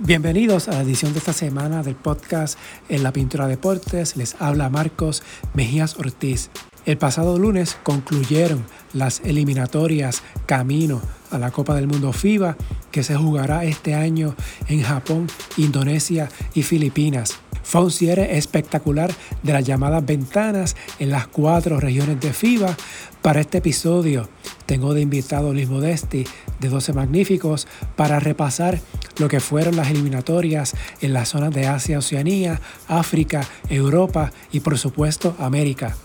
[0.00, 2.56] Bienvenidos a la edición de esta semana del podcast
[2.88, 4.16] En la Pintura Deportes.
[4.16, 5.24] Les habla Marcos
[5.54, 6.50] Mejías Ortiz.
[6.86, 11.02] El pasado lunes concluyeron las eliminatorias camino
[11.32, 12.56] a la Copa del Mundo FIBA
[12.92, 14.36] que se jugará este año
[14.68, 17.34] en Japón, Indonesia y Filipinas.
[17.64, 22.76] Fue un cierre espectacular de las llamadas ventanas en las cuatro regiones de FIBA.
[23.20, 24.28] Para este episodio
[24.64, 26.24] tengo de invitado Luis Modesti
[26.60, 28.80] de 12 Magníficos para repasar
[29.18, 34.78] lo que fueron las eliminatorias en las zonas de Asia, Oceanía, África, Europa y por
[34.78, 35.96] supuesto América.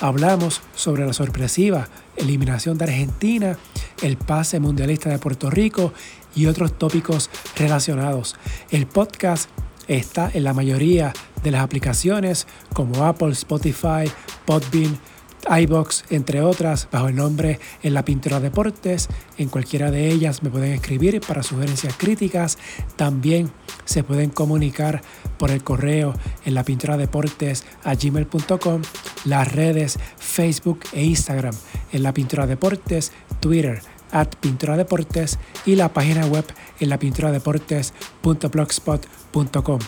[0.00, 3.58] Hablamos sobre la sorpresiva eliminación de Argentina,
[4.02, 5.92] el pase mundialista de Puerto Rico
[6.34, 8.36] y otros tópicos relacionados.
[8.70, 9.48] El podcast
[9.88, 14.04] Está en la mayoría de las aplicaciones como Apple, Spotify,
[14.44, 14.98] Podbean,
[15.48, 19.08] iBox, entre otras, bajo el nombre En la Pintura Deportes.
[19.38, 22.58] En cualquiera de ellas me pueden escribir para sugerencias críticas.
[22.96, 23.50] También
[23.84, 25.02] se pueden comunicar
[25.38, 28.82] por el correo en la pintura deportes a gmail.com,
[29.24, 31.54] las redes Facebook e Instagram
[31.92, 36.44] en la pintura deportes, Twitter at Pintura Deportes y la página web
[36.80, 39.78] en la lapinturadeportes.blogspot.com.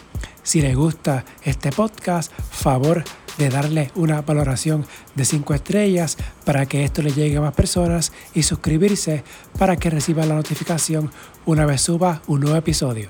[0.43, 3.03] Si les gusta este podcast, favor
[3.41, 8.13] de darle una valoración de 5 estrellas para que esto le llegue a más personas
[8.35, 9.25] y suscribirse
[9.59, 11.11] para que reciba la notificación
[11.47, 13.09] una vez suba un nuevo episodio.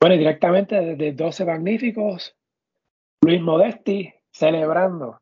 [0.00, 2.36] Bueno, directamente desde 12 Magníficos,
[3.20, 5.18] Luis Modesti celebrando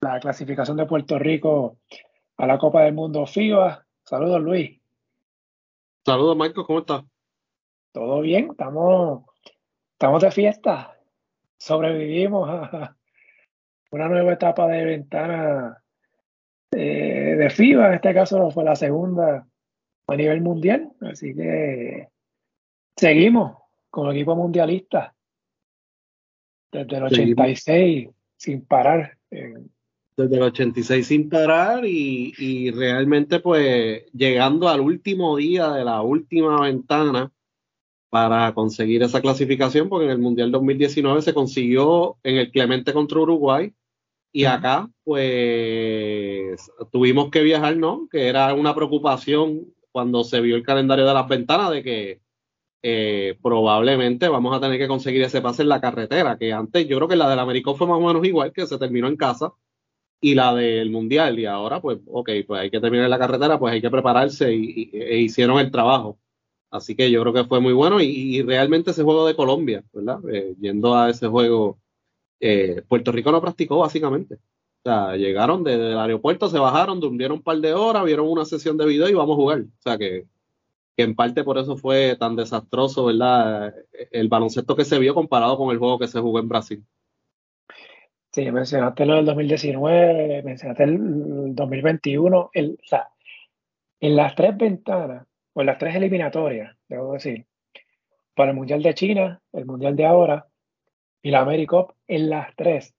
[0.00, 1.78] la clasificación de Puerto Rico
[2.36, 3.86] a la Copa del Mundo FIBA.
[4.04, 4.80] Saludos, Luis.
[6.04, 7.04] Saludos, Marco, ¿cómo estás?
[7.92, 9.24] Todo bien, estamos,
[9.92, 10.98] estamos de fiesta.
[11.58, 12.96] Sobrevivimos a
[13.90, 15.82] una nueva etapa de ventana
[16.70, 17.88] eh, de FIBA.
[17.88, 19.46] En este caso fue la segunda
[20.06, 20.92] a nivel mundial.
[21.00, 22.08] Así que
[22.96, 23.56] seguimos
[23.90, 25.14] como equipo mundialista
[26.70, 29.16] desde el 86 sin parar.
[30.16, 36.62] Desde el 86 sin parar y, realmente pues llegando al último día de la última
[36.62, 37.30] ventana
[38.08, 43.20] para conseguir esa clasificación, porque en el Mundial 2019 se consiguió en el Clemente contra
[43.20, 43.74] Uruguay
[44.32, 48.08] y acá pues tuvimos que viajar, ¿no?
[48.10, 52.20] Que era una preocupación cuando se vio el calendario de las ventanas de que
[52.82, 56.96] eh, probablemente vamos a tener que conseguir ese pase en la carretera, que antes yo
[56.98, 59.52] creo que la del América fue más o menos igual, que se terminó en casa,
[60.20, 63.74] y la del Mundial, y ahora pues, ok, pues hay que terminar la carretera, pues
[63.74, 66.18] hay que prepararse y, e hicieron el trabajo.
[66.70, 70.20] Así que yo creo que fue muy bueno y, realmente ese juego de Colombia, ¿verdad?
[70.32, 71.78] Eh, yendo a ese juego,
[72.40, 74.36] eh, Puerto Rico no practicó básicamente.
[74.36, 78.44] O sea, llegaron desde el aeropuerto, se bajaron, durmieron un par de horas, vieron una
[78.44, 79.60] sesión de video y vamos a jugar.
[79.62, 80.26] O sea que
[80.96, 83.74] que en parte por eso fue tan desastroso, ¿verdad?
[84.10, 86.84] El baloncesto que se vio comparado con el juego que se jugó en Brasil.
[88.36, 93.08] Sí, mencionaste lo del 2019, mencionaste el 2021, el, o sea,
[93.98, 97.46] en las tres ventanas, o en las tres eliminatorias, debo decir,
[98.34, 100.46] para el Mundial de China, el Mundial de ahora
[101.22, 102.94] y la AmeriCup, en las tres,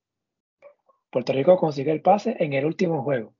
[1.12, 3.36] Puerto Rico consigue el pase en el último juego.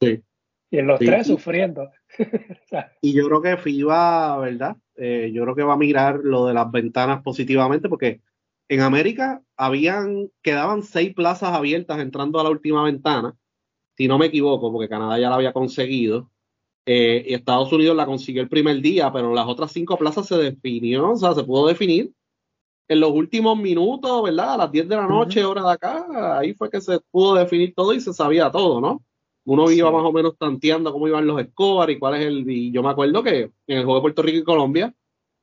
[0.00, 0.24] Sí.
[0.72, 1.88] Y en los tres sufriendo.
[3.00, 4.76] y yo creo que FIBA, ¿verdad?
[4.96, 8.22] Eh, yo creo que va a mirar lo de las ventanas positivamente porque
[8.68, 13.36] en América habían, quedaban seis plazas abiertas entrando a la última ventana,
[13.96, 16.30] si no me equivoco, porque Canadá ya la había conseguido.
[16.86, 20.36] Eh, y Estados Unidos la consiguió el primer día, pero las otras cinco plazas se
[20.36, 22.12] definió, o sea, se pudo definir
[22.88, 24.54] en los últimos minutos, ¿verdad?
[24.54, 27.74] A las 10 de la noche, hora de acá, ahí fue que se pudo definir
[27.74, 29.02] todo y se sabía todo, ¿no?
[29.46, 32.50] uno iba más o menos tanteando cómo iban los scores y cuál es el.
[32.50, 34.92] Y yo me acuerdo que en el juego de Puerto Rico y Colombia,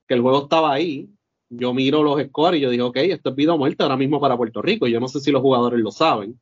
[0.08, 1.10] que el juego estaba ahí,
[1.56, 4.20] yo miro los scores y yo digo, ok, esto es vida o muerte ahora mismo
[4.20, 4.88] para Puerto Rico.
[4.88, 6.40] Yo no sé si los jugadores lo saben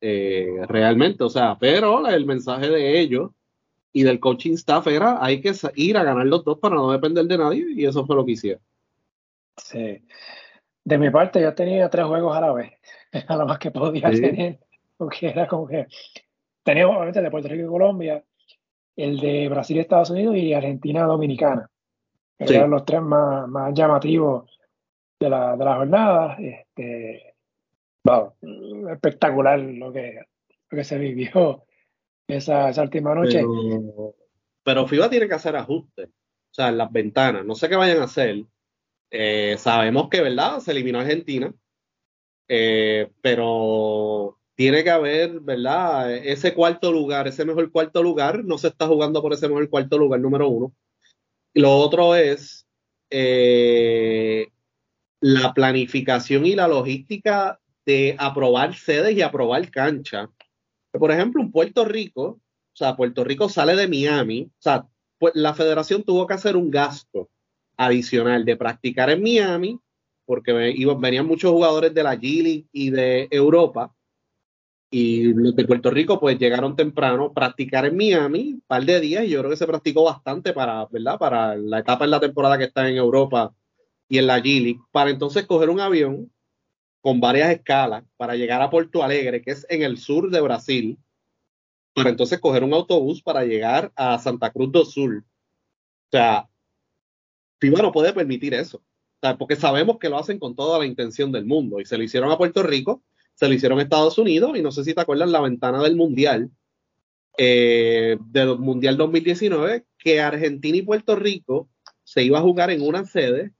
[0.00, 3.30] eh, realmente, o sea, pero el mensaje de ellos
[3.92, 7.26] y del coaching staff era: hay que ir a ganar los dos para no depender
[7.26, 8.62] de nadie, y eso fue lo que hicieron.
[9.56, 10.02] Sí.
[10.84, 12.72] De mi parte, yo tenía tres juegos a la vez,
[13.28, 14.58] a lo más que podía tener,
[14.96, 15.86] porque era como que
[16.62, 18.24] teníamos obviamente el de Puerto Rico y Colombia,
[18.96, 21.70] el de Brasil y Estados Unidos y Argentina Dominicana.
[22.40, 24.58] Eran los tres más, más llamativos
[25.20, 26.36] de la, de la jornada.
[26.38, 27.34] Este,
[28.90, 30.20] espectacular lo que,
[30.70, 31.64] lo que se vivió
[32.26, 33.42] esa, esa última noche.
[34.62, 37.44] Pero, FIBA tiene que hacer ajustes, o sea, en las ventanas.
[37.44, 38.44] No sé qué vayan a hacer,
[39.12, 40.60] Eh, sabemos que, ¿verdad?
[40.60, 41.52] Se eliminó Argentina,
[42.48, 46.14] eh, pero tiene que haber, ¿verdad?
[46.14, 49.98] Ese cuarto lugar, ese mejor cuarto lugar, no se está jugando por ese mejor cuarto
[49.98, 50.72] lugar número uno.
[51.54, 52.66] Lo otro es
[53.10, 54.48] eh,
[55.20, 60.30] la planificación y la logística de aprobar sedes y aprobar cancha.
[60.92, 62.40] Por ejemplo, en Puerto Rico, o
[62.76, 64.86] sea, Puerto Rico sale de Miami, o sea,
[65.18, 67.28] pues la federación tuvo que hacer un gasto
[67.76, 69.78] adicional de practicar en Miami,
[70.24, 73.94] porque venían muchos jugadores de la G y de Europa,
[74.90, 79.24] y los de Puerto Rico pues llegaron temprano, practicar en Miami, un par de días,
[79.24, 81.18] y yo creo que se practicó bastante para, ¿verdad?
[81.18, 83.54] Para la etapa en la temporada que está en Europa
[84.08, 86.32] y en la G para entonces coger un avión
[87.00, 90.98] con varias escalas para llegar a Porto Alegre, que es en el sur de Brasil,
[91.94, 95.18] para entonces coger un autobús para llegar a Santa Cruz do Sul.
[95.18, 96.48] O sea,
[97.60, 98.82] FIBA no puede permitir eso,
[99.38, 102.30] porque sabemos que lo hacen con toda la intención del mundo y se lo hicieron
[102.32, 103.02] a Puerto Rico,
[103.40, 106.50] se lo hicieron Estados Unidos y no sé si te acuerdas la ventana del Mundial,
[107.38, 111.70] eh, del Mundial 2019, que Argentina y Puerto Rico
[112.04, 113.52] se iba a jugar en una sede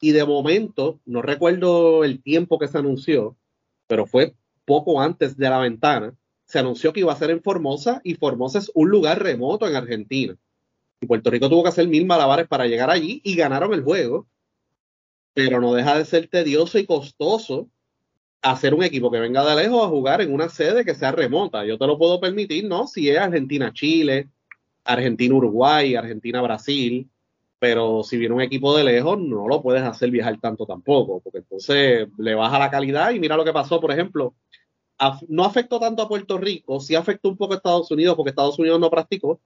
[0.00, 3.36] y de momento, no recuerdo el tiempo que se anunció,
[3.86, 4.34] pero fue
[4.64, 6.12] poco antes de la ventana,
[6.44, 9.76] se anunció que iba a ser en Formosa y Formosa es un lugar remoto en
[9.76, 10.36] Argentina.
[11.00, 14.26] Y Puerto Rico tuvo que hacer mil malabares para llegar allí y ganaron el juego.
[15.34, 17.70] Pero no deja de ser tedioso y costoso
[18.42, 21.64] hacer un equipo que venga de lejos a jugar en una sede que sea remota.
[21.64, 22.86] Yo te lo puedo permitir, ¿no?
[22.86, 24.28] Si es Argentina-Chile,
[24.84, 27.08] Argentina-Uruguay, Argentina-Brasil,
[27.58, 31.38] pero si viene un equipo de lejos, no lo puedes hacer viajar tanto tampoco, porque
[31.38, 34.34] entonces le baja la calidad y mira lo que pasó, por ejemplo,
[35.28, 38.58] no afectó tanto a Puerto Rico, sí afectó un poco a Estados Unidos, porque Estados
[38.58, 39.40] Unidos no practicó,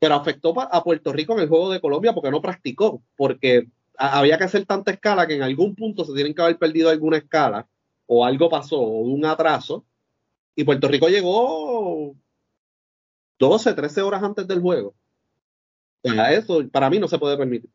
[0.00, 4.36] pero afectó a Puerto Rico en el juego de Colombia porque no practicó, porque había
[4.38, 7.68] que hacer tanta escala que en algún punto se tienen que haber perdido alguna escala,
[8.06, 9.84] o algo pasó, o un atraso,
[10.54, 12.14] y Puerto Rico llegó
[13.38, 14.94] 12, 13 horas antes del juego
[16.02, 17.70] eso para mí no se puede permitir.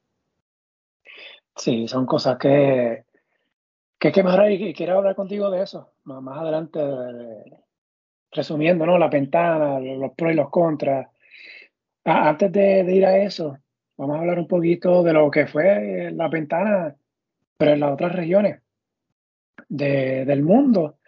[1.55, 3.05] Sí, son cosas que,
[3.97, 6.79] que hay que mejorar y quiero hablar contigo de eso más, adelante,
[8.31, 8.97] resumiendo, ¿no?
[8.97, 11.07] La ventana, los pros y los contras.
[12.03, 13.57] antes de, ir a eso,
[13.97, 16.95] vamos a hablar un poquito de lo que fue la ventana,
[17.57, 18.61] pero en las otras regiones
[19.67, 20.99] del mundo,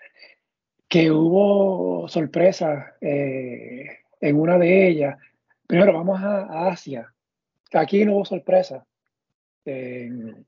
[0.87, 5.17] que hubo sorpresas eh, en una de ellas
[5.69, 7.13] Primero vamos a, Asia.
[7.73, 8.83] Aquí no hubo sorpresa.
[9.63, 10.47] En,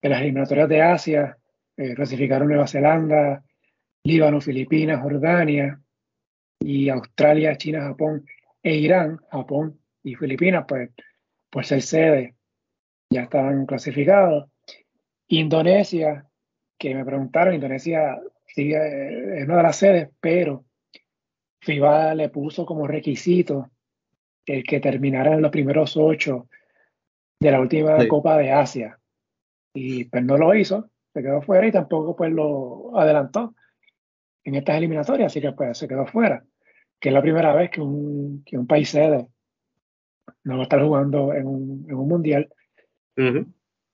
[0.00, 1.38] las eliminatorias de Asia
[1.76, 3.42] eh, clasificaron Nueva Zelanda,
[4.04, 5.80] Líbano, Filipinas, Jordania
[6.60, 8.24] y Australia, China, Japón
[8.62, 10.90] e Irán, Japón y Filipinas, pues
[11.50, 12.36] por ser sede
[13.10, 14.48] ya estaban clasificados.
[15.26, 16.30] Indonesia,
[16.82, 20.64] que me preguntaron, Indonesia sigue, es una de las sedes, pero
[21.60, 23.70] FIBA le puso como requisito
[24.44, 26.48] el que terminara en los primeros ocho
[27.38, 28.98] de la última Copa de Asia.
[29.72, 33.54] Y pues no lo hizo, se quedó fuera y tampoco pues lo adelantó
[34.42, 36.44] en estas eliminatorias, así que pues se quedó fuera,
[36.98, 39.28] que es la primera vez que un, que un país sede
[40.42, 42.52] no va a estar jugando en un, en un mundial.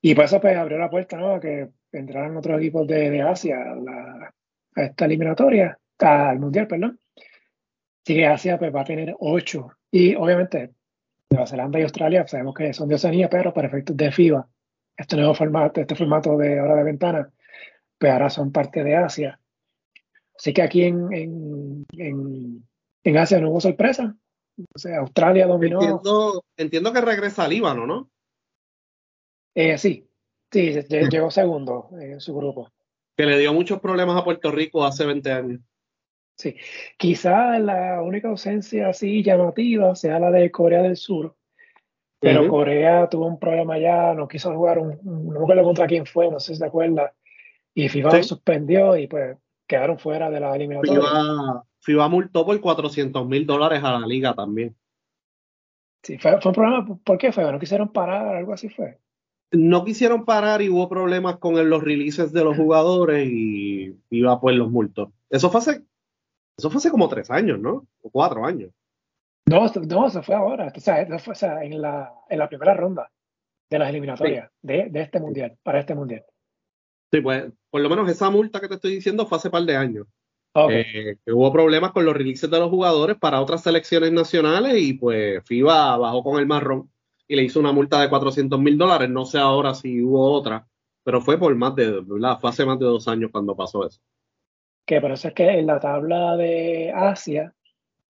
[0.01, 1.39] Y por eso pues abrió la puerta ¿no?
[1.39, 4.33] que entraran otros equipos de, de Asia a,
[4.77, 7.01] a, esta eliminatoria, al mundial, perdón.
[7.17, 10.75] Así que Asia pues va a tener ocho y obviamente,
[11.31, 14.49] Nueva Zelanda y Australia sabemos que son de Oceanía, pero para efectos de FIBA,
[14.97, 17.31] este nuevo formato, este formato de hora de ventana,
[17.99, 19.41] pues ahora son parte de Asia.
[20.37, 22.65] Así que aquí en, en,
[23.03, 24.17] en, Asia no hubo sorpresa.
[24.75, 25.81] O sea, Australia dominó.
[25.81, 28.11] Entiendo, entiendo que regresa a Líbano, ¿no?
[29.55, 30.08] Eh, sí,
[30.51, 30.73] sí,
[31.11, 32.71] llegó segundo en su grupo.
[33.17, 35.61] Que le dio muchos problemas a Puerto Rico hace 20 años.
[36.37, 36.55] Sí,
[36.97, 41.35] quizá la única ausencia así llamativa sea la de Corea del Sur,
[42.21, 46.07] pero Corea tuvo un problema ya, no quiso jugar, un, no me acuerdo contra quién
[46.07, 47.13] fue, no sé si te acuerdas,
[47.75, 49.37] y FIFA lo suspendió y pues
[49.67, 51.01] quedaron fuera de la eliminatoria.
[51.01, 54.77] FIBA, FIBA multó por 400 mil dólares a la liga también.
[56.03, 57.51] Sí, fue, fue, un problema, ¿por qué fue?
[57.51, 58.37] ¿No quisieron parar?
[58.37, 58.99] Algo así fue.
[59.51, 64.57] No quisieron parar y hubo problemas con los releases de los jugadores y FIBA pues
[64.57, 65.13] los multó.
[65.31, 65.85] Eso fue hace
[66.59, 67.87] eso fue hace como tres años, ¿no?
[68.03, 68.73] O cuatro años.
[69.47, 70.73] No, no, eso fue ahora.
[70.75, 73.11] O sea, eso fue en, la, en la primera ronda
[73.71, 76.25] de las eliminatorias de, de, este mundial, para este mundial.
[77.13, 79.77] Sí, pues por lo menos esa multa que te estoy diciendo fue hace par de
[79.77, 80.07] años.
[80.71, 85.45] Eh, hubo problemas con los releases de los jugadores para otras selecciones nacionales y pues
[85.45, 86.91] FIBA bajó con el marrón
[87.29, 89.11] y le hizo una multa de 400 mil dólares.
[89.11, 90.67] No sé ahora si hubo otra
[91.09, 92.39] pero fue por más de, ¿verdad?
[92.39, 93.99] Fue hace más de dos años cuando pasó eso.
[94.85, 97.55] Que por eso es que en la tabla de Asia,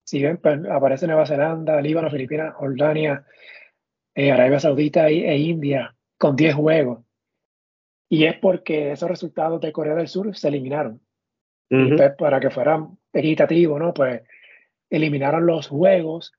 [0.02, 3.24] si ven, pues, aparece Nueva Zelanda, Líbano, Filipinas, Jordania,
[4.16, 7.04] eh, Arabia Saudita e, India con 10 juegos.
[8.08, 11.00] Y es porque esos resultados de Corea del Sur se eliminaron.
[11.68, 13.94] Pues, para que fueran equitativos, ¿no?
[13.94, 14.22] Pues
[14.90, 16.32] eliminaron los juegos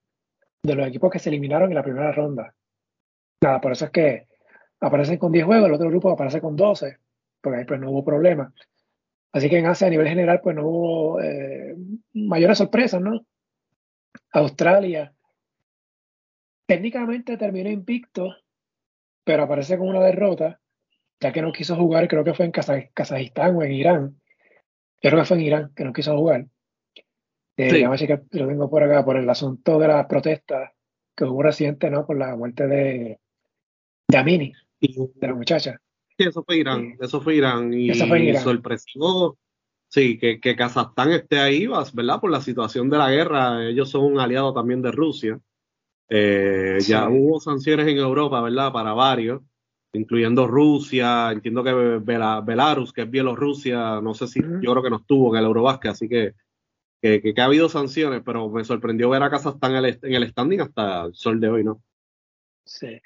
[0.61, 2.53] de los equipos que se eliminaron en la primera ronda.
[3.41, 4.27] Nada, por eso es que
[4.81, 6.97] aparecen con 10 juegos, el otro grupo aparece con 12,
[7.41, 8.53] porque ahí pues no hubo problema.
[9.31, 11.75] Así que en Asia a nivel general pues no hubo eh,
[12.13, 13.25] mayores sorpresas, ¿no?
[14.31, 15.13] Australia
[16.65, 18.35] técnicamente terminó invicto,
[19.23, 20.59] pero aparece con una derrota,
[21.19, 24.21] ya que no quiso jugar, creo que fue en Kazajistán o en Irán.
[25.01, 26.45] Yo creo que fue en Irán que no quiso jugar.
[27.57, 28.07] Eh, sí.
[28.07, 30.71] Que lo tengo por acá, por el asunto de las protestas
[31.15, 32.05] que hubo reciente, ¿no?
[32.05, 33.19] Por la muerte de,
[34.09, 35.79] de Amini, de la muchacha.
[36.17, 37.73] Sí, eso fue Irán, eso fue Irán.
[37.73, 38.43] Y eso fue Irán.
[38.43, 39.37] sorpresivo,
[39.87, 42.19] sí, que, que Kazajstán esté ahí, ¿verdad?
[42.19, 43.65] Por la situación de la guerra.
[43.67, 45.39] Ellos son un aliado también de Rusia.
[46.09, 48.73] Eh, ya hubo sanciones en Europa, ¿verdad?
[48.73, 49.43] Para varios,
[49.93, 54.97] incluyendo Rusia, entiendo que Belarus, que es Bielorrusia, no sé si, yo creo que no
[54.97, 56.33] estuvo en el Eurobasket, así que
[57.01, 60.59] que, ha habido sanciones, pero me sorprendió ver a Kazajstán en el, en el standing
[60.59, 61.81] hasta el sol de hoy, ¿no?
[62.65, 62.99] Sí.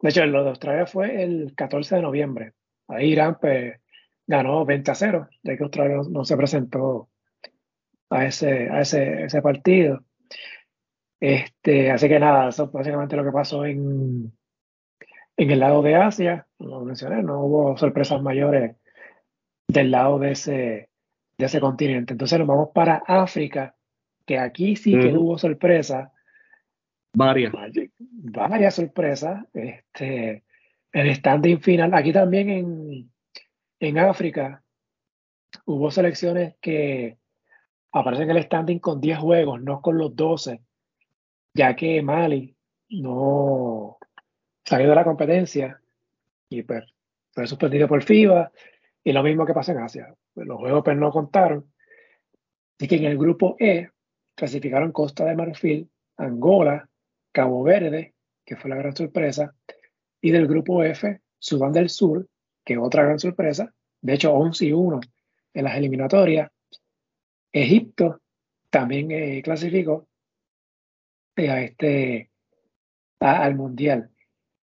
[0.00, 2.52] De hecho, lo de Australia fue el 14 de noviembre.
[2.88, 3.80] Ahí Irán pues,
[4.26, 7.08] ganó 20 a 0, de que Australia no, se presentó
[8.10, 10.04] a ese, a ese, ese partido.
[11.20, 14.32] Este, así que nada, eso es básicamente lo que pasó en,
[15.36, 18.76] en el lado de Asia, como mencioné, no hubo sorpresas mayores
[19.68, 20.90] del lado de ese,
[21.38, 22.12] de ese continente.
[22.12, 23.76] Entonces nos vamos para África,
[24.26, 26.12] que aquí sí que hubo sorpresa.
[27.12, 27.52] Varias.
[27.98, 29.44] Varias sorpresas.
[29.52, 30.44] Este,
[30.92, 33.10] el standing final, aquí también en,
[33.80, 34.62] en África,
[35.64, 37.18] hubo selecciones que
[37.92, 40.60] aparecen en el standing con 10 juegos, no con los 12
[41.58, 42.56] ya que Mali
[42.90, 43.98] no
[44.64, 45.80] salió de la competencia
[46.48, 46.84] y pues,
[47.32, 48.52] fue suspendido por FIBA
[49.02, 50.14] y lo mismo que pasa en Asia.
[50.36, 51.72] Los juegos pues no contaron.
[52.78, 53.90] Así que en el grupo E
[54.36, 56.88] clasificaron Costa de Marfil, Angola,
[57.38, 58.14] Cabo Verde,
[58.44, 59.54] que fue la gran sorpresa,
[60.20, 62.28] y del grupo F, Sudán del Sur,
[62.64, 65.00] que otra gran sorpresa, de hecho 11 y 1
[65.54, 66.50] en las eliminatorias.
[67.52, 68.22] Egipto
[68.70, 70.08] también eh, clasificó
[71.36, 72.32] a este,
[73.20, 74.10] al Mundial.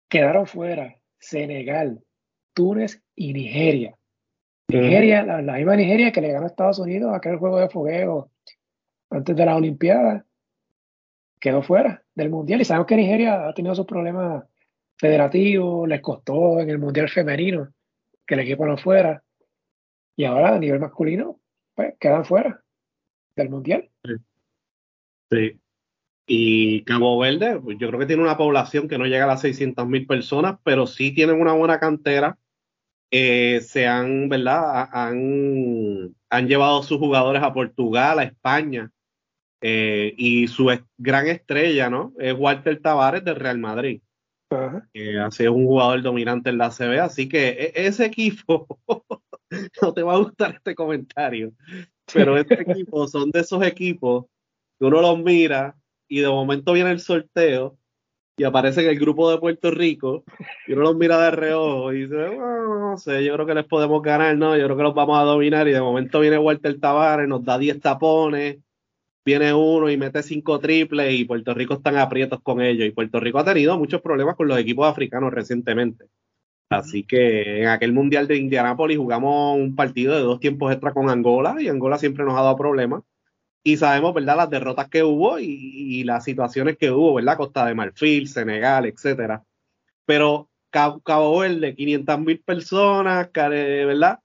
[0.06, 2.04] Quedaron fuera Senegal,
[2.52, 3.96] Túnez y Nigeria.
[4.68, 8.30] Nigeria, la, misma Nigeria que le ganó a Estados Unidos aquel juego de fogueo
[9.08, 10.26] antes de la Olimpiada,
[11.40, 12.60] quedó fuera del Mundial.
[12.60, 14.44] Y sabemos que Nigeria ha tenido sus problemas
[14.96, 17.72] federativos, les costó en el Mundial femenino
[18.26, 19.22] que el equipo no fuera.
[20.16, 21.40] Y ahora a nivel masculino,
[21.74, 22.62] pues quedan fuera
[23.36, 23.88] del Mundial.
[25.30, 25.58] sí.
[26.30, 29.40] Y Cabo Verde, pues, yo creo que tiene una población que no llega a las
[29.40, 32.36] 600 mil personas, pero sí tienen una buena cantera.
[33.10, 34.90] Eh, se han, ¿verdad?
[34.92, 38.92] Han, han llevado sus jugadores a Portugal, a España.
[39.60, 42.12] Eh, y su gran estrella, ¿no?
[42.18, 44.00] Es Walter Tavares del Real Madrid.
[44.94, 48.66] Que ha sido un jugador dominante en la CB, así que e, ese equipo,
[49.82, 51.52] no te va a gustar este comentario,
[52.12, 54.24] pero este equipo son de esos equipos
[54.78, 55.76] que uno los mira
[56.08, 57.76] y de momento viene el sorteo
[58.38, 60.24] y aparece en el grupo de Puerto Rico
[60.66, 64.00] y uno los mira de reojo y dice, no sé, yo creo que les podemos
[64.00, 67.28] ganar, no, yo creo que los vamos a dominar y de momento viene Walter Tavares,
[67.28, 68.58] nos da 10 tapones,
[69.28, 73.20] viene uno y mete 5 triples y Puerto Rico están aprietos con ellos y Puerto
[73.20, 76.06] Rico ha tenido muchos problemas con los equipos africanos recientemente.
[76.70, 81.10] Así que en aquel Mundial de Indianápolis jugamos un partido de dos tiempos extra con
[81.10, 83.02] Angola y Angola siempre nos ha dado problemas
[83.62, 87.36] y sabemos, ¿verdad?, las derrotas que hubo y, las situaciones que hubo, ¿verdad?
[87.36, 89.44] Costa de Marfil, Senegal, etcétera.
[90.06, 94.20] Pero Cabo, Verde, 500 mil personas, ¿verdad?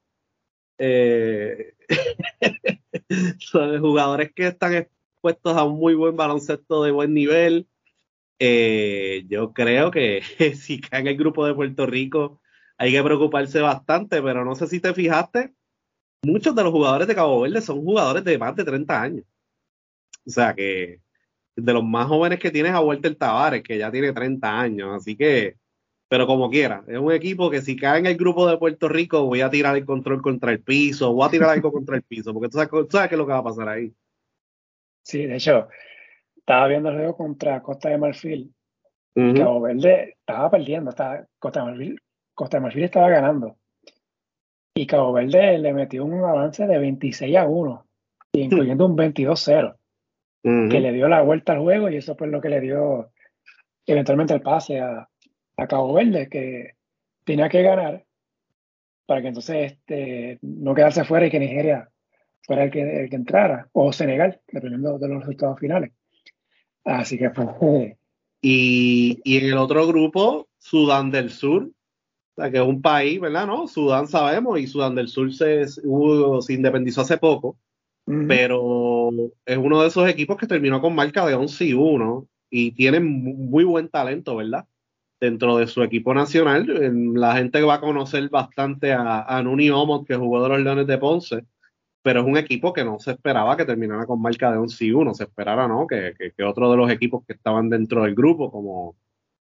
[0.78, 1.74] Eh,
[3.40, 7.68] son jugadores que están expuestos a un muy buen baloncesto de buen nivel.
[8.40, 10.22] Eh, yo creo que
[10.56, 12.42] si cae en el grupo de Puerto Rico
[12.78, 15.54] hay que preocuparse bastante, pero no sé si te fijaste,
[16.24, 19.26] muchos de los jugadores de Cabo Verde son jugadores de más de 30 años.
[20.26, 21.02] O sea que
[21.56, 25.16] de los más jóvenes que tienes a Walter Tavares, que ya tiene 30 años, así
[25.16, 25.58] que,
[26.14, 29.26] pero como quiera, es un equipo que si cae en el grupo de Puerto Rico,
[29.26, 32.32] voy a tirar el control contra el piso, voy a tirar algo contra el piso,
[32.32, 32.70] porque tú sabes,
[33.10, 33.92] qué es lo que va a pasar ahí.
[35.04, 35.70] Sí, de hecho,
[36.36, 38.54] estaba viendo el juego contra Costa de Marfil.
[39.16, 42.02] Cabo Verde estaba perdiendo, estaba, Costa, de Marfil,
[42.36, 43.58] Costa de Marfil estaba ganando.
[44.76, 47.88] Y Cabo Verde le metió un avance de 26 a 1,
[48.34, 49.78] incluyendo un 22-0,
[50.44, 53.10] que le dio la vuelta al juego y eso fue lo que le dio
[53.88, 55.10] eventualmente el pase a,
[55.58, 56.76] a Cabo Verde, que
[57.24, 58.06] tenía que ganar
[59.06, 61.90] para que entonces este, no quedarse fuera y que Nigeria
[62.42, 65.92] fuera el que, que entrara, o Senegal, dependiendo de los resultados finales.
[66.84, 67.98] Así que fue.
[68.42, 71.72] Y, y en el otro grupo, Sudán del Sur,
[72.36, 73.48] que es un país, ¿verdad?
[73.48, 73.68] ¿No?
[73.68, 77.58] Sudán sabemos y Sudán del Sur se, se independizó hace poco,
[78.06, 79.12] pero
[79.46, 83.06] es uno de esos equipos que terminó con marca de 11 y 1 y tienen
[83.50, 84.66] muy buen talento, ¿verdad?
[85.20, 86.68] Dentro de su equipo nacional,
[87.16, 90.88] la gente va a conocer bastante a, a Nuni Omot, que jugó de los Leones
[90.88, 91.46] de Ponce,
[92.02, 94.92] pero es un equipo que no se esperaba que terminara con marca de 11 y
[94.92, 95.88] 1, se esperara, ¿no?
[95.88, 98.98] Que, que, otro de los equipos que estaban dentro del grupo, como,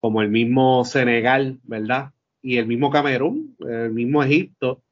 [0.00, 2.12] como el mismo Senegal, ¿verdad?
[2.43, 4.83] y el mismo Camerún, el mismo Egipto,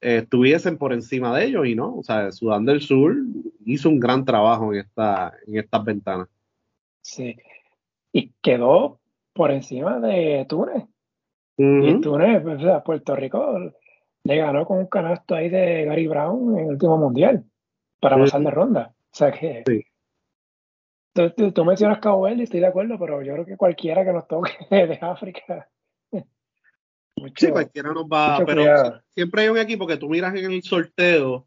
[0.00, 3.16] eh, estuviesen por encima de ellos y no, o sea, Sudán del Sur
[3.64, 6.28] hizo un gran trabajo en, esta, en estas ventanas.
[7.02, 7.36] Sí,
[8.12, 9.00] y quedó
[9.34, 10.84] por encima de Túnez.
[11.56, 13.58] Y Túnez, o sea, Puerto Rico
[14.24, 17.44] le ganó con un canasto ahí de Gary Brown en el último mundial
[18.00, 18.94] para pasar de ronda.
[18.96, 19.62] O sea que.
[19.66, 19.84] Sí.
[21.12, 24.26] Tú, tú, mencionas Cabo Verde, estoy de acuerdo, pero yo creo que cualquiera que nos
[24.26, 25.68] toque de África
[27.36, 31.46] sí, cualquiera nos va, pero siempre hay un equipo que tú miras en el sorteo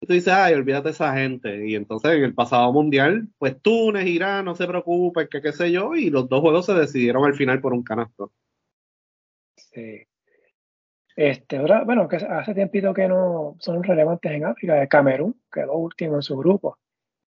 [0.00, 1.66] y tú dices, ay, olvídate de esa gente.
[1.66, 5.72] Y entonces en el pasado mundial, pues Túnez, Irán, no se preocupen, que qué sé
[5.72, 8.32] yo, y los dos juegos se decidieron al final por un canasto.
[9.56, 10.02] Sí.
[11.16, 16.14] Este, ahora, bueno, que hace tiempito que no son relevantes en África, Camerún, quedó último
[16.14, 16.78] en su grupo.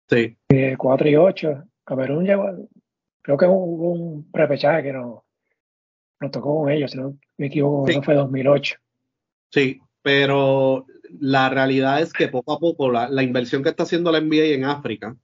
[0.09, 0.37] Sí.
[0.77, 1.63] 4 y 8.
[1.85, 2.67] Camerún llegó,
[3.21, 5.23] creo que hubo un prepechaje que no,
[6.19, 8.75] nos tocó con ellos, si no me equivoco, eso fue 2008.
[9.49, 10.85] Sí, pero
[11.19, 14.55] la realidad es que poco a poco la, la, inversión que está haciendo la NBA
[14.55, 15.15] en África,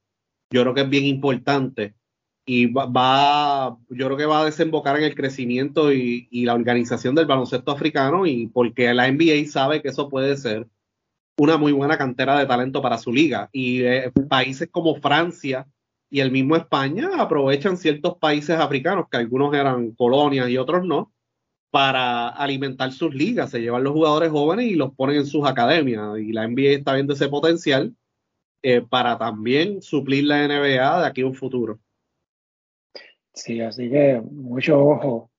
[0.52, 1.96] yo creo que es bien importante
[2.46, 6.54] y va, va yo creo que va a desembocar en el crecimiento y, y, la
[6.54, 10.68] organización del baloncesto africano y porque la NBA sabe que eso puede ser
[11.38, 13.50] una muy buena cantera de talento para su liga.
[13.52, 15.68] Y eh, países como Francia
[16.10, 21.12] y el mismo España aprovechan ciertos países africanos, que algunos eran colonias y otros no,
[21.76, 23.50] para alimentar sus ligas.
[23.50, 26.18] Se llevan los jugadores jóvenes y los ponen en sus academias.
[26.20, 27.94] Y la NBA está viendo ese potencial
[28.64, 31.78] eh, para también suplir la NBA de aquí a un futuro.
[33.34, 35.30] Sí, así que mucho ojo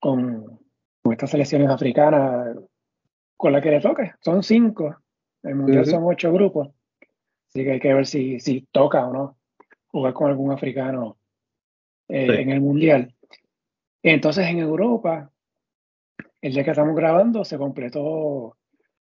[0.00, 0.58] con,
[1.00, 2.56] con estas selecciones africanas,
[3.36, 4.14] con la que le toque.
[4.20, 4.96] Son cinco.
[5.44, 6.70] El mundial son ocho grupos.
[7.50, 9.36] Así que hay que ver si, si toca o no
[9.86, 11.18] jugar con algún africano
[12.08, 12.42] eh, sí.
[12.42, 13.14] en el Mundial.
[14.04, 15.32] Entonces en Europa,
[16.42, 18.54] el día que estamos grabando, se completó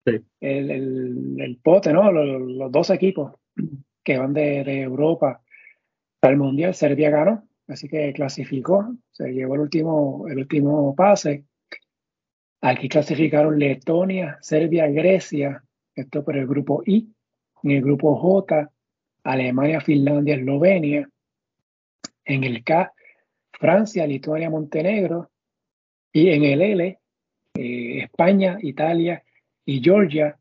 [0.05, 0.20] sí.
[0.40, 2.11] el, el, el, pote, ¿no?
[2.11, 3.37] Los, los, dos equipos
[4.03, 5.40] que van de, de Europa
[6.22, 6.74] al Mundial.
[6.74, 11.44] Serbia ganó, así que clasificó, se llevó el último, el último pase.
[12.61, 15.62] Aquí clasificaron Letonia, Serbia, Grecia,
[15.94, 17.09] esto por el grupo I.
[17.62, 18.68] En el grupo J,
[19.22, 21.09] Alemania, Finlandia, Eslovenia.
[22.24, 22.92] En el K,
[23.61, 25.31] Francia, Lituania, Montenegro.
[26.12, 26.99] Y en el L,
[27.55, 29.23] eh, España, Italia
[29.64, 30.38] y Georgia.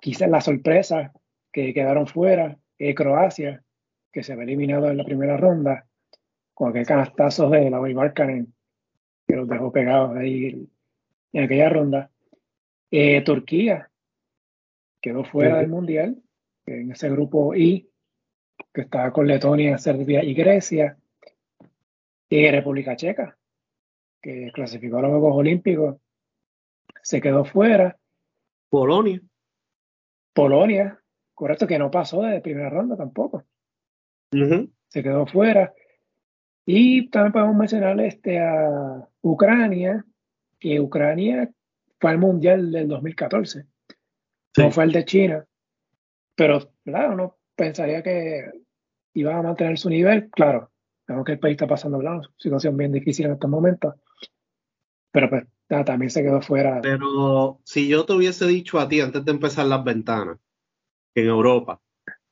[0.00, 1.12] Quizás la sorpresa
[1.52, 3.62] que quedaron fuera, eh, Croacia,
[4.10, 5.86] que se había eliminado en la primera ronda,
[6.52, 8.52] con aquel canastazo de la Markkanen,
[9.26, 10.68] que los dejó pegados ahí
[11.32, 12.10] en aquella ronda.
[12.90, 13.88] Eh, Turquía
[15.00, 16.20] quedó fuera del Mundial,
[16.66, 17.88] en ese grupo I,
[18.74, 20.98] que estaba con Letonia, Serbia y Grecia,
[22.38, 23.36] y República Checa,
[24.22, 25.96] que clasificó a los Juegos Olímpicos,
[27.02, 27.98] se quedó fuera.
[28.70, 29.20] Polonia.
[30.32, 30.98] Polonia,
[31.34, 33.44] correcto, que no pasó de primera ronda tampoco.
[34.32, 34.72] Uh -huh.
[34.88, 35.74] Se quedó fuera.
[36.64, 40.02] Y también podemos mencionar este, a Ucrania,
[40.58, 41.50] que Ucrania
[42.00, 43.66] fue al Mundial del 2014.
[44.54, 44.62] Sí.
[44.62, 45.46] No fue el de China.
[46.34, 48.50] Pero, claro, uno pensaría que
[49.12, 50.30] iba a mantener su nivel.
[50.30, 50.71] Claro,
[51.12, 53.94] creo que el país está pasando una situación bien difícil en estos momentos.
[55.12, 56.80] Pero pues nada, también se quedó fuera.
[56.82, 60.38] Pero si yo te hubiese dicho a ti antes de empezar las ventanas,
[61.14, 61.80] que en Europa,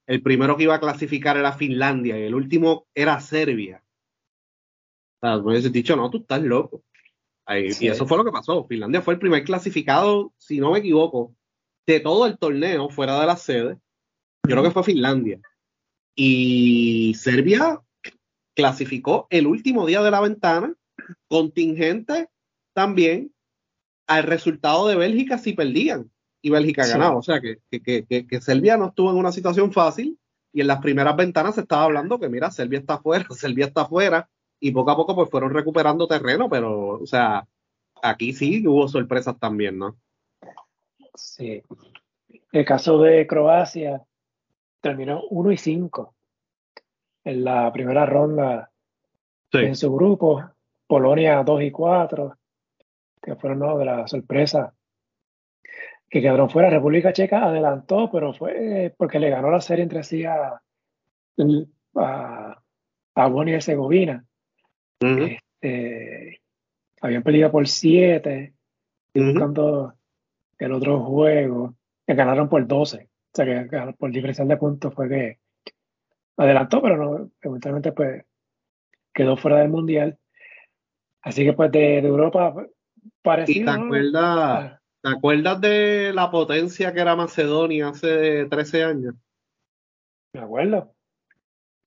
[0.06, 3.82] el primero que iba a clasificar era Finlandia y el último era Serbia.
[5.22, 6.82] O sea, me hubiese dicho, no, tú estás loco.
[7.44, 7.86] Ahí, sí.
[7.86, 8.64] Y eso fue lo que pasó.
[8.64, 11.34] Finlandia fue el primer clasificado, si no me equivoco,
[11.86, 13.78] de todo el torneo fuera de la sede.
[14.48, 15.40] Yo creo que fue Finlandia.
[16.14, 17.80] Y Serbia
[18.54, 20.74] clasificó el último día de la ventana,
[21.28, 22.28] contingente
[22.72, 23.32] también,
[24.06, 26.10] al resultado de Bélgica si perdían
[26.42, 27.16] y Bélgica ganaba.
[27.16, 30.18] O sea que, que, que, que, Serbia no estuvo en una situación fácil
[30.52, 33.82] y en las primeras ventanas se estaba hablando que mira, Serbia está afuera, Serbia está
[33.82, 37.46] afuera y poco a poco pues fueron recuperando terreno, pero o sea,
[38.02, 39.96] aquí sí hubo sorpresas también, ¿no?
[41.14, 41.62] Sí.
[42.52, 44.02] El caso de Croacia
[44.80, 46.14] terminó 1 y 5
[47.24, 48.70] en la primera ronda
[49.52, 50.42] en su grupo.
[50.86, 52.36] Polonia 2 y 4,
[53.22, 53.78] que fueron ¿no?
[53.78, 54.74] de la sorpresa
[56.08, 56.68] que quedaron fuera.
[56.68, 60.60] República Checa adelantó, pero fue porque le ganó la serie entre sí a,
[61.94, 62.62] a,
[63.14, 64.24] a y Herzegovina.
[65.00, 66.40] este,
[67.00, 68.52] habían perdido por 7,
[69.14, 69.94] buscando
[70.58, 71.74] el otro juego,
[72.06, 73.08] que ganaron por 12.
[73.32, 75.38] O sea, que por diferencial de puntos fue que
[76.40, 78.24] adelantó, pero no, eventualmente pues
[79.12, 80.18] quedó fuera del mundial.
[81.22, 82.54] Así que pues de, Europa
[83.22, 83.60] parecido.
[83.60, 84.80] ¿Y te acuerdas, ah.
[85.02, 89.14] te acuerdas de la potencia que era Macedonia hace 13 años?
[90.32, 90.94] Me acuerdo.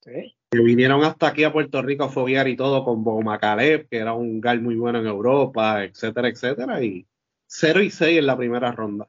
[0.02, 0.36] Sí.
[0.52, 4.13] Que vinieron hasta aquí a Puerto Rico a foguear y todo con Boma que era
[4.13, 6.84] un gal muy bueno en Europa, etcétera, etcétera.
[6.84, 7.08] Y
[7.48, 9.08] 0 y 6 en la primera ronda.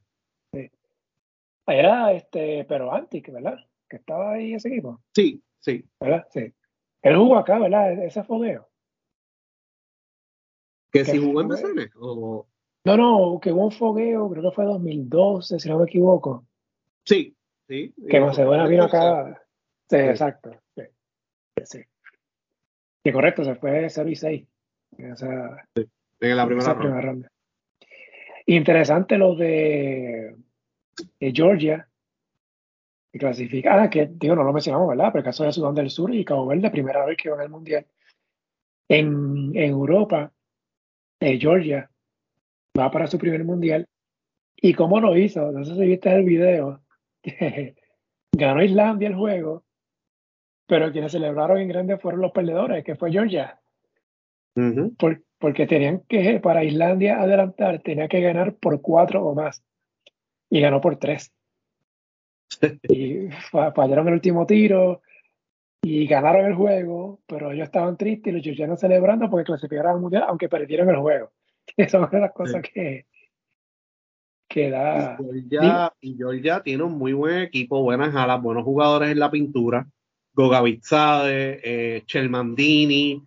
[0.54, 0.70] Sí.
[1.66, 3.58] Era este, pero Antic, ¿verdad?
[3.94, 5.00] Que estaba ahí ese equipo.
[5.14, 5.84] Sí, sí.
[6.00, 6.26] ¿Verdad?
[6.32, 6.52] Sí.
[7.00, 7.92] Él jugó acá, ¿verdad?
[8.02, 8.68] Ese fogueo.
[10.90, 11.90] ¿Que si jugó en BCN?
[12.00, 12.44] O...
[12.84, 16.44] No, no, que hubo un fogueo, creo que fue 2012, si no me equivoco.
[17.04, 17.36] Sí,
[17.68, 17.94] sí.
[18.10, 19.40] Que Macedonia vino acá.
[19.88, 20.50] Sí, exacto.
[20.74, 20.82] Sí.
[21.62, 21.84] sí.
[23.04, 24.48] Que correcto, se fue 0 y 6.
[25.12, 27.30] O sea, sí, en la primera, ronda.
[28.46, 30.34] Interesante lo de,
[31.20, 31.88] Georgia,
[33.14, 35.10] que clasifica, ah, que digo, no lo mencionamos, ¿verdad?
[35.12, 37.48] Pero el caso de Sudán del Sur y Cabo Verde, primera vez que van al
[37.48, 37.86] Mundial.
[38.88, 40.32] En, en Europa,
[41.20, 41.88] Georgia
[42.76, 43.86] va para su primer mundial.
[44.56, 45.52] ¿Y cómo lo hizo?
[45.52, 46.82] No sé si viste el video.
[48.32, 49.62] ganó Islandia el juego,
[50.66, 53.60] pero quienes celebraron en grande fueron los perdedores, que fue Georgia.
[55.38, 59.62] porque tenían que, para Islandia adelantar, tenía que ganar por cuatro o más.
[60.50, 61.32] Y ganó por tres.
[62.88, 65.02] Y fallaron el último tiro,
[65.84, 70.00] y ganaron el juego, pero ellos estaban tristes y los georgianos celebrando porque clasificaron al
[70.00, 71.30] mundial, aunque perdieron el juego.
[71.76, 73.06] Esa es una de las cosas que,
[74.48, 75.18] que da.
[76.00, 79.86] Y Georgia, tiene un muy buen equipo, buenas alas, buenos jugadores en la pintura.
[80.32, 83.22] Gogavitsade, eh, Chelmandini,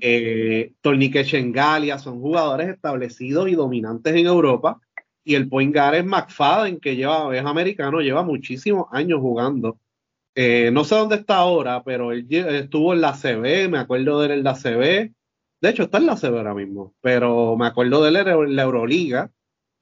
[0.00, 4.80] eh, Tornique Chengalia, son jugadores establecidos y dominantes en Europa.
[5.24, 9.78] Y el point guard McFadden, que lleva, es americano, lleva muchísimos años jugando
[10.34, 14.26] eh, no sé dónde está ahora, pero él estuvo en la CB, me acuerdo de
[14.26, 15.12] él en la CB.
[15.60, 18.62] De hecho, está en la CB ahora mismo, pero me acuerdo de él en la
[18.62, 19.30] Euroliga.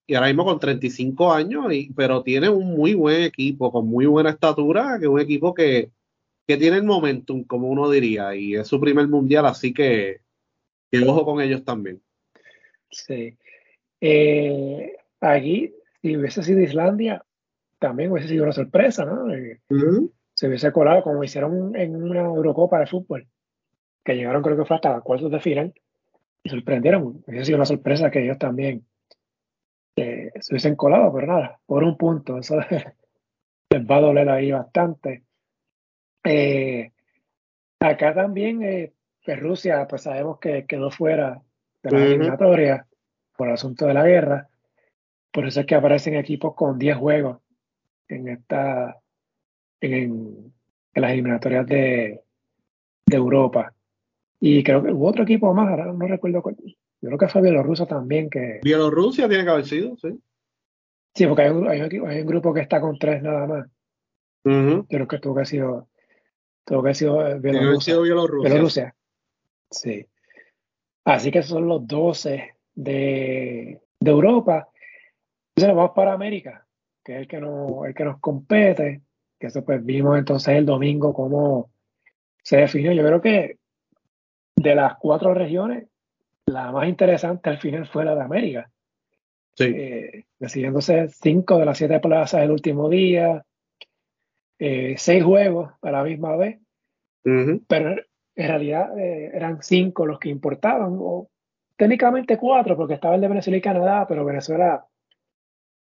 [0.06, 4.30] Y ahora mismo con 35 años, pero tiene un muy buen equipo, con muy buena
[4.30, 5.90] estatura, que es un equipo que,
[6.46, 10.22] tiene el momentum, como uno diría, y es su primer mundial, así que,
[10.90, 12.00] que ojo con ellos también.
[12.90, 13.36] Sí.
[14.00, 17.24] Eh, aquí, si hubiese sido Islandia,
[17.78, 19.32] también hubiese sido una sorpresa, ¿no?
[19.32, 19.60] Eh,
[20.34, 23.26] se hubiese colado como hicieron en una Eurocopa de fútbol,
[24.04, 25.74] que llegaron creo que fue hasta cuartos de final
[26.42, 27.22] y sorprendieron.
[27.26, 28.84] Hubiese sido una sorpresa que ellos también
[30.40, 32.56] se hubiesen colado, pero nada, por un punto, eso
[33.70, 35.24] les va a doler ahí bastante.
[36.24, 36.92] Eh,
[37.80, 38.92] acá también, eh,
[39.24, 41.42] pues Rusia, pues sabemos que quedó fuera
[41.82, 42.86] de la eliminatoria
[43.36, 44.48] por el asunto de la guerra.
[45.32, 47.38] Por eso es que aparecen equipos con 10 juegos
[48.08, 49.00] en esta
[49.80, 50.52] en,
[50.94, 52.20] las eliminatorias de,
[53.10, 53.72] Europa.
[54.40, 56.56] Y creo que hubo otro equipo más, ahora no recuerdo cuál.
[57.00, 58.28] Yo creo que fue Bielorrusia también.
[58.28, 60.20] que Bielorrusia tiene que haber sido, sí.
[61.14, 61.80] Sí, porque hay un, hay
[62.20, 63.66] un, grupo que está con tres nada más.
[64.44, 65.88] Yo creo que tuvo que haber sido,
[66.64, 67.98] tuvo que haber sido eh, Bielorrusia.
[67.98, 68.94] Bielorrusia.
[69.70, 70.06] Sí.
[71.04, 74.68] Así que son los 12 de, de Europa.
[75.58, 76.64] Entonces vamos para América,
[77.02, 79.02] que es el que, no, el que nos compete
[79.40, 81.70] que eso pues vimos entonces el domingo cómo
[82.44, 82.92] se definió.
[82.92, 83.58] Yo creo que
[84.54, 85.88] de las cuatro regiones,
[86.46, 88.70] la más interesante al final fue la de América.
[89.54, 89.64] Sí.
[89.64, 93.44] Eh, decidiéndose cinco de las siete plazas el último día,
[94.60, 96.60] eh, seis juegos a la misma vez,
[97.66, 101.28] pero en realidad eh, eran cinco los que importaban, o
[101.76, 104.87] técnicamente cuatro, porque estaba el de Venezuela y Canadá, pero Venezuela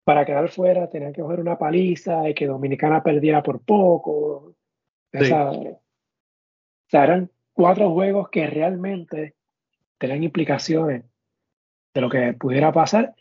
[0.03, 4.55] para quedar fuera tenían que coger una paliza y que Dominicana perdiera por poco.
[5.13, 5.23] o
[6.89, 9.35] sea, eran cuatro juegos que realmente
[9.97, 11.05] tenían implicaciones
[11.93, 13.13] de lo que pudiera pasar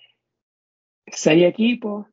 [1.12, 2.06] seis equipos,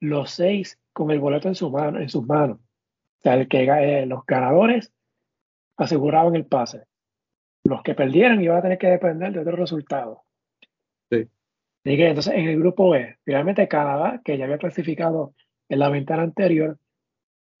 [0.00, 2.58] los seis con el boleto en, su mano, en sus manos.
[2.58, 4.92] O sea, el que, eh, los ganadores
[5.76, 6.84] aseguraban el pase.
[7.64, 10.24] Los que perdieran iban a tener que depender de otro resultado.
[11.84, 12.02] Sí.
[12.02, 15.34] entonces, en el grupo E, finalmente Canadá, que ya había clasificado
[15.68, 16.78] en la ventana anterior,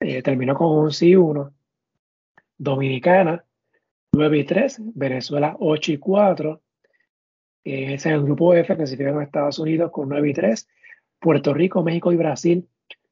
[0.00, 1.52] eh, terminó con un sí 1.
[2.58, 3.44] Dominicana,
[4.12, 4.80] 9 y 3.
[4.94, 6.60] Venezuela, 8 y 4.
[7.64, 10.68] Eh, ese es el grupo F, clasificaron Estados Unidos con 9 y 3.
[11.20, 12.68] Puerto Rico, México y Brasil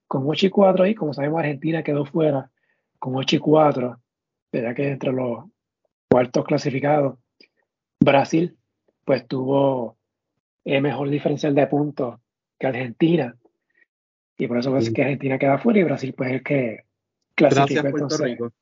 [0.07, 2.51] con 8 y 4 y como sabemos Argentina quedó fuera
[2.99, 4.01] con 8 y 4,
[4.53, 5.45] ya que entre los
[6.09, 7.19] cuartos clasificados
[8.01, 8.57] Brasil
[9.05, 9.96] pues tuvo
[10.75, 12.21] el mejor diferencial de puntos
[12.59, 13.37] que Argentina
[14.39, 16.85] y por eso es que Argentina queda fuera y Brasil pues es que
[17.35, 18.53] clasificó Gracias, Puerto Rico.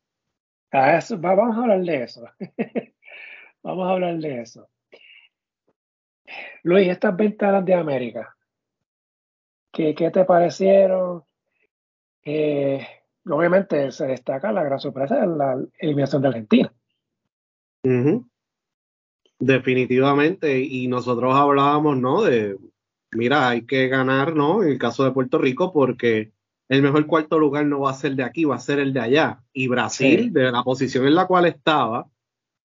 [0.71, 2.25] A eso, vamos a hablar de eso.
[3.63, 4.69] vamos a hablar de eso.
[6.63, 8.37] Luis, estas ventanas de América,
[9.73, 11.25] ¿qué, qué te parecieron?
[12.25, 12.87] Eh,
[13.27, 16.73] obviamente se destaca la gran sorpresa de la eliminación de Argentina.
[19.39, 22.23] Definitivamente, y nosotros hablábamos, ¿no?
[22.23, 22.57] De,
[23.13, 24.63] mira, hay que ganar, ¿no?
[24.63, 26.33] En el caso de Puerto Rico, porque
[26.69, 29.01] el mejor cuarto lugar no va a ser de aquí, va a ser el de
[29.01, 29.43] allá.
[29.53, 32.09] Y Brasil, de la posición en la cual estaba,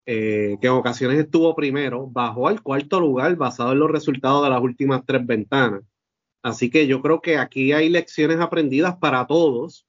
[0.06, 4.50] eh, que en ocasiones estuvo primero, bajó al cuarto lugar basado en los resultados de
[4.50, 5.82] las últimas tres ventanas.
[6.44, 9.86] Así que yo creo que aquí hay lecciones aprendidas para todos.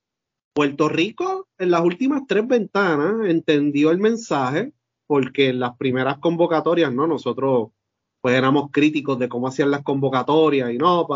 [0.55, 4.73] Puerto Rico en las últimas tres ventanas entendió el mensaje
[5.13, 7.07] porque en las primeras convocatorias, ¿no?
[7.07, 7.69] Nosotros
[8.23, 11.07] pues éramos críticos de cómo hacían las convocatorias y no,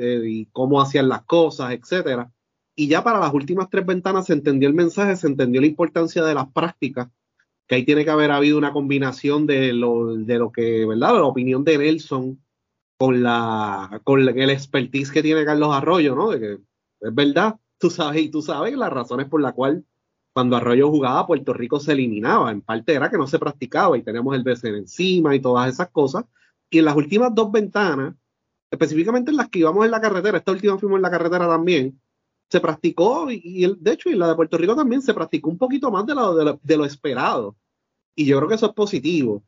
[0.00, 2.32] eh, y cómo hacían las cosas, etcétera.
[2.74, 6.24] Y ya para las últimas tres ventanas se entendió el mensaje, se entendió la importancia
[6.24, 7.10] de las prácticas,
[7.66, 11.16] que ahí tiene que haber habido una combinación de lo, de lo que, ¿verdad?
[11.16, 12.40] la opinión de Nelson
[12.96, 16.30] con la con el expertise que tiene Carlos Arroyo, ¿no?
[16.30, 16.52] De que
[17.06, 19.82] es verdad, tú sabes, y tú sabes las razones por las cuales
[20.36, 22.50] cuando Arroyo jugaba, Puerto Rico se eliminaba.
[22.50, 25.88] En parte era que no se practicaba y tenemos el BCN encima y todas esas
[25.88, 26.26] cosas.
[26.68, 28.14] Y en las últimas dos ventanas,
[28.70, 31.98] específicamente en las que íbamos en la carretera, esta última fuimos en la carretera también,
[32.50, 35.56] se practicó y, el, de hecho, y la de Puerto Rico también se practicó un
[35.56, 37.56] poquito más de lo, de de esperado.
[38.14, 39.42] Y yo creo que eso es positivo.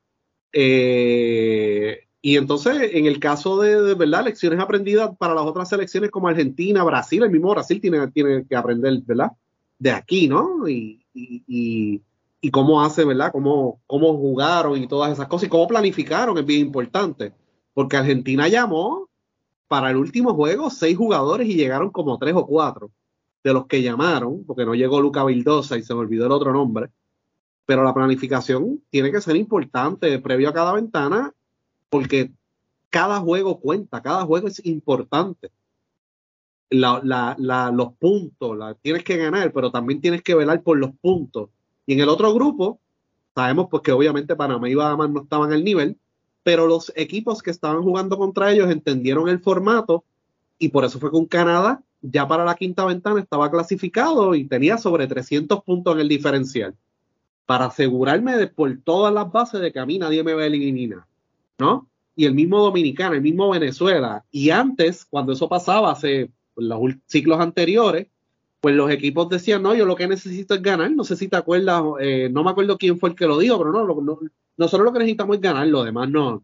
[0.55, 6.29] Eh, y entonces, en el caso de, verdad, lecciones aprendidas para las otras selecciones como
[6.29, 9.33] Argentina, Brasil, el mismo Brasil tiene, tiene que aprender, ¿verdad?
[9.79, 10.69] De aquí, ¿no?
[10.69, 12.03] Y, y,
[12.41, 13.31] y, cómo hace, ¿verdad?
[13.33, 17.33] Cómo, cómo jugaron y todas esas cosas y cómo planificaron es bien importante.
[17.75, 19.09] Porque Argentina llamó
[19.69, 22.91] para el último juego seis jugadores y llegaron como tres o cuatro
[23.45, 26.53] de los que llamaron, porque no llegó Luca Vildosa y se me olvidó el otro
[26.53, 26.91] nombre.
[27.67, 31.33] Pero la planificación tiene que ser importante previo a cada ventana
[31.91, 32.33] porque
[32.91, 35.51] cada juego cuenta, cada juego es importante.
[36.71, 41.51] Los puntos, la, tienes que ganar, pero también tienes que velar por los puntos.
[41.87, 42.81] Y en el otro grupo,
[43.35, 45.97] sabemos pues que obviamente Panamá y Bahamas no estaban al nivel,
[46.43, 50.05] pero los equipos que estaban jugando contra ellos entendieron el formato
[50.59, 54.79] y por eso fue con Canadá ya para la quinta ventana estaba clasificado y tenía
[54.79, 56.75] sobre 300 puntos en el diferencial
[57.47, 61.07] para asegurarme de por todas las bases de que a mí nadie me va a.
[61.59, 61.89] ¿no?
[62.15, 64.25] Y el mismo Dominicano, el mismo Venezuela.
[64.31, 68.09] Y antes, cuando eso pasaba, hace los ciclos anteriores,
[68.61, 70.91] pues los equipos decían, no, yo lo que necesito es ganar.
[70.91, 73.59] No sé si te acuerdas, eh, no me acuerdo quién fue el que lo dijo,
[73.59, 74.19] pero no, no,
[74.57, 76.35] nosotros lo que necesitamos es ganar, lo demás no.
[76.35, 76.43] O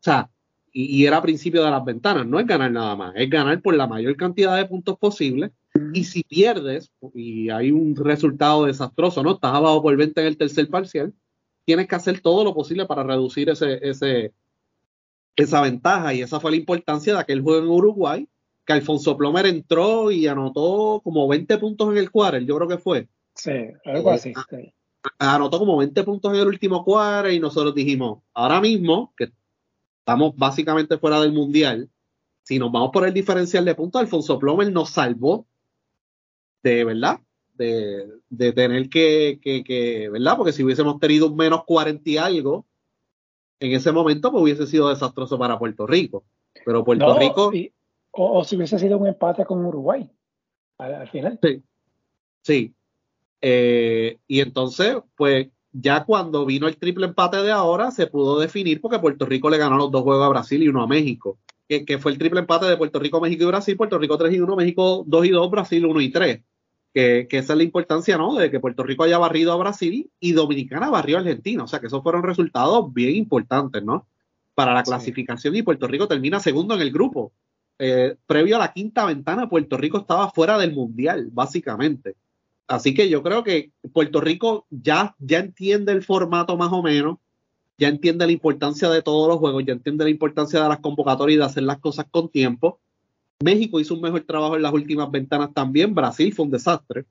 [0.00, 0.30] sea,
[0.72, 3.86] y, era principio de las ventanas, no es ganar nada más, es ganar por la
[3.86, 5.52] mayor cantidad de puntos posible.
[5.92, 9.32] Y si pierdes, y hay un resultado desastroso, ¿no?
[9.32, 11.12] Estás abajo por 20 en el tercer parcial,
[11.64, 14.32] tienes que hacer todo lo posible para reducir ese, ese,
[15.36, 16.14] esa ventaja.
[16.14, 18.28] Y esa fue la importancia de aquel juego en Uruguay,
[18.72, 22.78] que Alfonso Plomer entró y anotó como 20 puntos en el quarter, yo creo que
[22.78, 23.08] fue.
[23.34, 23.52] Sí,
[23.84, 24.32] algo así.
[24.52, 24.72] Eh,
[25.18, 29.32] anotó como 20 puntos en el último quarter y nosotros dijimos, ahora mismo, que
[30.00, 31.88] estamos básicamente fuera del mundial,
[32.42, 35.46] si nos vamos por el diferencial de puntos, Alfonso Plomer nos salvó
[36.62, 37.20] de verdad
[37.54, 40.36] de, tener que, que, ¿verdad?
[40.36, 42.66] Porque si hubiésemos tenido un menos 40 y algo,
[43.60, 46.24] en ese momento pues hubiese sido desastroso para Puerto Rico.
[46.64, 47.52] Pero Puerto Rico...
[48.12, 50.08] o, si hubiese sido un empate con Uruguay
[50.78, 51.38] al, final.
[51.42, 51.62] Sí.
[52.42, 52.74] Sí.
[53.40, 58.80] Eh, y entonces, pues ya cuando vino el triple empate de ahora, se pudo definir
[58.80, 61.38] porque Puerto Rico le ganó los dos juegos a Brasil y uno a México.
[61.68, 63.76] Que, que fue el triple empate de Puerto Rico, México y Brasil.
[63.76, 66.42] Puerto Rico 3 y 1, México 2 y 2, Brasil 1 y 3
[66.92, 68.34] que, esa es la importancia, ¿no?
[68.34, 71.64] De que Puerto Rico haya barrido a Brasil y Dominicana barrió a Argentina.
[71.64, 74.06] O sea que esos fueron resultados bien importantes, ¿no?
[74.54, 77.32] Para la clasificación y Puerto Rico termina segundo en el grupo.
[77.84, 82.14] Eh, previo a la quinta ventana, Puerto Rico estaba fuera del Mundial, básicamente.
[82.68, 87.18] Así que yo creo que Puerto Rico ya, ya entiende el formato más o menos,
[87.76, 91.34] ya entiende la importancia de todos los juegos, ya entiende la importancia de las convocatorias
[91.34, 92.78] y de hacer las cosas con tiempo.
[93.42, 97.04] México hizo un mejor trabajo en las últimas ventanas también, Brasil fue un desastre.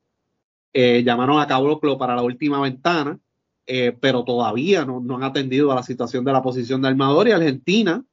[0.72, 3.20] Eh, llamaron a Caboclo para la última ventana,
[3.68, 7.28] eh, pero todavía no, no han atendido a la situación de la posición de armador
[7.28, 8.06] y Argentina.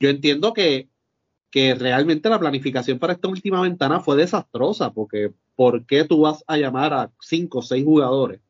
[0.00, 0.88] Yo entiendo que
[1.54, 6.42] que realmente la planificación para esta última ventana fue desastrosa, porque ¿por qué tú vas
[6.48, 8.40] a llamar a cinco o seis jugadores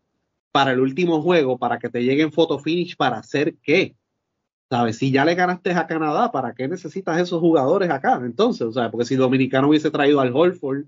[0.52, 3.94] para el último juego, para que te lleguen photo finish, para hacer qué?
[4.70, 4.96] ¿Sabes?
[4.96, 8.18] Si ya le ganaste a Canadá, ¿para qué necesitas esos jugadores acá?
[8.24, 10.86] Entonces, o sea, porque si Dominicano hubiese traído al Holford,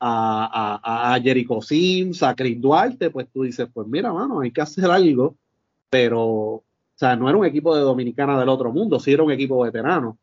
[0.00, 4.52] a, a, a Jericho Sims, a Chris Duarte, pues tú dices, pues mira, mano, hay
[4.52, 5.36] que hacer algo,
[5.90, 9.32] pero, o sea, no era un equipo de Dominicana del otro mundo, sí era un
[9.32, 10.16] equipo veterano.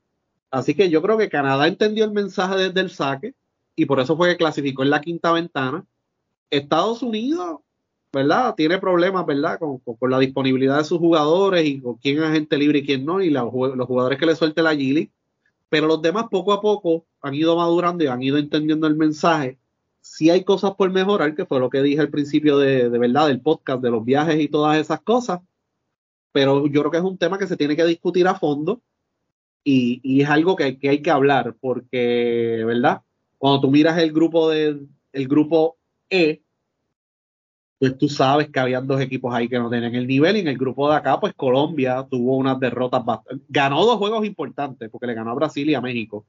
[0.51, 3.33] Así que yo creo que Canadá entendió el mensaje desde el saque
[3.75, 5.85] y por eso fue que clasificó en la quinta ventana.
[6.49, 7.59] Estados Unidos,
[8.13, 8.55] ¿verdad?
[8.55, 9.59] Tiene problemas, ¿verdad?
[9.59, 13.21] Con, la disponibilidad de sus jugadores y con quién es agente libre y quién no,
[13.21, 15.11] y los jugadores que le suelte la Gili.
[15.69, 19.57] Pero los demás poco a poco han ido madurando y han ido entendiendo el mensaje.
[19.99, 23.27] Si hay cosas por mejorar, que fue lo que dije al principio de, de verdad
[23.27, 25.41] del podcast, de los viajes y todas esas cosas.
[26.31, 28.81] Pero yo creo que es un tema que se tiene que discutir a fondo
[29.67, 33.01] y, es algo que, hay que hablar porque, ¿verdad?
[33.39, 34.79] Cuando tú miras el grupo de,
[35.11, 36.43] el grupo E,
[37.79, 40.47] pues tú sabes que habían dos equipos ahí que no tenían el nivel y en
[40.47, 45.07] el grupo de acá, pues Colombia tuvo unas derrotas bastante, ganó dos juegos importantes porque
[45.07, 46.25] le ganó a Brasil y a México,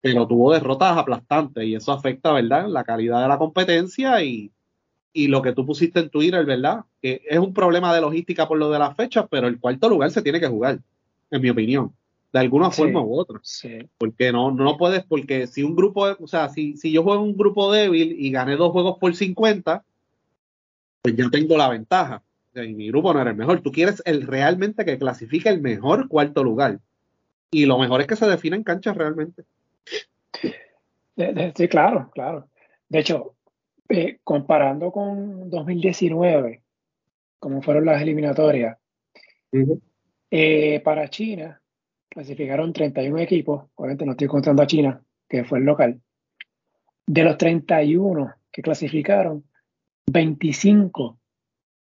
[0.00, 2.68] pero tuvo derrotas aplastantes y eso afecta, ¿verdad?
[2.68, 4.50] La calidad de la competencia y,
[5.12, 6.84] y lo que tú pusiste en Twitter, ¿verdad?
[7.00, 10.10] Que es un problema de logística por lo de las fechas, pero el cuarto lugar
[10.10, 10.80] se tiene que jugar,
[11.30, 11.92] en mi opinión
[12.36, 13.40] de alguna forma u otra.
[13.96, 17.34] Porque no, no puedes, porque si un grupo, o sea, si, si yo juego un
[17.34, 19.82] grupo débil y gané dos juegos por 50,
[21.00, 22.22] pues ya tengo la ventaja.
[22.54, 23.62] y mi grupo no era el mejor.
[23.62, 26.78] Tú quieres el realmente que clasifique el mejor cuarto lugar.
[27.50, 29.44] Y lo mejor es que se defina en canchas realmente.
[30.36, 32.50] Sí, claro, claro.
[32.90, 33.34] De hecho,
[33.88, 36.60] eh, comparando con 2019,
[37.38, 38.76] como fueron las eliminatorias,
[40.30, 41.62] eh, para China,
[42.16, 46.00] clasificaron 31 equipos, obviamente no estoy contando a China, que fue el local.
[47.06, 49.44] De los 31 que clasificaron,
[50.10, 51.20] 25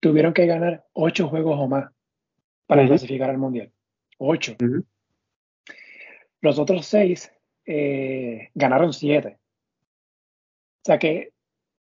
[0.01, 1.89] tuvieron que ganar 8 juegos o más
[2.67, 3.71] para clasificar al Mundial.
[4.17, 4.57] 8.
[6.41, 7.31] Los otros 6
[7.65, 9.37] eh, ganaron 7.
[9.39, 9.39] O
[10.83, 11.31] sea que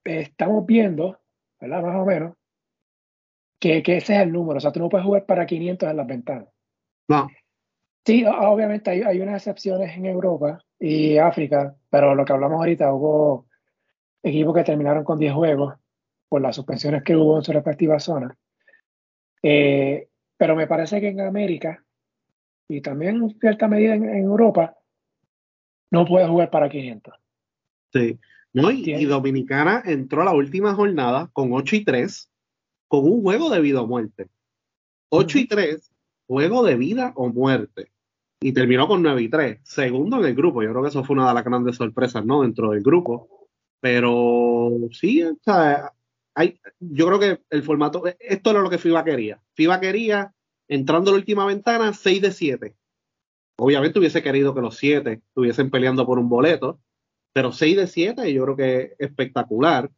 [0.04, 1.18] estamos viendo,
[1.58, 1.82] ¿verdad?
[1.82, 2.36] Más o menos,
[3.58, 4.58] que, que, ese es el número.
[4.58, 6.48] O sea, tú no puedes jugar para 500 en las ventanas.
[7.08, 7.28] No.
[8.06, 12.92] Sí, obviamente hay, hay, unas excepciones en Europa y África, pero lo que hablamos ahorita,
[12.92, 13.48] hubo
[14.22, 15.74] equipos que terminaron con 10 juegos
[16.28, 18.38] por las suspensiones que hubo en su respectiva zona.
[19.42, 21.84] Eh, pero me parece que en América
[22.68, 24.76] y también en cierta medida en, Europa
[25.90, 27.12] no puede jugar para 500.
[27.92, 28.20] Sí,
[28.52, 32.30] no, y, Dominicana entró a la última jornada con 8 y 3,
[32.86, 34.28] con un juego de vida o muerte.
[35.08, 35.92] 8 y 3,
[36.28, 37.90] juego de vida o muerte
[38.40, 40.62] y terminó con 9 y 3, segundo en el grupo.
[40.62, 42.42] Yo creo que eso fue una de las grandes sorpresas, ¿no?
[42.42, 43.48] Dentro del grupo.
[43.80, 45.24] Pero sí,
[46.34, 49.40] hay, yo creo que el formato, esto era lo que FIBA quería.
[49.54, 50.34] FIBA quería,
[50.68, 52.76] entrando a la última ventana, 6 de 7.
[53.58, 56.80] Obviamente hubiese querido que los 7 estuviesen peleando por un boleto,
[57.32, 59.90] pero 6 de 7 yo creo que es espectacular.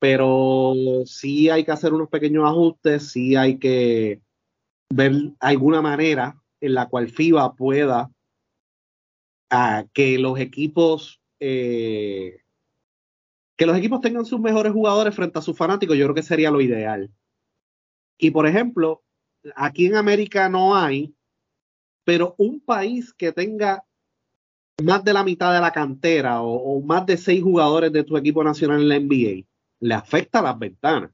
[0.00, 0.74] Pero
[1.06, 4.20] sí hay que hacer unos pequeños ajustes, sí hay que
[4.90, 8.10] ver alguna manera en la cual FIBA pueda
[9.50, 12.40] a que los equipos eh,
[13.58, 16.50] que los equipos tengan sus mejores jugadores frente a sus fanáticos, yo creo que sería
[16.50, 17.10] lo ideal.
[18.16, 19.02] Y por ejemplo,
[19.56, 21.12] aquí en América no hay,
[22.04, 23.84] pero un país que tenga
[24.82, 28.44] más de la mitad de la cantera o, más de seis jugadores de tu equipo
[28.44, 29.44] nacional en la NBA,
[29.80, 31.10] le afecta a las ventanas.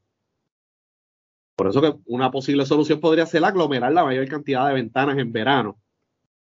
[1.57, 5.32] Por eso que una posible solución podría ser aglomerar la mayor cantidad de ventanas en
[5.32, 5.78] verano.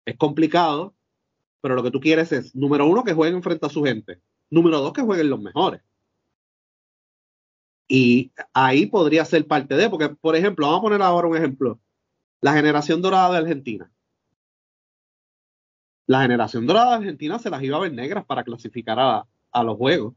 [0.04, 0.94] Es complicado,
[1.60, 4.20] pero lo que tú quieres es, número uno, que jueguen frente a su gente.
[4.50, 5.82] Número dos, que jueguen los mejores.
[7.88, 11.80] Y ahí podría ser parte de, porque, por ejemplo, vamos a poner ahora un ejemplo.
[12.40, 13.90] La generación dorada de Argentina.
[16.06, 19.64] La generación dorada de Argentina se las iba a ver negras para clasificar a, a
[19.64, 20.14] los juegos,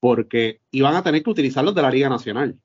[0.00, 2.58] porque iban a tener que utilizarlos de la Liga Nacional.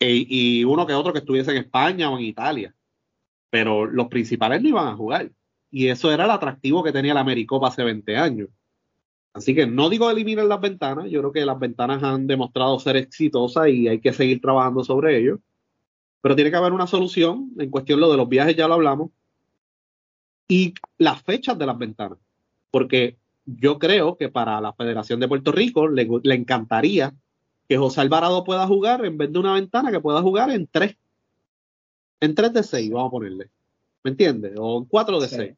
[0.00, 2.74] E, y uno que otro que estuviese en España o en Italia.
[3.50, 5.32] Pero los principales no iban a jugar.
[5.70, 8.48] y eso era el atractivo que tenía la Americopa hace 20 años.
[9.38, 12.96] Así que no digo eliminar las ventanas, yo creo que las ventanas han demostrado ser
[12.96, 15.40] exitosas y hay que seguir trabajando sobre ello.
[16.20, 17.52] Pero tiene que haber una solución.
[17.58, 19.10] En cuestión lo de los viajes ya lo hablamos.
[20.48, 22.18] Y las fechas de las ventanas.
[22.70, 27.14] Porque yo creo que para la Federación de Puerto Rico le, le encantaría
[27.68, 30.96] que José Alvarado pueda jugar en vez de una ventana que pueda jugar en tres.
[32.20, 33.50] En tres de seis, vamos a ponerle.
[34.02, 34.54] ¿Me entiendes?
[34.58, 35.54] O en cuatro de seis.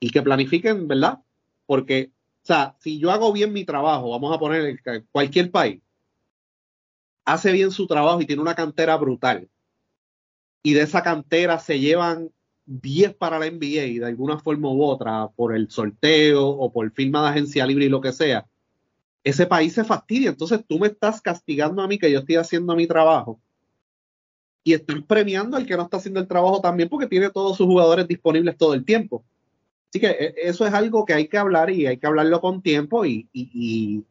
[0.00, 1.20] Y que planifiquen, ¿verdad?
[1.66, 2.12] Porque,
[2.42, 5.80] o sea, si yo hago bien mi trabajo, vamos a poner cualquier país,
[7.24, 9.48] hace bien su trabajo y tiene una cantera brutal,
[10.62, 12.30] y de esa cantera se llevan
[12.66, 17.22] 10 para la NBA de alguna forma u otra, por el sorteo o por firma
[17.22, 18.46] de agencia libre y lo que sea,
[19.24, 20.30] ese país se fastidia.
[20.30, 23.40] Entonces tú me estás castigando a mí que yo estoy haciendo mi trabajo
[24.64, 27.66] y estás premiando al que no está haciendo el trabajo también porque tiene todos sus
[27.66, 29.24] jugadores disponibles todo el tiempo.
[29.88, 32.60] Así que eh, eso es algo que hay que hablar y hay que hablarlo con
[32.60, 34.04] tiempo y, y,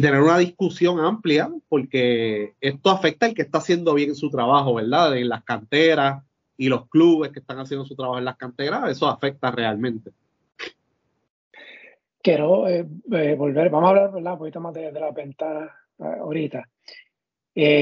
[0.00, 5.16] tener una discusión amplia, porque esto afecta al que está haciendo bien su trabajo, ¿verdad?
[5.16, 6.22] En las canteras
[6.58, 10.12] y los clubes que están haciendo su trabajo en las canteras, eso afecta realmente.
[12.26, 14.32] Quiero eh, eh, volver, vamos a hablar ¿verdad?
[14.32, 16.68] un poquito más de, la ventana ahorita.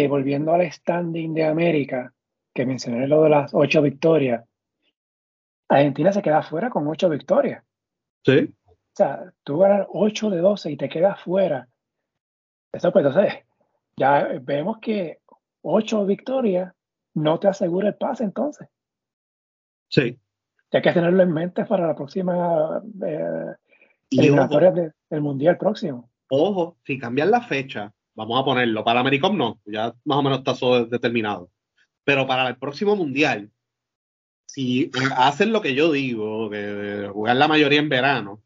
[0.07, 2.13] volviendo al standing de América,
[2.53, 4.45] que mencioné lo de las ocho victorias,
[5.67, 7.65] Argentina se queda fuera con ocho victorias.
[8.23, 8.55] Sí.
[8.67, 11.67] O sea, tú ganas 8 de 12 y te quedas fuera.
[12.71, 13.47] Eso pues entonces,
[13.97, 15.21] ya vemos que
[15.63, 16.71] ocho victorias
[17.15, 18.69] no te asegura el pase entonces.
[19.89, 20.21] Sí.
[20.71, 23.55] hay que tenerlo en mente para la próxima eh,
[24.17, 26.11] del Mundial próximo.
[26.29, 30.39] Ojo, si cambian la fecha, vamos a ponerlo, para Americom no, ya más o menos
[30.39, 31.51] está todo determinado.
[32.05, 33.51] Pero para el próximo Mundial,
[34.47, 38.43] si hacen lo que yo digo, de jugar la mayoría en verano,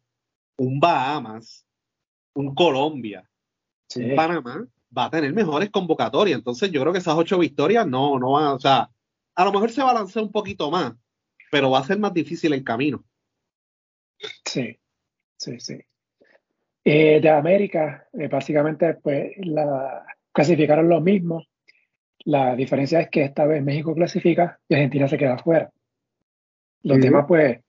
[0.57, 1.67] un Bahamas,
[2.35, 3.29] un Colombia,
[3.97, 4.67] un Panamá,
[4.97, 6.39] va a tener mejores convocatorias.
[6.39, 8.91] Entonces yo creo que esas ocho victorias no, no van, o sea,
[9.35, 10.95] a lo mejor se balancea un poquito más,
[11.51, 13.05] pero va a ser más difícil el camino.
[14.45, 14.78] Sí,
[15.39, 15.81] sí, sí.
[16.85, 21.49] Eh, de América, eh, básicamente, pues la clasificaron los mismos.
[22.25, 25.71] La diferencia es que esta vez México clasifica y Argentina se queda fuera.
[26.83, 27.61] Los demás, pues,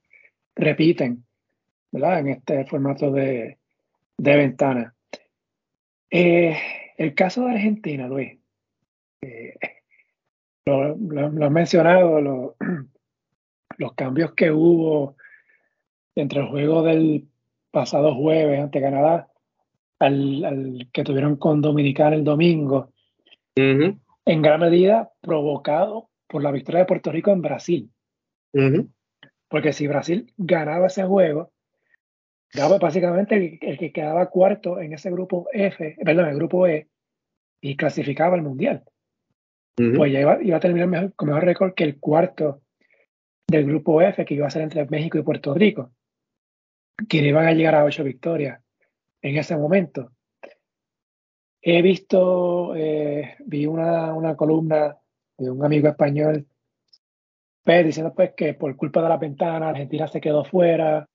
[0.55, 1.26] repiten,
[1.91, 2.20] ¿verdad?
[2.20, 3.57] En este formato de,
[4.17, 4.93] ventana.
[6.09, 6.57] Eh,
[6.97, 8.38] el caso de Argentina, Luis,
[10.65, 12.55] lo, lo, has mencionado,
[13.78, 15.15] los cambios que hubo
[16.15, 17.28] entre el juego del
[17.72, 19.30] pasado jueves ante Canadá
[19.99, 22.93] al, que tuvieron con Dominicana el domingo,
[23.55, 27.91] en gran medida provocado por la victoria de Puerto Rico en Brasil.
[29.49, 31.51] Porque si Brasil ganaba ese juego,
[32.53, 36.88] daba básicamente el, que quedaba cuarto en ese grupo F, perdón, el grupo E,
[37.61, 38.84] y clasificaba al Mundial.
[39.76, 42.61] Pues ya iba, a terminar mejor, con mejor récord que el cuarto
[43.47, 45.91] del grupo F, que iba a ser entre México y Puerto Rico,
[47.07, 48.61] que iban a llegar a ocho victorias
[49.21, 50.11] en ese momento.
[51.61, 54.97] He visto, eh, vi una, una columna
[55.37, 56.47] de un amigo español
[57.63, 61.07] pues, diciendo pues que por culpa de la ventana Argentina se quedó fuera.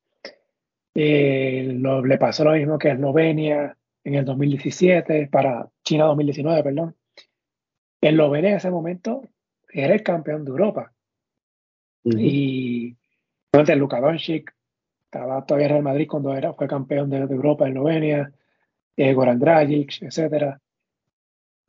[0.94, 6.96] Eh, le pasó lo mismo que Eslovenia en el 2017, para China 2019, perdón.
[8.00, 9.22] Eslovenia en ese momento
[9.68, 10.92] era el campeón de Europa.
[12.04, 12.96] Y
[13.50, 14.54] entonces Luka Doncic
[15.14, 18.32] estaba todavía en Real Madrid cuando era, fue campeón de, Europa, Eslovenia,
[18.96, 20.56] eh, Goran Dragic, etc.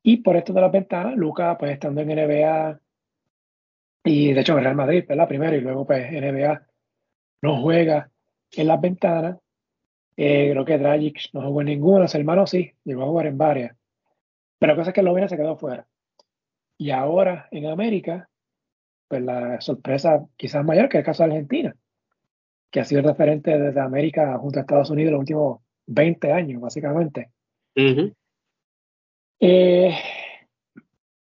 [0.04, 2.80] Y por esto de la ventana, Luka, pues estando en NBA,
[4.04, 6.66] y de hecho, Real Madrid, la Primero y luego pues NBA
[7.42, 8.12] no juega
[8.52, 9.38] en las ventanas.
[10.18, 13.38] Eh, creo que Dragic no jugó en ninguna, su hermano sí, llegó a jugar en
[13.38, 13.78] varias.
[14.60, 15.88] Pero la cosa es que Lovena se quedó fuera.
[16.78, 18.30] Y ahora en América,
[19.08, 21.76] pues la sorpresa quizás mayor que el caso de Argentina,
[22.76, 27.32] que ha sido referente desde América junto a Estados Unidos los últimos 20 años, básicamente.
[29.40, 29.98] Eh,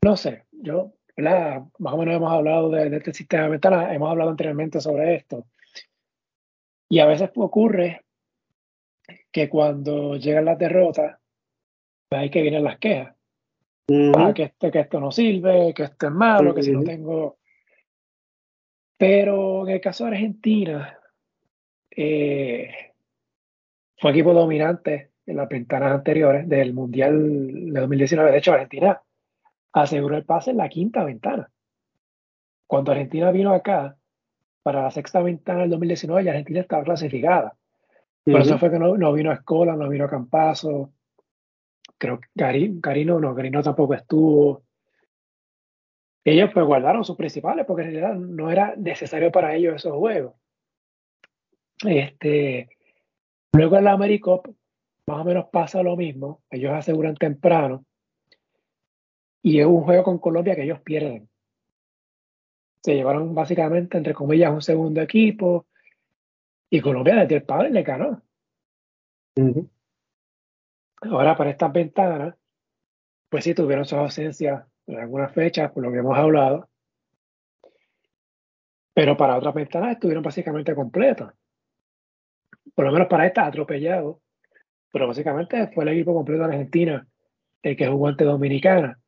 [0.04, 4.80] no sé, yo más o menos hemos hablado de, este sistema mental, hemos hablado anteriormente
[4.80, 5.46] sobre esto.
[6.88, 8.04] Y a veces ocurre
[9.32, 11.18] que cuando llegan las derrotas,
[12.10, 13.16] hay que vienen las quejas.
[14.16, 17.38] Ah, que, este, que esto no sirve, que esto es malo, que si no tengo...
[18.96, 21.00] Pero en el caso de Argentina,
[21.96, 22.70] eh,
[23.98, 28.32] fue equipo dominante en las ventanas anteriores del Mundial de 2019.
[28.32, 29.00] De hecho, Argentina
[29.72, 31.50] aseguró el pase en la quinta ventana.
[32.66, 33.96] Cuando Argentina vino acá,
[34.62, 37.56] para la sexta ventana del 2019 y Argentina estaba clasificada.
[38.24, 40.92] Por eso fue que no, no vino a Escola, no vino a Campazo.
[41.98, 42.28] Creo que
[42.80, 44.62] Carino no, Carino tampoco estuvo.
[46.24, 50.34] Ellos pues guardaron sus principales porque en realidad no era necesario para ellos esos juegos.
[51.84, 52.68] Este,
[53.52, 54.54] luego en la AmeriCup
[55.06, 56.42] más o menos pasa lo mismo.
[56.50, 57.84] Ellos aseguran temprano.
[59.42, 61.28] Y es un juego con Colombia que ellos pierden.
[62.82, 65.66] Se llevaron básicamente, entre comillas, un segundo equipo.
[66.70, 68.22] Y Colombia desde el padre le ganó.
[71.02, 72.36] Ahora, para estas ventanas,
[73.28, 76.68] pues sí tuvieron sus ausencias en algunas fechas, por lo que hemos hablado.
[78.94, 81.34] Pero para otras ventanas estuvieron básicamente completas.
[82.74, 84.20] Por lo menos para esta, atropellado.
[84.92, 87.06] Pero básicamente fue el equipo completo de Argentina
[87.62, 88.98] el que jugó ante Dominicana.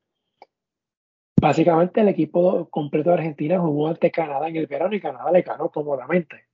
[1.40, 5.42] Básicamente el equipo completo de Argentina jugó ante Canadá en el verano y Canadá le
[5.42, 6.46] ganó cómodamente.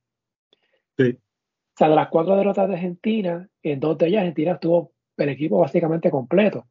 [0.97, 1.17] Sí.
[1.17, 5.29] O sea, de las cuatro derrotas de Argentina, en dos de ellas Argentina estuvo el
[5.29, 6.67] equipo básicamente completo.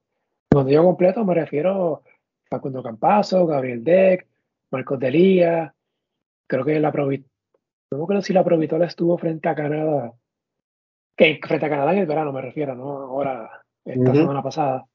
[0.53, 2.03] Cuando yo completo me refiero a
[2.51, 4.27] Facundo Campazo, Gabriel Deck,
[4.71, 5.75] Marcos Delía,
[6.47, 7.31] creo que la Provitola,
[7.93, 10.13] no creo si la Provitola estuvo frente a Canadá,
[11.21, 14.87] que frente a Canadá en el verano me refiero, no ahora, esta semana pasada.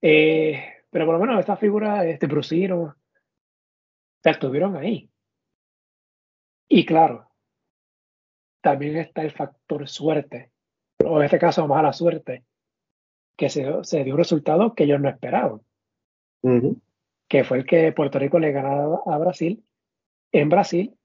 [0.00, 2.94] Eh, pero por lo menos esta figura, este Brusino,
[4.22, 5.10] estuvieron ahí.
[6.68, 7.28] Y claro,
[8.62, 10.52] también está el factor suerte,
[11.04, 12.44] o en este caso mala suerte,
[13.36, 15.60] que se, se dio un resultado que ellos no esperaban.
[17.28, 19.64] Que fue el que Puerto Rico le ganó a Brasil
[20.30, 20.96] en Brasil,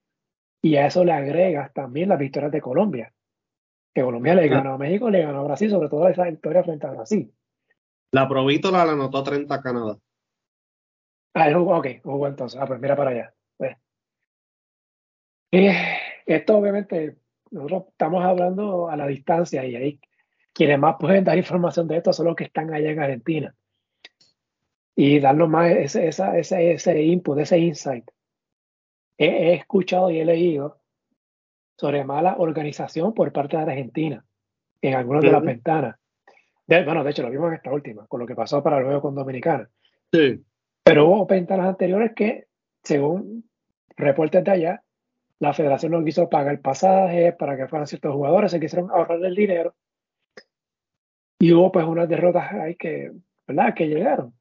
[0.62, 3.12] y a eso le agregas también las victorias de Colombia.
[3.96, 6.86] Que Colombia le ganó a México, le ganó a Brasil, sobre todo esa victoria frente
[6.86, 7.34] a Brasil.
[8.12, 9.98] La Provítola la anotó 30 a Canadá.
[11.34, 12.60] Ah, ok, jugó entonces.
[12.62, 13.34] Ah, pues mira para allá.
[13.58, 13.78] Pues.
[15.52, 17.18] Eh, esto obviamente
[17.52, 20.00] nosotros estamos hablando a la distancia y ahí
[20.52, 23.56] quienes más pueden dar información de esto son los que están allá en Argentina.
[24.96, 28.10] Y darnos más ese, esa, ese, ese input, ese insight.
[29.18, 30.82] He, escuchado y he leído
[31.78, 34.26] sobre mala organización por parte de Argentina
[34.82, 35.96] en algunas de las ventanas.
[36.68, 39.16] bueno, de hecho, lo vimos en esta última, con lo que pasó para luego con
[39.16, 39.70] Dominicana.
[40.12, 40.44] Sí.
[40.84, 42.46] Pero hubo ventanas anteriores que,
[42.84, 43.50] según
[43.98, 44.84] reportes de allá,
[45.40, 49.36] la federación no quiso pagar pasajes para que fueran ciertos jugadores, se quisieron ahorrar el
[49.36, 49.76] dinero.
[51.40, 53.12] Y hubo pues unas derrotas ahí que,
[53.48, 53.74] ¿verdad?
[53.74, 54.34] Que llegaron.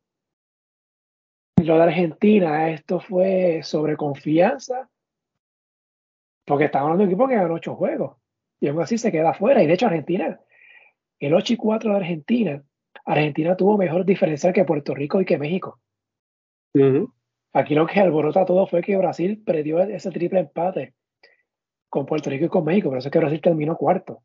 [1.62, 4.88] Lo de Argentina, esto fue sobre confianza,
[6.44, 8.16] porque estamos hablando de un equipo que ganó ocho juegos
[8.60, 9.62] y aún así se queda afuera.
[9.62, 10.40] Y de hecho, Argentina,
[11.18, 12.62] el 8 y 4 de Argentina,
[13.04, 15.80] Argentina tuvo mejor diferencial que Puerto Rico y que México.
[17.52, 20.94] Aquí lo que alborota todo fue que Brasil perdió ese triple empate
[21.88, 24.22] con Puerto Rico y con México, por eso es que Brasil terminó cuarto.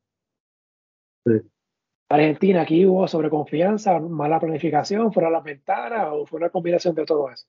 [2.09, 7.29] Argentina, aquí hubo sobreconfianza, mala planificación, fueron las ventanas o fue una combinación de todo
[7.29, 7.45] eso.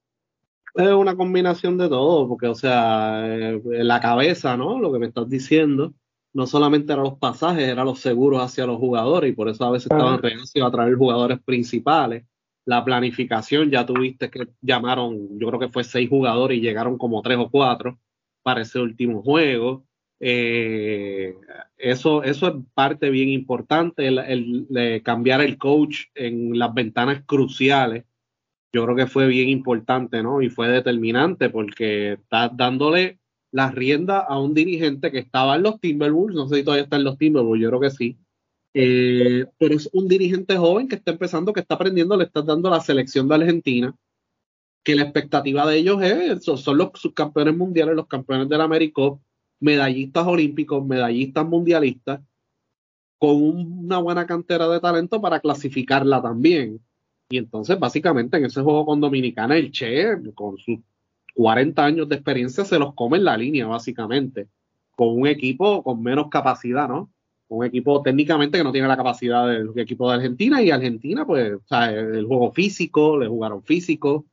[0.75, 4.79] Es una combinación de todo, porque, o sea, eh, la cabeza, ¿no?
[4.79, 5.95] Lo que me estás diciendo,
[6.33, 9.71] no solamente eran los pasajes, eran los seguros hacia los jugadores, y por eso a
[9.71, 12.25] veces estaban reacios a traer jugadores principales
[12.65, 17.23] la planificación, ya tuviste que llamaron, yo creo que fue seis jugadores y llegaron como
[17.23, 17.99] tres o cuatro
[18.43, 19.85] para ese último juego.
[20.21, 21.35] Eh,
[21.79, 28.05] eso, eso es parte bien importante, el, cambiar el coach en las ventanas cruciales.
[28.73, 30.43] Yo creo que fue bien importante, ¿no?
[30.43, 33.19] Y fue determinante porque está dándole
[33.53, 36.97] la rienda a un dirigente que estaba en los Timberwolves, no sé si todavía está
[36.97, 38.17] en los Timberwolves, yo creo que sí,
[38.75, 42.71] eh, pero es un dirigente joven que está empezando, que está aprendiendo, le está dando
[42.71, 43.97] la selección de Argentina,
[44.85, 49.03] que la expectativa de ellos es, son los subcampeones mundiales, los campeones del América,
[49.59, 52.21] medallistas olímpicos, medallistas mundialistas,
[53.19, 56.81] con una buena cantera de talento para clasificarla también.
[57.31, 60.81] Y entonces, básicamente, en ese juego con Dominicana, el Che, con sus
[61.35, 64.49] 40 años de experiencia, se los come en la línea, básicamente,
[64.97, 67.11] con un equipo con menos capacidad, ¿no?
[67.51, 71.55] un equipo técnicamente que no tiene la capacidad del equipo de Argentina y Argentina, pues,
[71.55, 74.25] o sea, el juego físico, le jugaron físico,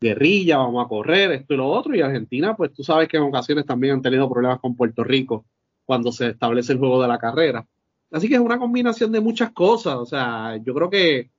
[0.00, 3.24] guerrilla, vamos a correr, esto y lo otro, y Argentina, pues tú sabes que en
[3.24, 5.44] ocasiones también han tenido problemas con Puerto Rico
[5.84, 7.66] cuando se establece el juego de la carrera.
[8.10, 11.30] Así que es una combinación de muchas cosas, o sea, yo creo que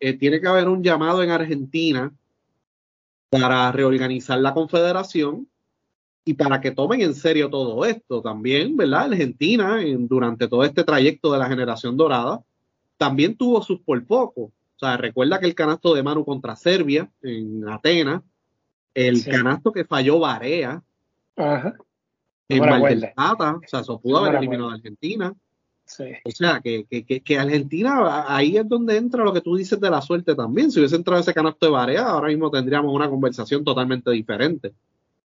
[0.00, 2.12] eh, tiene que haber un llamado en Argentina
[3.30, 5.48] para reorganizar la confederación
[6.24, 9.12] y para que tomen en serio todo esto también, ¿verdad?
[9.12, 12.42] Argentina, durante todo este trayecto de la generación dorada,
[12.96, 14.42] también tuvo sus por poco.
[14.42, 18.22] O sea, recuerda que el canasto de Manu contra Serbia en Atenas,
[18.92, 20.82] el canasto que falló Barea,
[22.48, 22.82] en Mar
[23.40, 25.34] o sea, eso pudo haber eliminado a Argentina.
[26.24, 29.88] O sea, que, que, que, Argentina, ahí es donde entra lo que tú dices de
[29.88, 30.70] la suerte también.
[30.70, 34.74] Si hubiese entrado ese canasto de Barea, ahora mismo tendríamos una conversación totalmente diferente,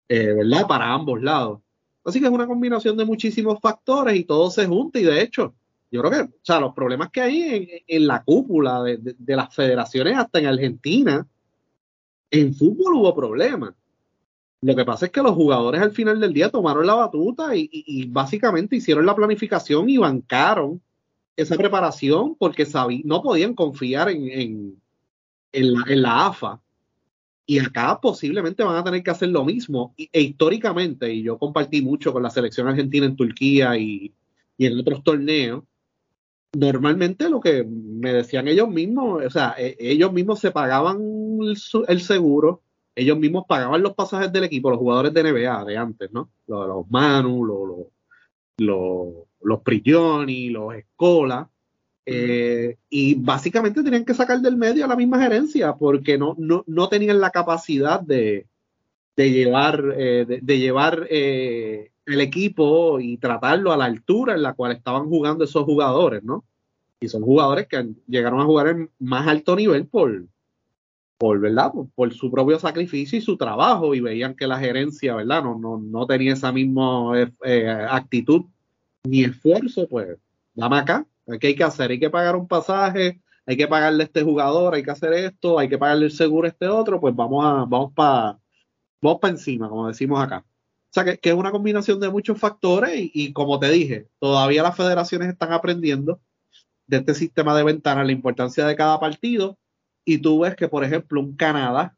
[0.07, 0.67] eh, ¿verdad?
[0.67, 1.59] Para ambos lados.
[2.05, 4.99] Así que es una combinación de muchísimos factores y todo se junta.
[4.99, 5.55] Y de hecho,
[5.91, 9.53] yo creo que, o sea, los problemas que hay en, la cúpula de, de, las
[9.53, 11.25] federaciones, hasta en Argentina,
[12.29, 13.73] en fútbol hubo problemas.
[14.63, 18.07] Lo que pasa es que los jugadores al final del día tomaron la batuta y,
[18.07, 20.81] básicamente hicieron la planificación y bancaron
[21.35, 22.65] esa preparación porque
[23.03, 24.81] no podían confiar en,
[25.51, 26.61] en, la, AFA.
[27.45, 29.93] Y acá posiblemente van a tener que hacer lo mismo.
[29.97, 34.13] E, históricamente, y yo compartí mucho con la selección argentina en Turquía y,
[34.57, 35.65] en otros torneos,
[36.53, 41.01] normalmente lo que me decían ellos mismos, o sea, e, ellos mismos se pagaban
[41.89, 42.61] el seguro
[42.95, 46.29] ellos mismos pagaban los pasajes del equipo, los jugadores de NBA de antes, ¿no?
[46.47, 47.87] Los, Manu, los,
[48.57, 51.49] los, los Prigioni, los Escola,
[52.05, 56.89] eh, y básicamente tenían que sacar del medio a la misma gerencia porque no, no,
[56.89, 58.45] tenían la capacidad de,
[59.15, 64.73] llevar, eh, de, llevar eh, el equipo y tratarlo a la altura en la cual
[64.73, 66.43] estaban jugando esos jugadores, ¿no?
[66.99, 70.25] Y son jugadores que llegaron a jugar en más alto nivel por,
[71.17, 71.71] por, ¿verdad?
[71.95, 75.43] Por, su propio sacrificio y su trabajo y veían que la gerencia, ¿verdad?
[75.43, 78.45] No, no, no tenía esa misma eh, eh, actitud
[79.03, 80.17] ni esfuerzo, pues
[80.53, 81.05] dame acá,
[81.39, 81.91] ¿qué hay que hacer?
[81.91, 85.59] Hay que pagar un pasaje, hay que pagarle a este jugador, hay que hacer esto,
[85.59, 88.39] hay que pagarle el seguro a este otro, pues vamos a, vamos para
[89.01, 90.45] vamos para encima, como decimos acá.
[90.45, 94.63] O sea, que, es una combinación de muchos factores y, y, como te dije, todavía
[94.63, 96.21] las federaciones están aprendiendo
[96.87, 99.57] de este sistema de ventanas, la importancia de cada partido
[100.05, 101.95] y tú ves que, por ejemplo, un Canadá,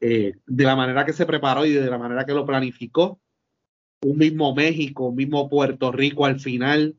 [0.00, 3.20] eh, de la manera que se preparó y de la manera que lo planificó,
[4.02, 6.96] un mismo México, un mismo Puerto Rico al final,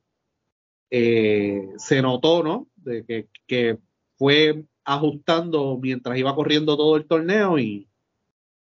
[0.89, 2.68] eh, se notó, ¿no?
[2.76, 3.78] De que, que,
[4.16, 7.89] fue ajustando mientras iba corriendo todo el torneo y,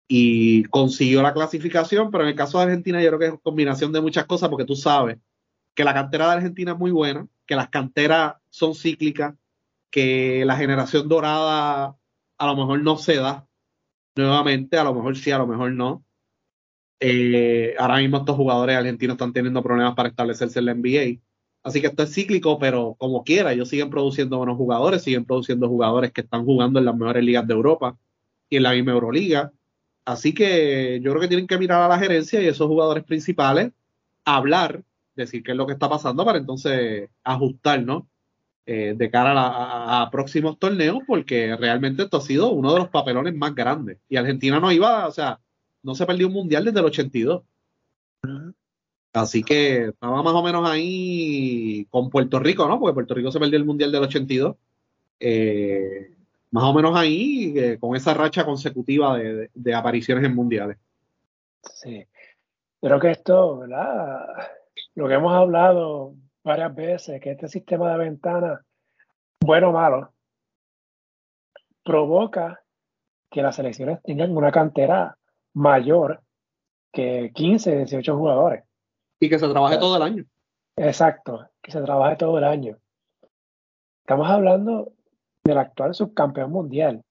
[0.09, 3.93] y consiguió la clasificación, pero en el caso de Argentina yo creo que es combinación
[3.93, 5.19] de muchas cosas porque tú sabes
[5.75, 9.35] que la cantera de Argentina es muy buena, que las canteras son cíclicas,
[9.95, 11.97] que la generación dorada
[12.39, 13.47] a lo mejor no se da
[14.17, 16.05] nuevamente, a lo mejor sí, a lo mejor no.
[16.99, 21.21] Eh, ahora mismo estos jugadores argentinos están teniendo problemas para establecerse en la NBA.
[21.63, 25.69] Así que esto es cíclico, pero como quiera, ellos siguen produciendo buenos jugadores, siguen produciendo
[25.69, 27.97] jugadores que están jugando en las mejores ligas de Europa
[28.51, 29.53] y en la misma Euroliga.
[30.05, 33.71] Así que yo creo que tienen que mirar a la gerencia y esos jugadores principales,
[34.25, 34.83] hablar,
[35.15, 38.09] decir qué es lo que está pasando para entonces ajustar, ¿no?
[38.67, 43.35] Eh, de cara a, próximos torneos, porque realmente esto ha sido uno de los papelones
[43.35, 43.99] más grandes.
[44.09, 45.39] Y Argentina no iba, o sea,
[45.83, 47.43] no se perdió un mundial desde el 82.
[49.13, 52.81] Así que estaba más o menos ahí con Puerto Rico, ¿no?
[52.81, 54.57] Porque Puerto Rico se perdió el mundial del 82.
[55.21, 56.15] Eh,
[56.51, 60.79] más o menos ahí, eh, con esa racha consecutiva de, de, apariciones en mundiales.
[61.61, 62.07] Sí,
[62.81, 64.27] creo que esto, ¿verdad?
[64.95, 68.61] Lo que hemos hablado varias veces que este sistema de ventanas,
[69.41, 70.13] bueno o malo,
[71.83, 72.63] provoca
[73.31, 75.17] que las selecciones tengan una cantera
[75.55, 76.23] mayor
[76.93, 78.65] que 15, 18 jugadores.
[79.19, 80.25] Y que se trabaje todo el año.
[80.77, 82.79] Exacto, que se trabaje todo el año.
[84.03, 84.93] Estamos hablando
[85.43, 87.03] del actual subcampeón mundial,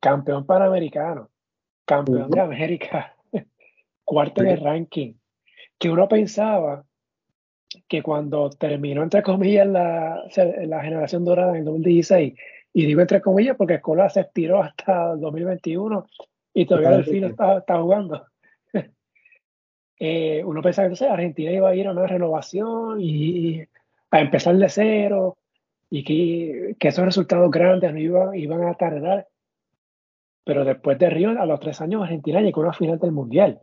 [0.00, 1.30] campeón panamericano,
[1.84, 3.16] campeón de América,
[4.04, 5.14] cuarto de ranking,
[5.78, 6.84] que uno pensaba
[7.86, 10.24] que cuando terminó, entre comillas, la,
[10.66, 12.34] la generación dorada en el 2016,
[12.72, 16.06] y digo entre comillas porque Escola se estiró hasta el 2021
[16.54, 18.26] y todavía el filo está, está jugando.
[19.98, 23.62] eh, uno pensaba que entonces Argentina iba a ir a una renovación y,
[24.10, 25.38] a empezar de cero
[25.90, 29.28] y que, que esos resultados grandes no iban, iban a tardar.
[30.44, 33.60] Pero después de Río, a los tres años, Argentina llegó a una final del Mundial.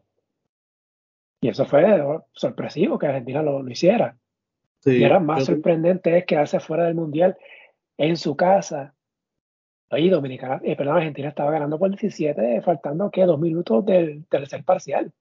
[1.46, 1.86] Y eso fue
[2.34, 4.18] sorpresivo que Argentina lo, hiciera.
[4.84, 7.38] y era más sorprendente es quedarse fuera del Mundial
[7.98, 8.96] en su casa.
[9.91, 14.64] Ahí Dominicana, eh, perdón, Argentina estaba ganando por 17, faltando que dos minutos del tercer
[14.64, 15.12] parcial.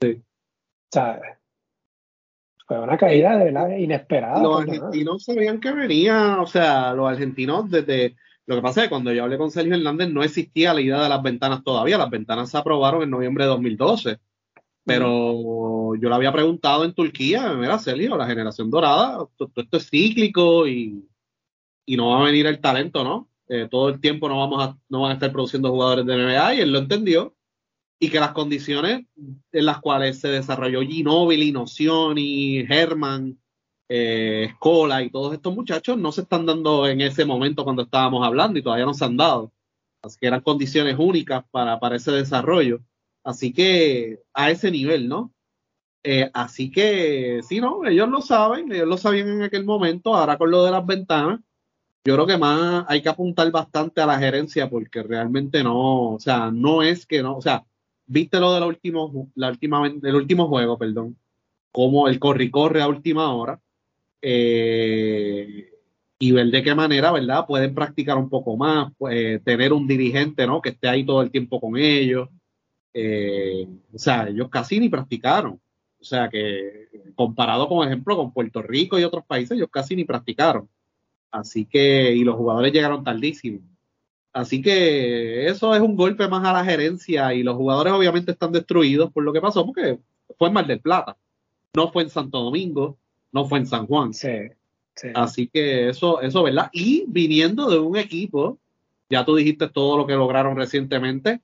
[0.00, 0.22] Sí.
[0.22, 1.20] O sea,
[2.64, 4.40] fue una caída de verdad inesperada.
[4.40, 8.14] Los argentinos sabían que venía, o sea, los argentinos desde...
[8.46, 11.02] Lo que pasa es que cuando yo hablé con Sergio Hernández no existía la idea
[11.02, 11.98] de las ventanas todavía.
[11.98, 14.18] Las ventanas se aprobaron en noviembre de 2012.
[14.88, 20.66] Pero yo le había preguntado en Turquía, mira, Sergio, la generación dorada, esto es cíclico
[20.66, 21.06] y,
[21.88, 23.28] no va a venir el talento, ¿no?
[23.48, 26.54] Eh, todo el tiempo no vamos a, no van a estar produciendo jugadores de NBA
[26.54, 27.34] y él lo entendió.
[28.00, 29.06] y que las condiciones
[29.52, 33.38] en las cuales se desarrolló Ginóbili, Nocioni, Herman,
[33.88, 38.24] eh, Escola y todos estos muchachos no se están dando en ese momento cuando estábamos
[38.24, 39.52] hablando y todavía no se han dado.
[40.02, 42.80] Así que eran condiciones únicas para, para ese desarrollo.
[43.28, 45.34] Así que a ese nivel, ¿no?
[46.02, 50.38] Eh, así que sí, no, ellos lo saben, ellos lo sabían en aquel momento, ahora
[50.38, 51.40] con lo de las ventanas,
[52.06, 56.18] yo creo que más hay que apuntar bastante a la gerencia porque realmente no, o
[56.18, 57.66] sea, no es que no, o sea,
[58.06, 61.18] viste lo del último, la última, del último juego, perdón,
[61.70, 63.60] como el corri corre a última hora
[64.22, 65.70] eh,
[66.18, 67.46] y ver de qué manera, ¿verdad?
[67.46, 70.62] Pueden practicar un poco más, pues, tener un dirigente, ¿no?
[70.62, 72.30] Que esté ahí todo el tiempo con ellos.
[72.94, 75.60] Eh, o sea, ellos casi ni practicaron.
[76.00, 80.04] O sea que comparado con ejemplo con Puerto Rico y otros países, ellos casi ni
[80.04, 80.68] practicaron.
[81.30, 83.60] Así que, y los jugadores llegaron tardísimo.
[84.32, 88.52] Así que eso es un golpe más a la gerencia y los jugadores obviamente están
[88.52, 89.98] destruidos por lo que pasó porque
[90.38, 91.16] fue en Mar del Plata,
[91.74, 92.98] no fue en Santo Domingo,
[93.32, 94.14] no fue en San Juan.
[94.14, 94.28] Sí,
[94.94, 95.08] sí.
[95.14, 96.70] Así que eso, eso, ¿verdad?
[96.72, 98.58] Y viniendo de un equipo,
[99.10, 101.40] ya tú dijiste todo lo que lograron recientemente,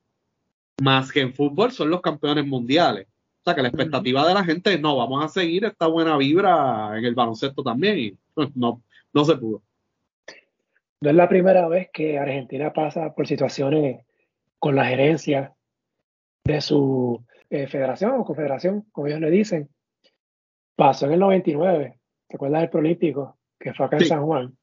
[0.83, 3.07] más que en fútbol son los campeones mundiales.
[3.07, 6.17] O sea que la expectativa de la gente es, no, vamos a seguir esta buena
[6.17, 8.19] vibra en el baloncesto también y
[8.55, 9.63] no, no se pudo.
[11.01, 14.07] No es la primera vez que Argentina pasa por situaciones
[14.59, 15.53] con la gerencia
[16.45, 19.69] de su eh, federación o confederación, como ellos le dicen.
[20.75, 23.37] Pasó en el 99, ¿te acuerdas del Prolímpico?
[23.59, 24.57] Que fue acá en San Juan.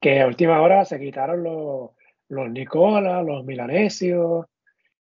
[0.00, 1.90] Que a última hora se quitaron los,
[2.28, 4.46] los Nicola, los Milanesios,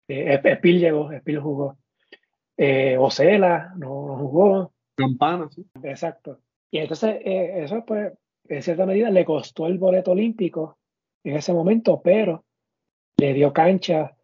[0.07, 1.77] eh, Espil llegó, Espil jugó.
[2.57, 4.73] Eh, Ocela no, no, jugó.
[4.95, 5.65] Campana, sí.
[5.83, 6.39] Exacto.
[6.69, 8.13] Y entonces eh, eso pues
[8.47, 10.77] en cierta medida le costó el boleto olímpico
[11.23, 12.45] en ese momento, pero
[13.17, 14.15] le dio cancha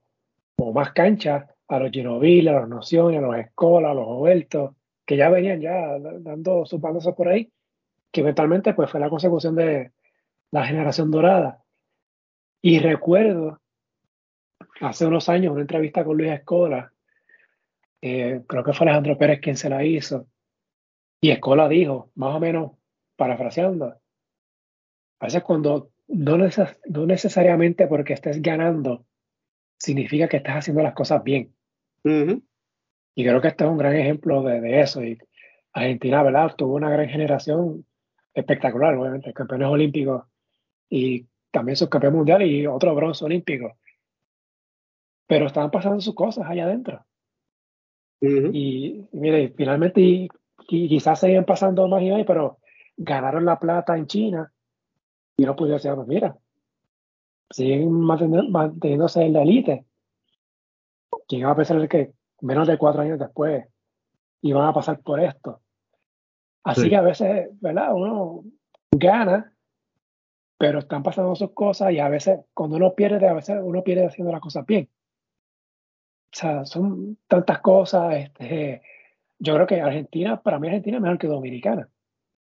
[0.58, 4.76] o más cancha a los Ginobili, a los Nociones, a los Escola, a los Oberto,
[5.06, 7.52] que ya venían ya dando sus bandas por ahí,
[8.12, 9.92] que eventualmente pues fue la consecución de
[10.52, 11.64] la generación dorada.
[12.62, 13.62] Y recuerdo
[14.82, 16.92] hace unos años una entrevista con Luis Escola,
[18.02, 20.28] eh, creo que fue Alejandro Pérez quien se la hizo,
[21.20, 22.72] y Escola dijo, más o menos
[23.16, 23.96] parafraseando,
[25.20, 29.06] a veces cuando no, no necesariamente porque estés ganando,
[29.78, 31.54] significa que estás haciendo las cosas bien.
[33.16, 35.04] Y creo que este es un gran ejemplo de, eso.
[35.04, 35.18] Y
[35.74, 36.56] Argentina, ¿verdad?
[36.56, 37.86] Tuvo una gran generación
[38.34, 40.24] espectacular, obviamente, campeones olímpicos
[40.90, 43.78] y también subcampeón mundial y otro bronce olímpico.
[45.28, 47.06] Pero estaban pasando sus cosas allá adentro.
[48.22, 50.28] y, mire, finalmente, y,
[50.68, 52.60] quizás seguían pasando más y más, pero
[52.98, 54.52] ganaron la plata en China
[55.38, 56.38] y no pudieron decir, pues mira,
[57.50, 59.86] siguen manteniéndose en la élite.
[61.28, 63.66] ¿Quién va a pensar que menos de cuatro años después
[64.42, 65.62] iban a pasar por esto?
[66.64, 67.94] Así que a veces, ¿verdad?
[67.94, 68.44] Uno
[68.92, 69.54] gana,
[70.58, 74.08] pero están pasando sus cosas y a veces cuando uno pierde, a veces uno pierde
[74.08, 74.90] haciendo las cosas bien.
[76.34, 78.16] O sea, son tantas cosas.
[78.16, 78.82] Este,
[79.40, 81.90] yo creo que Argentina, para mí Argentina es mejor que Dominicana.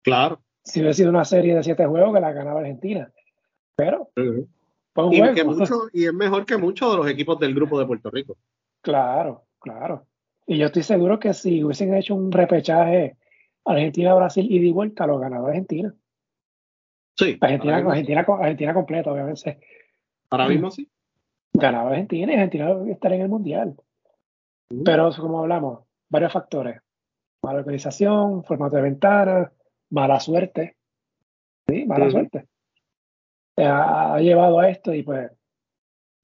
[0.03, 3.11] Claro si hubiera sido una serie de siete juegos que la ganaba Argentina.
[3.75, 8.37] Pero, y, es mejor que muchos de los equipos del grupo de Puerto Rico.
[8.81, 10.05] Claro, claro.
[10.45, 13.17] Y yo estoy seguro que si hubiesen hecho un repechaje
[13.65, 15.93] Argentina-Brasil y de vuelta, lo ganaba Argentina.
[17.15, 17.37] Sí.
[17.39, 19.59] Argentina, Argentina, Argentina completa, obviamente.
[20.29, 20.89] Ahora mismo sí.
[21.61, 23.75] Ganaba Argentina y Argentina estaría en el Mundial.
[24.83, 26.81] Pero como hablamos, varios factores.
[27.43, 29.51] Mala organización, formato de ventana,
[29.89, 30.77] mala suerte,
[31.67, 31.85] ¿sí?
[31.85, 32.47] Mala suerte.
[33.57, 35.31] Ha, llevado a esto y pues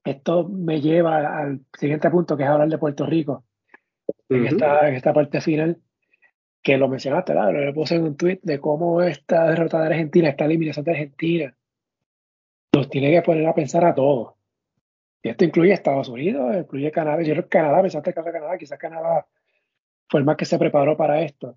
[0.04, 3.44] esto me lleva al siguiente punto que es hablar de Puerto Rico.
[4.28, 5.80] en, esta, en esta parte final,
[6.62, 7.66] que lo mencionaste, ¿verdad?
[7.66, 11.56] Lo puse en un tweet de cómo esta derrota de Argentina, esta eliminación de Argentina,
[12.74, 14.37] nos tiene que poner a pensar a todos.
[15.22, 17.22] Y esto incluye Estados Unidos, incluye Canadá.
[17.22, 19.26] Yo creo que Canadá, pensaste que Canadá, quizás Canadá
[20.08, 21.56] fue el más que se preparó para esto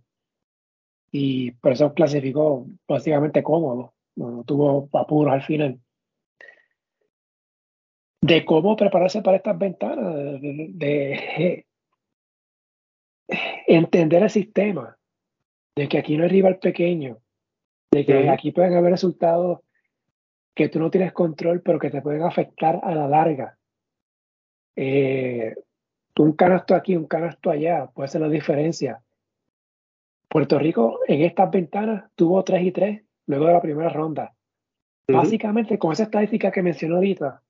[1.12, 5.80] y por eso clasificó básicamente cómodo, no, tuvo apuros al final.
[8.22, 11.66] De cómo prepararse para estas ventanas, de,
[13.68, 14.98] entender el sistema,
[15.76, 17.18] de que aquí no hay rival pequeño,
[17.92, 19.60] de que aquí pueden haber resultados
[20.54, 23.58] que tú no tienes control, pero que te pueden afectar a la larga.
[24.76, 25.56] Eh,
[26.20, 29.02] un canasto aquí, un canasto allá, puede ser la diferencia.
[30.28, 34.34] Puerto Rico en estas ventanas tuvo 3 y 3 luego de la primera ronda.
[35.08, 37.42] Básicamente, con esa estadística que mencionó ahorita,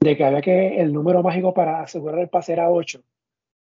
[0.00, 3.02] de que había que el número mágico para asegurar el pase era 8,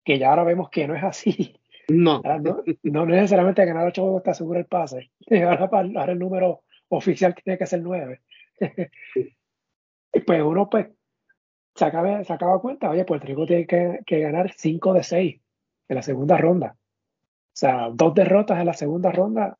[0.04, 1.60] que ya ahora vemos que no es así.
[1.88, 2.22] No.
[2.40, 5.10] no, no necesariamente ganar 8 juegos te asegura el pase.
[5.30, 8.20] Ahora, ahora el número oficial tiene que ser 9.
[10.26, 10.88] pues uno pues
[11.74, 15.40] se acaba, se acaba cuenta, oye, Puerto Rico tiene que, que ganar 5 de 6
[15.88, 16.76] en la segunda ronda.
[16.78, 19.58] O sea, dos derrotas en la segunda ronda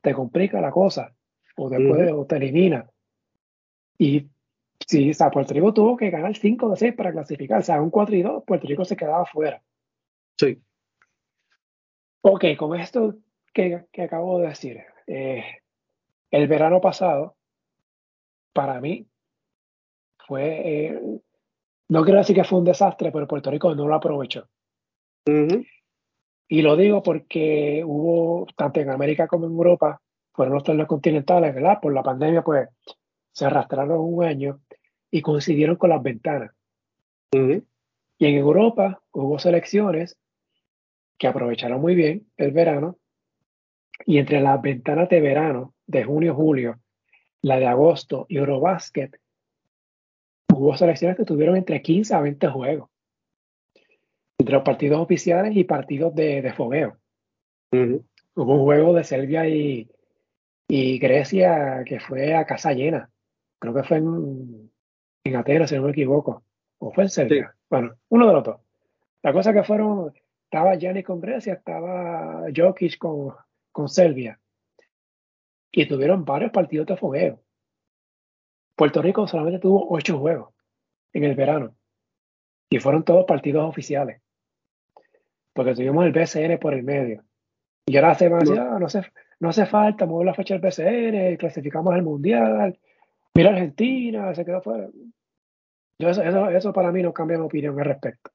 [0.00, 1.14] te complica la cosa
[1.56, 2.88] o después o te elimina.
[3.98, 4.28] Y
[4.86, 7.60] sí, o sea, Puerto Rico tuvo que ganar 5 de 6 para clasificar.
[7.60, 9.62] O sea, un 4 y 2, Puerto Rico se quedaba fuera.
[10.38, 10.60] Sí.
[12.20, 13.16] Ok, con esto
[13.52, 15.44] que, que acabo de decir, eh,
[16.30, 17.36] el verano pasado,
[18.52, 19.06] para mí,
[20.26, 21.00] fue, eh,
[21.88, 24.48] no quiero decir que fue un desastre, pero Puerto Rico no lo aprovechó.
[26.48, 30.00] Y lo digo porque hubo, tanto en América como en Europa,
[30.32, 31.80] fueron los torneos continentales, ¿verdad?
[31.80, 32.68] Por la pandemia, pues
[33.32, 34.60] se arrastraron un año
[35.10, 36.52] y coincidieron con las ventanas.
[37.32, 40.16] Y en Europa hubo selecciones
[41.18, 42.98] que aprovecharon muy bien el verano
[44.04, 46.80] y entre las ventanas de verano de junio-julio,
[47.42, 49.20] la de agosto y Eurobasket,
[50.54, 52.90] hubo selecciones que tuvieron entre 15 a 20 juegos
[54.38, 56.98] entre los partidos oficiales y partidos de, de fogueo.
[57.72, 59.90] Hubo un juego de Serbia y,
[60.68, 63.10] y, Grecia que fue a casa llena.
[63.58, 64.70] Creo que fue en,
[65.24, 66.44] en Atenas, si no me equivoco.
[66.78, 67.54] O fue en Serbia.
[67.70, 68.60] Bueno, uno de los dos.
[69.22, 70.12] La cosa que fueron,
[70.44, 73.34] estaba Gianni con Grecia, estaba Jokic con,
[73.72, 74.38] con Serbia.
[75.72, 77.42] Y tuvieron varios partidos de fogueo.
[78.74, 80.54] Puerto Rico solamente tuvo ocho juegos
[81.12, 81.76] en el verano.
[82.70, 84.20] Y fueron todos partidos oficiales
[85.56, 87.24] porque tuvimos el BCN por el medio.
[87.86, 88.52] Y ahora se va no.
[88.52, 89.00] Ah, no, hace,
[89.40, 92.78] no hace falta mover la fecha del BCN, clasificamos al Mundial,
[93.34, 94.88] mira Argentina, se quedó fuera.
[95.98, 98.30] Yo eso, eso, para mí no cambia mi opinión al respecto.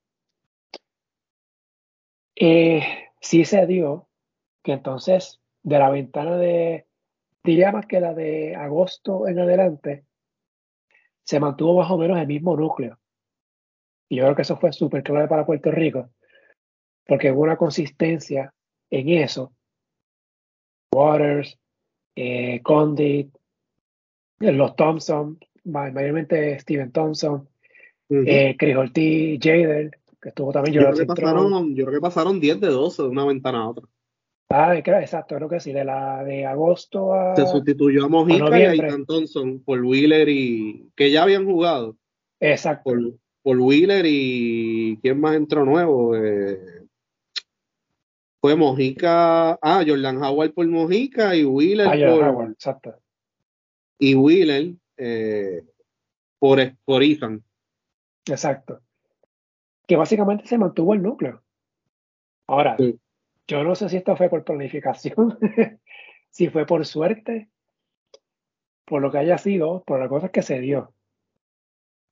[2.36, 2.82] Eh,
[3.20, 4.10] sí se dio
[4.64, 6.88] que entonces de la ventana de,
[7.44, 10.06] diría más que la de agosto en adelante,
[11.24, 13.00] se mantuvo más o menos el mismo núcleo.
[14.10, 16.10] Y yo creo que eso fue súper clave para Puerto Rico,
[17.06, 18.54] porque hubo una consistencia
[18.90, 19.54] en eso.
[20.94, 21.58] Waters,
[22.16, 23.34] eh, Condit,
[24.40, 27.48] los Thompson, mayormente Steven Thompson,
[28.10, 32.40] eh, Chris Ortiz, Jader, que estuvo también yo creo, que pasaron, yo creo que pasaron
[32.40, 33.88] 10 de 12 de una ventana a otra.
[34.54, 37.36] Ah, exacto, creo que sí, de la de agosto a.
[37.36, 40.92] Se sustituyó a Mojica y a Ethan Thompson por Wheeler y.
[40.96, 41.96] que ya habían jugado.
[42.40, 42.84] Exacto.
[42.84, 43.00] Por,
[43.44, 45.00] por Wheeler y.
[45.02, 46.16] ¿Quién más entró nuevo?
[46.16, 46.60] Eh,
[48.42, 52.24] fue Mojica, ah, Jordan Howard por Mojica y Wheeler ah, por.
[52.24, 52.96] Howard, exacto.
[54.00, 55.64] Y Wheeler eh,
[56.40, 57.44] por, por Ethan.
[58.28, 58.82] Exacto.
[59.88, 61.42] Que básicamente se mantuvo el núcleo.
[62.48, 63.00] Ahora, sí.
[63.52, 65.38] Yo no sé si esto fue por planificación,
[66.30, 67.50] si fue por suerte,
[68.86, 70.94] por lo que haya sido, por las cosas que se dio.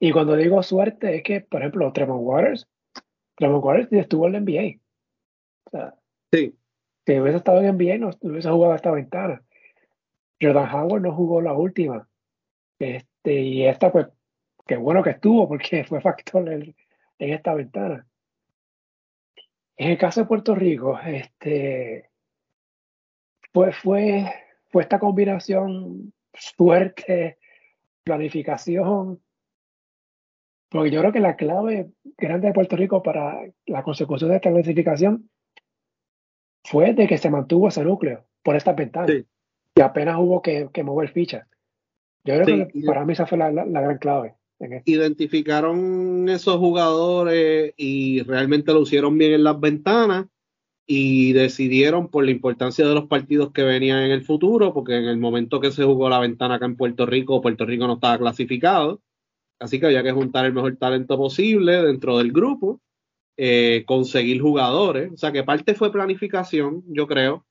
[0.01, 2.67] Y cuando digo suerte, es que, por ejemplo, Tremont Waters,
[3.35, 4.81] Tremont Waters estuvo en la NBA.
[5.65, 5.95] O sea,
[6.33, 6.55] Sí.
[7.05, 9.41] Si hubiese estado en NBA, no hubiese jugado esta ventana.
[10.41, 12.07] Jordan Howard no jugó la última.
[12.79, 14.07] Este, y esta, pues,
[14.67, 16.75] qué bueno que estuvo, porque fue factor en,
[17.17, 18.05] en esta ventana.
[19.79, 22.09] En el caso de Puerto Rico, este,
[23.53, 24.25] pues fue,
[24.67, 27.37] fue esta combinación suerte,
[28.03, 29.21] planificación,
[30.67, 34.51] porque yo creo que la clave grande de Puerto Rico para la consecución de esta
[34.51, 35.29] clasificación
[36.65, 39.07] fue de que se mantuvo ese núcleo por esta ventana.
[39.07, 39.25] Sí.
[39.75, 41.47] Y apenas hubo que, que, mover fichas.
[42.25, 44.35] Yo creo sí, que para mí esa fue la, la, la gran clave.
[44.85, 50.27] Identificaron esos jugadores y realmente lo hicieron bien en las ventanas
[50.85, 55.05] y decidieron por la importancia de los partidos que venían en el futuro, porque en
[55.05, 58.17] el momento que se jugó la ventana acá en Puerto Rico, Puerto Rico no estaba
[58.17, 59.01] clasificado,
[59.59, 62.81] así que había que juntar el mejor talento posible dentro del grupo
[63.41, 65.13] eh, conseguir jugadores.
[65.13, 67.45] O sea, que parte fue planificación, yo creo.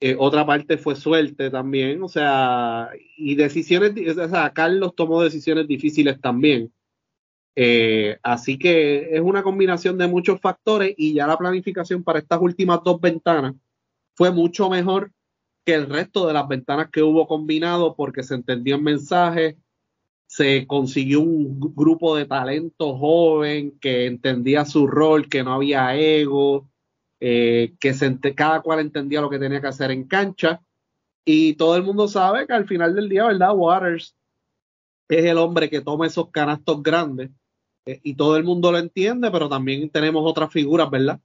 [0.00, 2.02] Eh, otra parte fue suerte también.
[2.02, 6.72] O sea, y decisiones, o sea, Carlos tomó decisiones difíciles también.
[7.56, 12.40] Eh, así que es una combinación de muchos factores y ya la planificación para estas
[12.40, 13.54] últimas dos ventanas
[14.14, 15.10] fue mucho mejor
[15.64, 19.58] que el resto de las ventanas que hubo combinado porque se entendió el mensaje,
[20.28, 26.68] se consiguió un grupo de talento joven que entendía su rol, que no había ego,
[27.20, 27.94] eh, que
[28.34, 30.60] cada cual entendía lo que tenía que hacer en cancha.
[31.24, 33.54] Y todo el mundo sabe que al final del día, ¿verdad?
[33.54, 34.16] Waters
[35.08, 37.30] es el hombre que toma esos canastos grandes
[37.86, 41.20] eh, y todo el mundo lo entiende, pero también tenemos otras figuras, ¿verdad?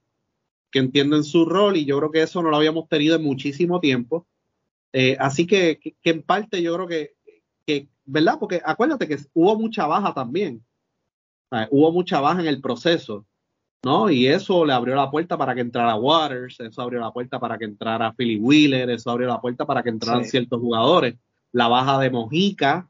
[0.71, 3.79] Que entienden su rol y yo creo que eso no lo habíamos tenido en muchísimo
[3.79, 4.25] tiempo.
[4.93, 7.15] Eh, así que, que, en parte yo creo que,
[7.65, 8.37] que, ¿verdad?
[8.39, 10.63] Porque acuérdate que hubo mucha baja también.
[11.69, 13.25] hubo mucha baja en el proceso,
[13.83, 14.09] ¿no?
[14.09, 17.57] Y eso le abrió la puerta para que entrara Waters, eso abrió la puerta para
[17.57, 21.15] que entrara Philly Wheeler, eso abrió la puerta para que entraran ciertos jugadores.
[21.51, 22.89] La baja de Mojica,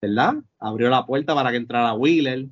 [0.00, 0.36] ¿verdad?
[0.58, 2.46] Abrió la puerta para que entrara Wheeler.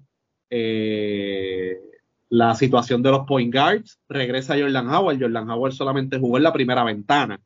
[0.51, 1.81] Eh,
[2.29, 5.21] la situación de los point guards, regresa Jordan Howard.
[5.21, 7.41] Jordan Howard solamente jugó en la primera ventana.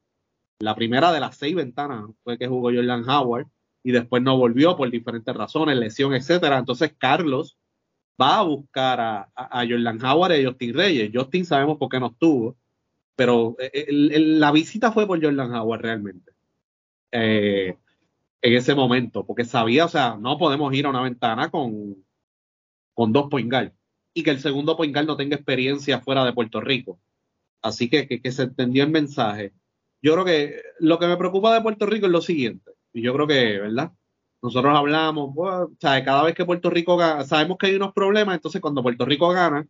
[0.58, 3.46] La primera de las seis ventanas fue que jugó Jordan Howard
[3.82, 6.58] y después no volvió por diferentes razones, lesión, etcétera.
[6.58, 7.56] Entonces Carlos
[8.20, 11.10] va a buscar a, Jordan Howard y a Justin Reyes.
[11.12, 12.56] Justin sabemos por qué no estuvo,
[13.14, 16.32] pero eh, la visita fue por Jordan Howard realmente.
[17.12, 17.76] Eh,
[18.42, 21.96] en ese momento, porque sabía, o sea, no podemos ir a una ventana con,
[22.94, 23.72] con dos point guard
[24.14, 27.00] y que el segundo point guard no tenga experiencia fuera de Puerto Rico.
[27.62, 29.52] Así que, que, se entendió el mensaje.
[30.00, 33.12] Yo creo que lo que me preocupa de Puerto Rico es lo siguiente, y yo
[33.14, 33.92] creo que, ¿verdad?
[34.42, 38.36] Nosotros hablamos, o sea, cada vez que Puerto Rico gana, sabemos que hay unos problemas,
[38.36, 39.66] entonces cuando Puerto Rico gana,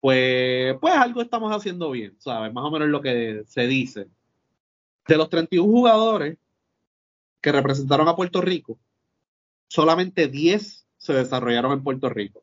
[0.00, 2.52] pues, pues algo estamos haciendo bien, ¿sabes?
[2.52, 4.08] Más o menos lo que se dice.
[5.06, 6.38] De los 31 jugadores,
[7.40, 8.78] que representaron a Puerto Rico,
[9.68, 12.42] solamente 10 se desarrollaron en Puerto Rico.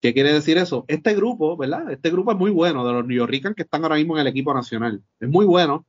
[0.00, 0.84] ¿Qué quiere decir eso?
[0.88, 1.90] Este grupo, ¿verdad?
[1.90, 4.28] Este grupo es muy bueno, de los New Yorkers que están ahora mismo en el
[4.28, 5.02] equipo nacional.
[5.18, 5.84] Es muy bueno,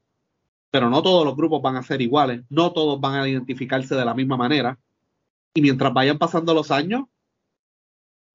[0.72, 4.06] pero no todos los grupos van a ser iguales, no todos van a identificarse de
[4.06, 4.78] la misma manera.
[5.54, 7.06] Y mientras vayan pasando los años.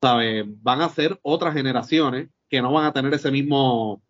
[0.01, 4.03] Van a ser otras generaciones que no van a tener ese mismo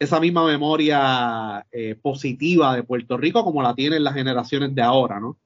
[0.00, 5.20] esa misma memoria eh, positiva de Puerto Rico como la tienen las generaciones de ahora,
[5.20, 5.36] ¿no?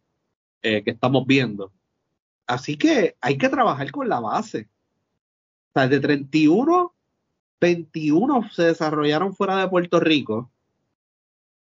[0.62, 1.72] Eh, que estamos viendo.
[2.46, 4.68] Así que hay que trabajar con la base.
[5.70, 6.94] O sea, de 31,
[7.60, 10.52] 21 se desarrollaron fuera de Puerto Rico.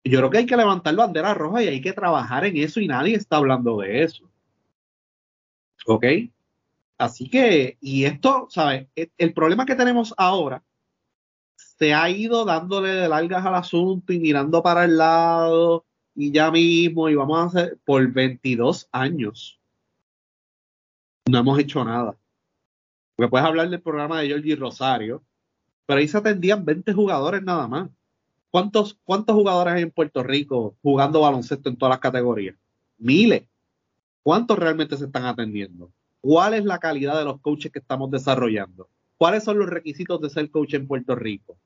[0.08, 2.88] Yo creo que hay que levantar bandera roja y hay que trabajar en eso y
[2.88, 4.28] nadie está hablando de eso.
[5.86, 6.04] ¿Ok?
[6.98, 8.88] Así que, y esto, ¿sabes?
[8.94, 10.62] el problema que tenemos ahora
[11.56, 15.84] se ha ido dándole de largas al asunto y mirando para el lado
[16.14, 19.60] y ya mismo y vamos a hacer por 22 años.
[21.26, 22.16] No hemos hecho nada.
[23.14, 25.22] Porque puedes hablar del programa de Georgie Rosario,
[25.84, 27.90] pero ahí se atendían 20 jugadores nada más.
[28.56, 32.56] ¿Cuántos, ¿Cuántos jugadores hay en Puerto Rico jugando baloncesto en todas las categorías?
[32.96, 33.42] Miles.
[34.22, 35.92] ¿Cuántos realmente se están atendiendo?
[36.22, 38.88] ¿Cuál es la calidad de los coaches que estamos desarrollando?
[39.18, 41.58] ¿Cuáles son los requisitos de ser coach en Puerto Rico?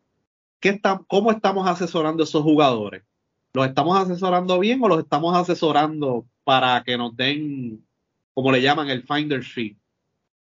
[1.06, 3.04] ¿Cómo estamos asesorando a esos jugadores?
[3.52, 7.86] ¿Los estamos asesorando bien o los estamos asesorando para que nos den,
[8.34, 9.76] como le llaman, el finder sheet?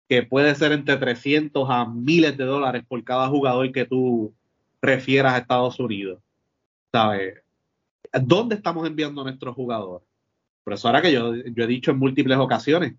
[0.09, 4.33] Que puede ser entre 300 a miles de dólares por cada jugador que tú
[4.83, 6.20] refieras a Estados Unidos.
[6.93, 7.43] ¿Sabes?
[8.22, 10.07] ¿Dónde estamos enviando a nuestros jugadores?
[10.64, 12.95] Por eso ahora que yo, yo he dicho en múltiples ocasiones,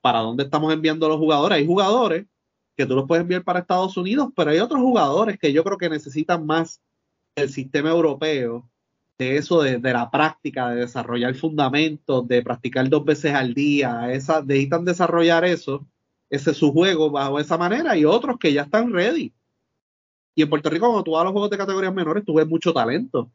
[0.00, 1.58] ¿para dónde estamos enviando los jugadores?
[1.58, 2.26] Hay jugadores
[2.76, 5.78] que tú los puedes enviar para Estados Unidos, pero hay otros jugadores que yo creo
[5.78, 6.80] que necesitan más
[7.34, 8.68] el sistema europeo,
[9.18, 14.42] de eso de, la práctica, de desarrollar fundamentos, de practicar dos veces al día, esa,
[14.42, 15.86] necesitan desarrollar eso,
[16.28, 19.32] ese es su juego bajo esa manera, y otros que ya están ready.
[20.36, 22.46] Y en Puerto Rico, cuando tú vas a los juegos de categorías menores, tú ves
[22.46, 23.30] mucho talento,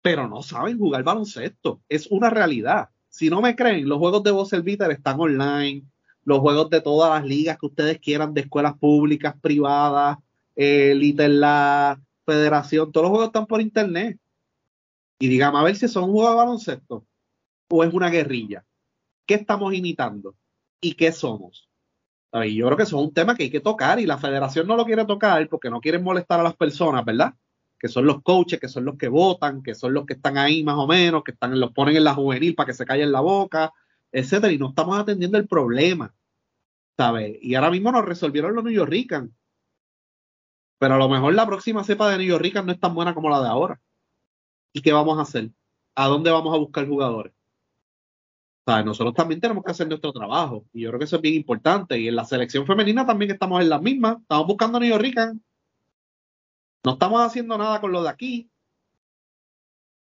[0.00, 1.80] pero no saben jugar baloncesto.
[1.88, 2.88] Es una realidad.
[3.08, 5.82] Si no me creen, los juegos de voz están online,
[6.22, 10.18] los juegos de todas las ligas que ustedes quieran, de escuelas públicas, privadas,
[10.54, 14.16] eh, la Federación, todos los juegos están por internet.
[15.18, 17.06] Y digamos, a ver si son juegos de baloncesto
[17.68, 18.64] o es una guerrilla.
[19.26, 20.36] ¿Qué estamos imitando?
[20.80, 21.68] ¿Y qué somos?
[22.32, 24.66] Y yo creo que eso es un tema que hay que tocar y la federación
[24.66, 27.34] no lo quiere tocar porque no quieren molestar a las personas, ¿verdad?
[27.78, 30.62] Que son los coaches, que son los que votan, que son los que están ahí
[30.64, 33.20] más o menos, que están, los ponen en la juvenil para que se callen la
[33.20, 33.72] boca,
[34.12, 36.14] etcétera, y no estamos atendiendo el problema,
[36.96, 37.38] ¿sabes?
[37.40, 39.28] Y ahora mismo nos resolvieron los New Yorkers.
[40.78, 43.30] Pero a lo mejor la próxima cepa de New Yorkers no es tan buena como
[43.30, 43.80] la de ahora.
[44.72, 45.50] ¿Y qué vamos a hacer?
[45.94, 47.35] ¿A dónde vamos a buscar jugadores?
[48.66, 50.64] Nosotros también tenemos que hacer nuestro trabajo.
[50.72, 51.98] Y yo creo que eso es bien importante.
[52.00, 54.18] Y en la selección femenina también estamos en la misma.
[54.20, 55.34] Estamos buscando New Yorkers.
[56.82, 58.50] No estamos haciendo nada con lo de aquí.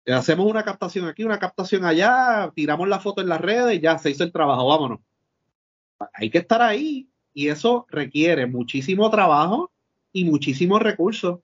[0.07, 4.11] Hacemos una captación aquí, una captación allá, tiramos la foto en las redes, ya se
[4.11, 5.01] hizo el trabajo, vámonos.
[6.15, 9.71] Hay que estar ahí y eso requiere muchísimo trabajo
[10.13, 11.41] y muchísimos recursos.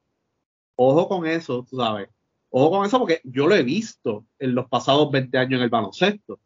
[0.75, 2.09] Ojo con eso, tú sabes.
[2.51, 5.71] Ojo con eso porque yo lo he visto en los pasados 20 años en el
[5.71, 6.41] baloncesto.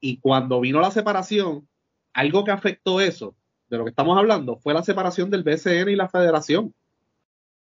[0.00, 1.68] Y cuando vino la separación,
[2.12, 3.34] algo que afectó eso,
[3.68, 6.74] de lo que estamos hablando, fue la separación del BCN y la federación.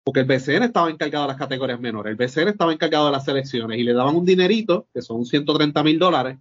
[0.02, 3.24] Porque el BCN estaba encargado de las categorías menores, el BCN estaba encargado de las
[3.24, 6.38] selecciones y le daban un dinerito, que son 130 mil dólares,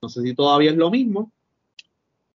[0.00, 1.32] no sé si todavía es lo mismo.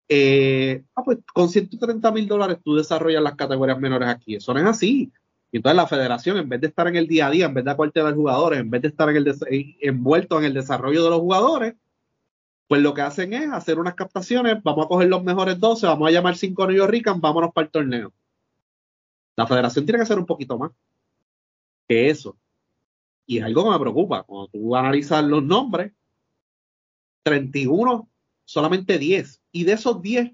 [0.10, 4.36] Eh, ah, pues con 130 mil dólares tú desarrollas las categorías menores aquí.
[4.36, 5.12] Eso no es así.
[5.52, 7.64] Y entonces la federación, en vez de estar en el día a día, en vez
[7.66, 11.20] de acuartelar jugadores, en vez de estar en el envuelto en el desarrollo de los
[11.20, 11.76] jugadores,
[12.68, 16.08] pues lo que hacen es hacer unas captaciones, vamos a coger los mejores 12, vamos
[16.08, 18.14] a llamar 5 New Rican, vámonos para el torneo.
[19.36, 20.72] La federación tiene que hacer un poquito más
[21.88, 22.38] que eso.
[23.26, 24.24] Y es algo que me preocupa.
[24.24, 25.94] Cuando tú analizas los nombres,
[27.24, 28.10] 31,
[28.46, 29.42] solamente 10.
[29.52, 30.32] Y de esos 10,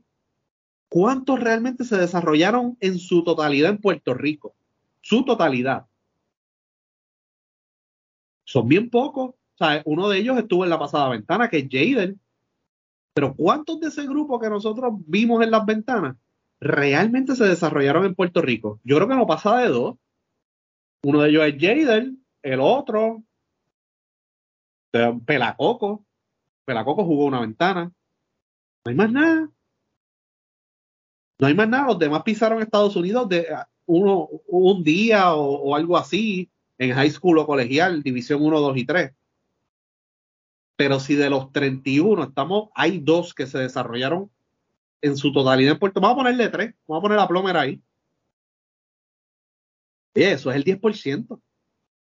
[0.90, 4.56] ¿cuántos realmente se desarrollaron en su totalidad en Puerto Rico?
[5.02, 5.88] Su totalidad.
[8.44, 9.32] Son bien pocos.
[9.32, 12.20] O sea, uno de ellos estuvo en la pasada ventana, que es Jaden.
[13.14, 16.18] Pero ¿cuántos de ese grupo que nosotros vimos en las ventanas
[16.60, 18.80] realmente se desarrollaron en Puerto Rico?
[18.84, 19.98] Yo creo que no pasa de dos.
[21.04, 23.24] Uno de ellos es Jaden, el otro,
[25.26, 26.06] Pelacoco.
[26.66, 27.92] Pelacoco jugó una ventana.
[28.86, 29.50] No hay más nada.
[31.40, 31.88] No hay más nada.
[31.88, 37.10] Los demás pisaron Estados Unidos de ah, uno, un día o, algo así en high
[37.10, 39.12] school o colegial, división 1, 2 y 3.
[40.84, 44.30] Pero si de los 31 estamos, hay dos que se desarrollaron
[45.02, 47.82] en su totalidad en Puerto Vamos a ponerle tres, vamos a poner la plomer ahí.
[50.14, 51.40] Y eso es el 10%.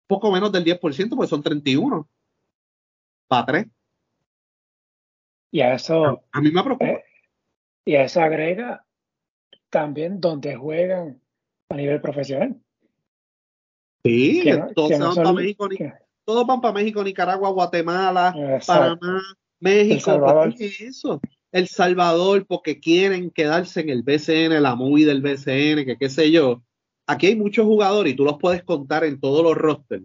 [0.06, 2.08] Poco menos del 10%, porque son 31.
[3.28, 3.66] Para tres.
[5.50, 6.24] Y a eso.
[6.32, 6.86] A, mí me preocupa.
[6.86, 7.04] Eh,
[7.84, 8.86] y a eso agrega
[9.72, 11.20] también donde juegan
[11.70, 12.56] a nivel profesional.
[14.04, 15.68] Sí, todos van para México,
[16.28, 18.36] todos van para México, Nicaragua, Guatemala,
[18.68, 19.24] Panamá,
[19.62, 20.44] México.
[20.44, 21.22] El eso?
[21.54, 26.30] El Salvador, porque quieren quedarse en el BCN, la MUI del BCN, que qué sé
[26.30, 26.62] yo.
[27.08, 30.04] Aquí hay muchos jugadores y tú los puedes contar en todos los rosters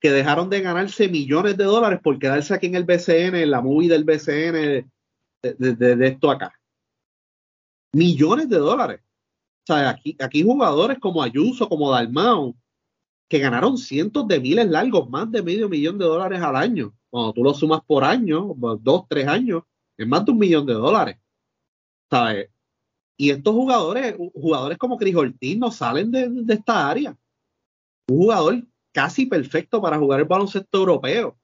[0.00, 3.60] que dejaron de ganarse millones de dólares por quedarse aquí en el BCN, en la
[3.60, 4.90] movie del BCN,
[5.42, 6.58] de, esto acá.
[7.92, 9.00] Millones de dólares.
[9.68, 12.56] O sea, aquí, aquí jugadores como Ayuso, como Dalmau,
[13.28, 16.94] que ganaron cientos de miles largos, más de medio millón de dólares al año.
[17.10, 19.62] Cuando tú lo sumas por año, dos, tres años,
[19.96, 21.18] es más de un millón de dólares.
[22.10, 22.50] ¿Sabes?
[23.16, 27.16] Y estos jugadores, jugadores como Cris Ortiz, no salen de, de esta área.
[28.08, 28.62] Un jugador
[28.92, 31.38] casi perfecto para jugar el baloncesto europeo.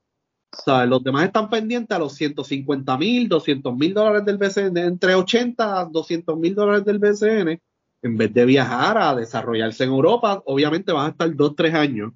[0.87, 5.81] Los demás están pendientes a los 150 mil, 200 mil dólares del BCN, entre 80
[5.81, 7.61] a 200 mil dólares del BCN,
[8.03, 12.13] en vez de viajar a desarrollarse en Europa, obviamente vas a estar dos, tres años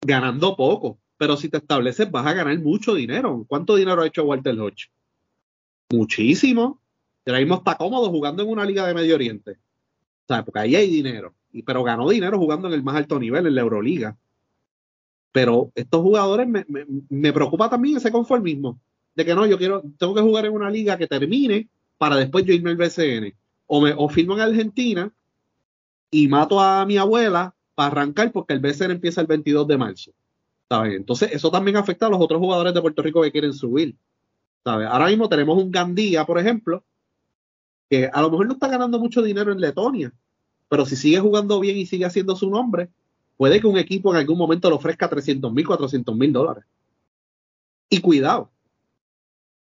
[0.00, 3.44] ganando poco, pero si te estableces vas a ganar mucho dinero.
[3.48, 4.90] ¿Cuánto dinero ha hecho Walter Hodge?
[5.90, 6.80] Muchísimo.
[7.24, 9.58] Ahora mismo está cómodo jugando en una liga de Medio Oriente.
[10.28, 11.34] O porque ahí hay dinero.
[11.52, 14.16] Y, pero ganó dinero jugando en el más alto nivel, en la Euroliga.
[15.30, 16.64] Pero estos jugadores me,
[17.08, 18.78] me, preocupa también ese conformismo
[19.14, 21.68] de que no, yo quiero, tengo que jugar en una liga que termine
[21.98, 23.34] para después yo irme al BCN.
[23.74, 25.10] O, me, o firmo en Argentina
[26.10, 30.12] y mato a mi abuela para arrancar porque el BCN empieza el 22 de marzo.
[30.68, 30.94] ¿sabes?
[30.94, 33.96] Entonces, eso también afecta a los otros jugadores de Puerto Rico que quieren subir.
[34.62, 34.88] ¿sabes?
[34.88, 36.84] Ahora mismo tenemos un Gandía, por ejemplo,
[37.88, 40.12] que a lo mejor no está ganando mucho dinero en Letonia,
[40.68, 42.90] pero si sigue jugando bien y sigue haciendo su nombre,
[43.38, 46.64] puede que un equipo en algún momento le ofrezca 300 mil, 400 mil dólares.
[47.88, 48.50] Y cuidado,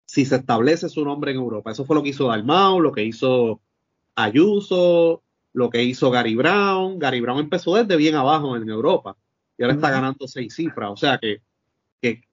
[0.07, 1.73] si se establece su nombre en Europa.
[1.73, 3.61] Eso fue lo que hizo Dalmau, lo que hizo
[4.17, 5.23] Ayuso,
[5.53, 6.99] lo que hizo Gary Brown.
[6.99, 9.17] Gary Brown empezó desde bien abajo en Europa
[9.57, 10.91] y ahora está ganando seis cifras.
[10.91, 11.41] O sea que,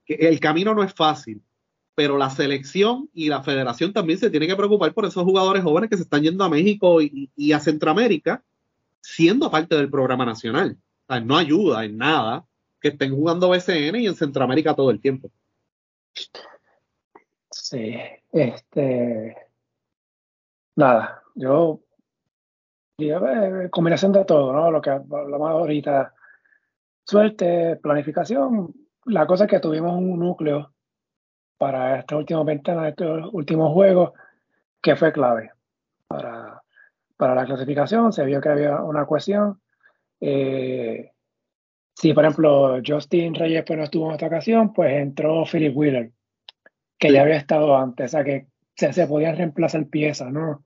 [0.05, 1.41] el camino no es fácil,
[1.95, 5.89] pero la selección y la federación también se tiene que preocupar por esos jugadores jóvenes
[5.89, 8.43] que se están yendo a México y a Centroamérica
[9.01, 10.77] siendo parte del programa nacional
[11.21, 12.45] no ayuda en nada
[12.79, 15.31] que estén jugando BCN y en Centroamérica todo el tiempo.
[17.51, 17.95] Sí,
[18.31, 19.37] este.
[20.75, 21.81] Nada, yo.
[22.99, 24.71] Eh, combinación de todo, ¿no?
[24.71, 26.13] Lo que hablamos ahorita.
[27.05, 28.73] Suerte, planificación.
[29.05, 30.73] La cosa es que tuvimos un núcleo
[31.57, 34.11] para esta última ventana, estos últimos juegos,
[34.81, 35.51] que fue clave
[36.07, 36.61] para,
[37.17, 38.13] para la clasificación.
[38.13, 39.59] Se vio que había una cuestión
[40.25, 41.11] eh,
[41.95, 46.11] si, por ejemplo, Justin Reyes pues, no estuvo en esta ocasión, pues entró Philip Wheeler,
[46.97, 50.63] que ya había estado antes, o sea que se, se podían reemplazar piezas, ¿no?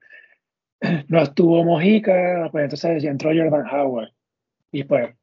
[1.08, 4.12] No estuvo Mojica, pues entonces entró Jordan Howard.
[4.72, 5.16] Y pues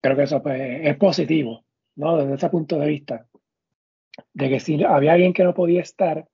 [0.00, 1.64] creo que eso pues, es positivo,
[1.96, 2.16] ¿no?
[2.16, 3.26] Desde ese punto de vista.
[4.34, 6.26] De que si había alguien que no podía estar,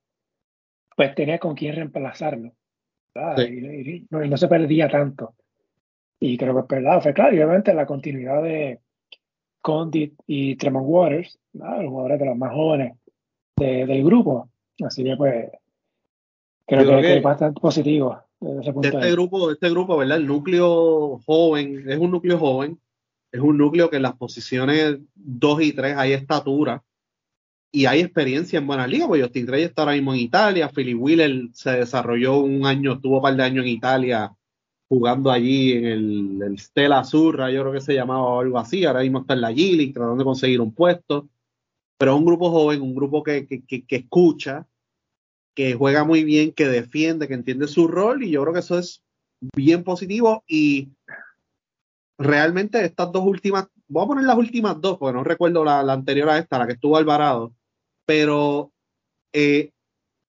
[0.96, 2.52] pues tenía con quién reemplazarlo.
[3.38, 5.34] Y, no, se perdía tanto.
[6.20, 8.80] Y creo que verdad, fue claro, y obviamente la continuidad de
[9.60, 12.96] Condit y Tremont Waters, los jugadores de los más jóvenes
[13.56, 14.50] del grupo.
[14.84, 15.50] Así que pues
[16.66, 20.18] creo, que, es bastante positivo este grupo, este grupo, ¿verdad?
[20.18, 22.78] El núcleo joven, es un núcleo joven,
[23.32, 26.82] es un núcleo que en las posiciones 2 y 3 hay estatura
[27.72, 30.98] y hay experiencia en buena liga, porque Justin Reyes está ahora mismo en Italia, Philip
[30.98, 34.34] Wheeler se desarrolló un año, estuvo un par de años en Italia
[34.88, 39.20] jugando allí en el, Stella Azurra, yo creo que se llamaba algo así, ahora mismo
[39.20, 41.28] está en la Gili tratando de conseguir un puesto,
[41.98, 44.66] pero es un grupo joven, un grupo que, que, que, escucha,
[45.56, 48.78] que juega muy bien, que defiende, que entiende su rol y yo creo que eso
[48.78, 49.02] es
[49.56, 50.90] bien positivo y
[52.18, 56.28] realmente estas dos últimas, voy a poner las últimas dos, porque no recuerdo la, anterior
[56.28, 57.54] a esta, la que estuvo Alvarado,
[58.04, 58.70] pero
[59.32, 59.70] eh,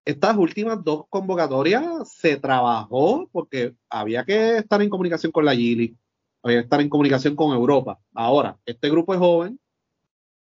[0.06, 5.98] estas últimas dos convocatorias se trabajó porque había que estar en comunicación con la Gili,
[6.42, 8.00] había que estar en comunicación con Europa.
[8.14, 9.60] Ahora, este grupo es joven,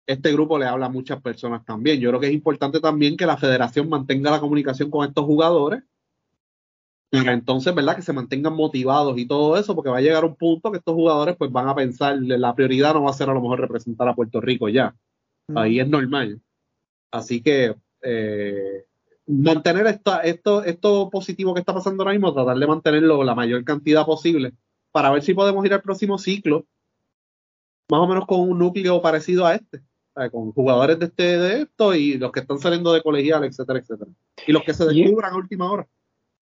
[0.07, 1.99] este grupo le habla a muchas personas también.
[1.99, 5.83] Yo creo que es importante también que la federación mantenga la comunicación con estos jugadores
[7.09, 7.95] y entonces, ¿verdad?
[7.95, 10.93] Que se mantengan motivados y todo eso, porque va a llegar un punto que estos
[10.93, 14.09] jugadores pues van a pensar, la prioridad no va a ser a lo mejor representar
[14.09, 14.93] a Puerto Rico ya.
[15.55, 16.41] Ahí es normal.
[17.11, 18.85] Así que eh,
[19.25, 23.63] mantener esto, esto, esto positivo que está pasando ahora mismo, tratar de mantenerlo la mayor
[23.63, 24.53] cantidad posible
[24.91, 26.65] para ver si podemos ir al próximo ciclo,
[27.89, 29.81] más o menos con un núcleo parecido a este,
[30.31, 34.11] con jugadores de este de esto y los que están saliendo de colegial, etcétera, etcétera.
[34.45, 35.87] Y los que se descubran a última hora.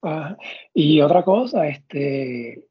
[0.03, 0.35] Ah,
[0.73, 2.68] y otra cosa, este,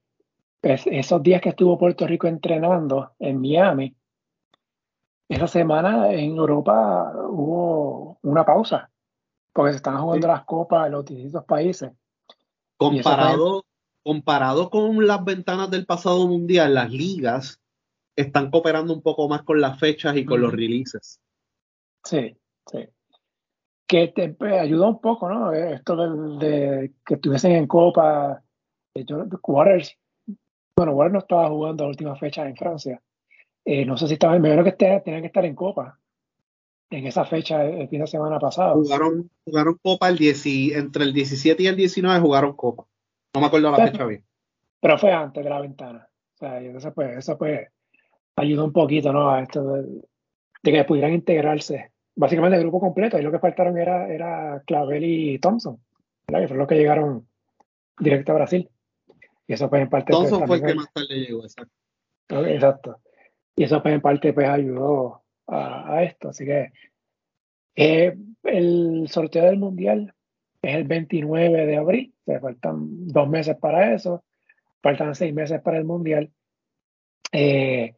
[0.63, 3.95] esos días que estuvo Puerto Rico entrenando en Miami,
[5.29, 8.91] esa semana en Europa hubo una pausa,
[9.53, 11.93] porque se están jugando las copas en los distintos países.
[12.77, 13.65] Comparado,
[14.03, 17.60] comparado con las ventanas del pasado mundial, las ligas
[18.21, 21.21] están cooperando un poco más con las fechas y con los releases.
[22.05, 22.37] Sí,
[22.71, 22.89] sí
[23.91, 25.53] que te pues, ayudó un poco, ¿no?
[25.53, 25.97] Esto
[26.39, 28.41] de, que estuviesen en Copa,
[28.95, 29.99] Waters,
[30.77, 33.03] bueno, Waters no estaba jugando la última fecha en Francia.
[33.65, 35.99] Eh, no sé si estaba, me que tenían que estar en Copa
[36.89, 38.75] en esa fecha el fin de semana pasado.
[38.75, 42.87] Jugaron, jugaron Copa el 10, entre el 17 y el 19 jugaron Copa.
[43.35, 44.25] No me acuerdo la fecha bien.
[44.81, 46.09] Pero fue antes de la ventana.
[46.35, 47.69] O sea, pues, eso pues
[48.41, 49.31] ayudó un poquito, ¿no?
[49.31, 49.63] A esto
[50.63, 53.19] de que pudieran integrarse básicamente el grupo completo.
[53.19, 55.79] Y lo que faltaron era, era Clavel y Thompson,
[56.27, 56.43] ¿verdad?
[56.43, 57.27] que fueron los que llegaron
[57.99, 58.69] directo a Brasil.
[59.47, 60.13] Y eso pues en parte...
[60.13, 61.75] Pues, Thompson fue el que más tarde llegó, exacto.
[62.47, 63.01] Exacto.
[63.57, 66.29] Y eso pues en parte pues ayudó a, esto.
[66.29, 66.73] Así que
[67.75, 70.15] eh, el sorteo del Mundial
[70.63, 72.15] es el 29 de abril.
[72.27, 74.25] O faltan dos meses para eso.
[74.83, 76.31] Faltan seis meses para el Mundial.
[77.33, 77.95] Eh,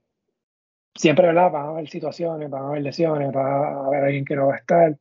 [0.94, 1.50] siempre, ¿verdad?
[1.50, 4.54] Van a haber situaciones, van a haber lesiones, va a haber alguien que no va
[4.54, 4.98] a estar.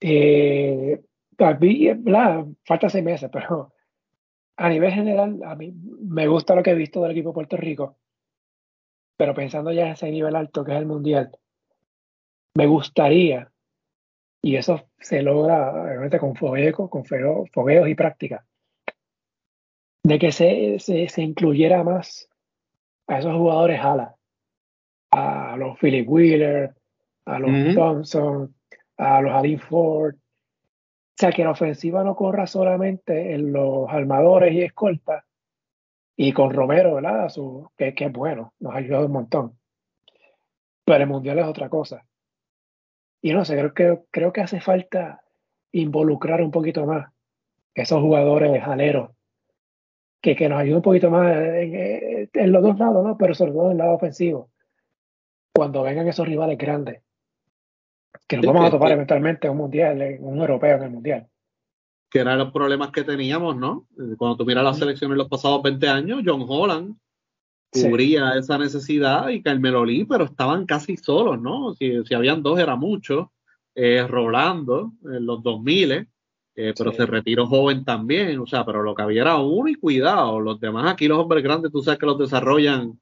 [0.00, 1.02] Eh,
[1.36, 3.72] Falta seis meses, pero
[4.56, 7.56] a nivel general, a mí me gusta lo que he visto del equipo de Puerto
[7.56, 7.96] Rico,
[9.16, 11.36] pero pensando ya en ese nivel alto que es el Mundial,
[12.54, 13.50] me gustaría,
[14.42, 18.46] y eso se logra obviamente con fogueo, con fogueos y práctica,
[20.04, 22.28] de que se, se, se incluyera más
[23.08, 24.13] a esos jugadores ala
[25.14, 26.74] a los Philip Wheeler,
[27.26, 28.54] a los Thompson,
[28.96, 30.14] a los Alin Ford.
[30.14, 35.24] O sea, que la ofensiva no corra solamente en los armadores y escoltas
[36.16, 37.28] y con Romero, ¿verdad?
[37.28, 39.58] Su, que, que es bueno, nos ha ayudado un montón.
[40.84, 42.04] Pero el Mundial es otra cosa.
[43.22, 45.22] Y no sé, creo que, creo que hace falta
[45.70, 47.10] involucrar un poquito más
[47.74, 49.10] esos jugadores aleros
[50.20, 53.16] que, que nos ayuden un poquito más en, en, los dos lados, ¿no?
[53.16, 54.50] Pero sobre todo en el lado ofensivo
[55.54, 57.00] cuando vengan esos rivales grandes,
[58.26, 61.28] que nos vamos a topar eventualmente en un mundial, un europeo en el mundial.
[62.10, 63.86] Que eran los problemas que teníamos, ¿no?
[64.18, 66.96] Cuando tú miras las selecciones en los pasados 20 años, John Holland
[67.70, 71.74] cubría esa necesidad y Carmelo Lee, pero estaban casi solos, ¿no?
[71.74, 73.32] Si, si habían dos era mucho.
[73.76, 76.06] Eh, Rolando en los 2000,
[76.56, 79.74] eh, pero se retiró joven también, o sea, pero lo que había era uno y
[79.74, 83.00] cuidado, los demás aquí los hombres grandes, tú sabes que los desarrollan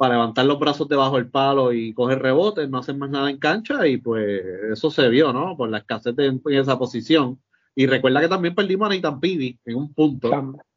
[0.00, 3.36] para levantar los brazos debajo del palo y coger rebotes, no hacen más nada en
[3.36, 5.58] cancha y pues eso se vio, ¿no?
[5.58, 7.38] Por la escasez de, en esa posición.
[7.74, 10.30] Y recuerda que también perdimos a Nathan Pivi en un punto.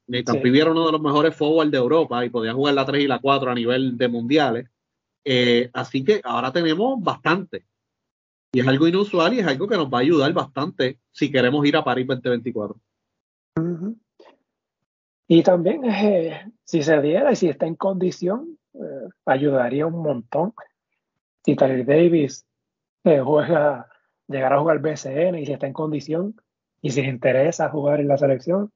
[0.08, 0.60] Nathan sí.
[0.60, 3.20] era uno de los mejores forward de Europa y podía jugar la 3 y la
[3.20, 4.70] 4 a nivel de mundiales.
[5.24, 7.66] Eh, así que ahora tenemos bastante.
[8.52, 11.66] Y es algo inusual y es algo que nos va a ayudar bastante si queremos
[11.66, 12.78] ir a París 2024.
[15.30, 20.54] Y también, eh, si se diera y si está en condición, eh, ayudaría un montón.
[21.46, 22.46] Si Tyler Davis
[23.04, 23.88] eh, juega,
[24.28, 26.36] llegar a jugar BCN y si está en condición
[26.82, 28.72] y si le interesa jugar en la selección,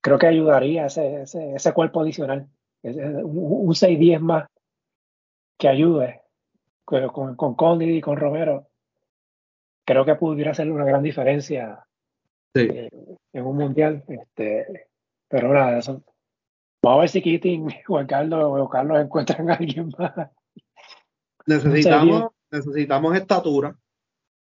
[0.00, 2.48] creo que ayudaría ese, ese, cuerpo adicional,
[2.82, 4.48] un, 6-10 más
[5.58, 6.22] que ayude
[6.84, 8.68] con, con y con Romero.
[9.84, 11.86] Creo que pudiera hacer una gran diferencia
[12.54, 14.04] en un mundial.
[14.08, 14.88] Este,
[15.28, 16.02] pero nada, eso.
[16.82, 20.30] Vamos a ver si Keating, Juan Carlos o Carlos encuentran a alguien más.
[21.46, 23.76] Necesitamos, necesitamos estatura.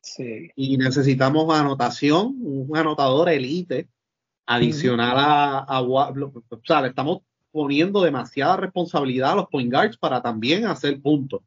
[0.01, 0.51] Sí.
[0.55, 3.89] Y necesitamos anotación, un anotador elite
[4.47, 10.23] adicional a, a, o sea, le estamos poniendo demasiada responsabilidad a los point guards para
[10.23, 11.43] también hacer puntos.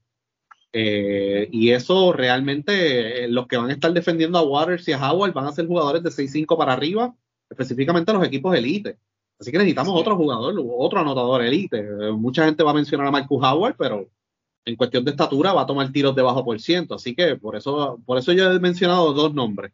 [0.74, 5.12] Eh, y eso realmente, eh, los que van a estar defendiendo a Waters y a
[5.12, 7.14] Howard van a ser jugadores de 6-5 para arriba,
[7.50, 8.98] específicamente los equipos elite.
[9.42, 11.84] Así que necesitamos otro jugador, otro anotador elite.
[12.12, 14.08] Mucha gente va a mencionar a Marcus Howard, pero
[14.66, 16.94] en cuestión de estatura va a tomar tiros de bajo por ciento.
[16.94, 19.74] Así que por eso, por eso yo he mencionado dos nombres.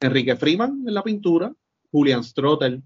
[0.00, 1.54] Enrique Freeman en la pintura,
[1.90, 2.82] Julian Strotter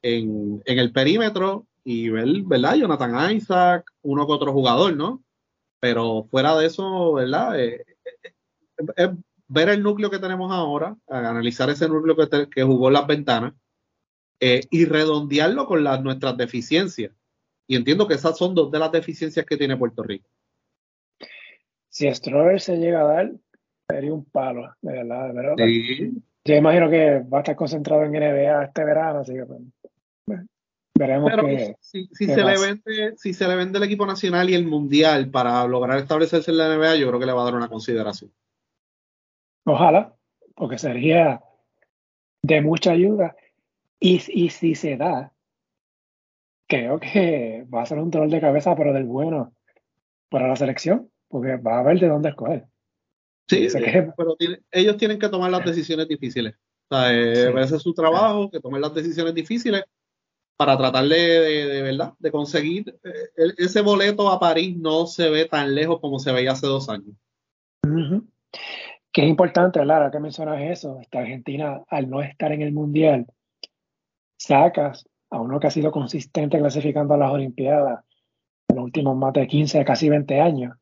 [0.00, 2.76] en, el perímetro y ¿verdad?
[2.76, 5.22] Jonathan Isaac, uno que otro jugador, ¿no?
[5.80, 7.60] Pero fuera de eso, ¿verdad?
[7.60, 7.84] Eh,
[8.24, 9.14] eh, eh,
[9.48, 13.52] ver el núcleo que tenemos ahora, analizar ese núcleo que, que jugó en las ventanas
[14.40, 17.12] eh, y redondearlo con las, nuestras deficiencias.
[17.66, 20.28] Y entiendo que esas son dos de las deficiencias que tiene Puerto Rico.
[21.88, 23.32] Si Stroller se llega a dar,
[23.88, 25.56] sería un palo, de verdad, de verdad.
[26.44, 30.40] Yo imagino que va a estar concentrado en NBA este verano, así que pues,
[30.94, 34.64] veremos que, si, se le vende, si se le vende el equipo nacional y el
[34.64, 37.68] mundial para lograr establecerse en la NBA, yo creo que le va a dar una
[37.68, 38.32] consideración.
[39.64, 40.14] Ojalá,
[40.54, 41.42] porque sería
[42.42, 43.36] de mucha ayuda.
[44.00, 45.32] Y, si se da,
[46.68, 49.52] creo que va a ser un dolor de cabeza, pero del bueno
[50.28, 52.66] para la selección, porque va a haber de dónde escoger.
[53.48, 53.66] Sí,
[54.16, 54.36] pero
[54.70, 56.54] ellos tienen que tomar las decisiones difíciles.
[56.90, 59.84] O sea, eh, ese es su trabajo, que tomen las decisiones difíciles
[60.56, 65.74] para tratar de, verdad, de conseguir eh, ese boleto a París no se ve tan
[65.74, 67.14] lejos como se veía hace dos años.
[69.12, 70.98] Que es importante, Lara, que mencionas eso.
[71.00, 73.26] Esta Argentina, al no estar en el Mundial,
[74.48, 78.02] sacas a uno que ha sido consistente clasificando a las Olimpiadas
[78.68, 80.74] en los últimos más de 15, casi 20 años.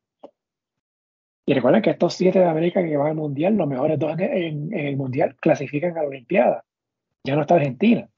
[1.44, 4.72] Y recuerden que estos siete de América que van al Mundial, los mejores dos en,
[4.72, 6.64] el Mundial clasifican a la Olimpiada.
[7.24, 8.08] Ya no está Argentina.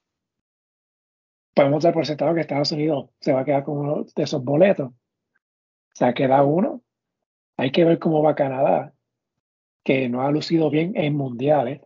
[1.54, 4.44] Podemos dar por sentado que Estados Unidos se va a quedar con uno de esos
[4.44, 4.88] boletos.
[4.90, 6.82] O sea, queda uno.
[7.56, 8.92] Hay que ver cómo va Canadá,
[9.82, 11.80] que no ha lucido bien en mundiales.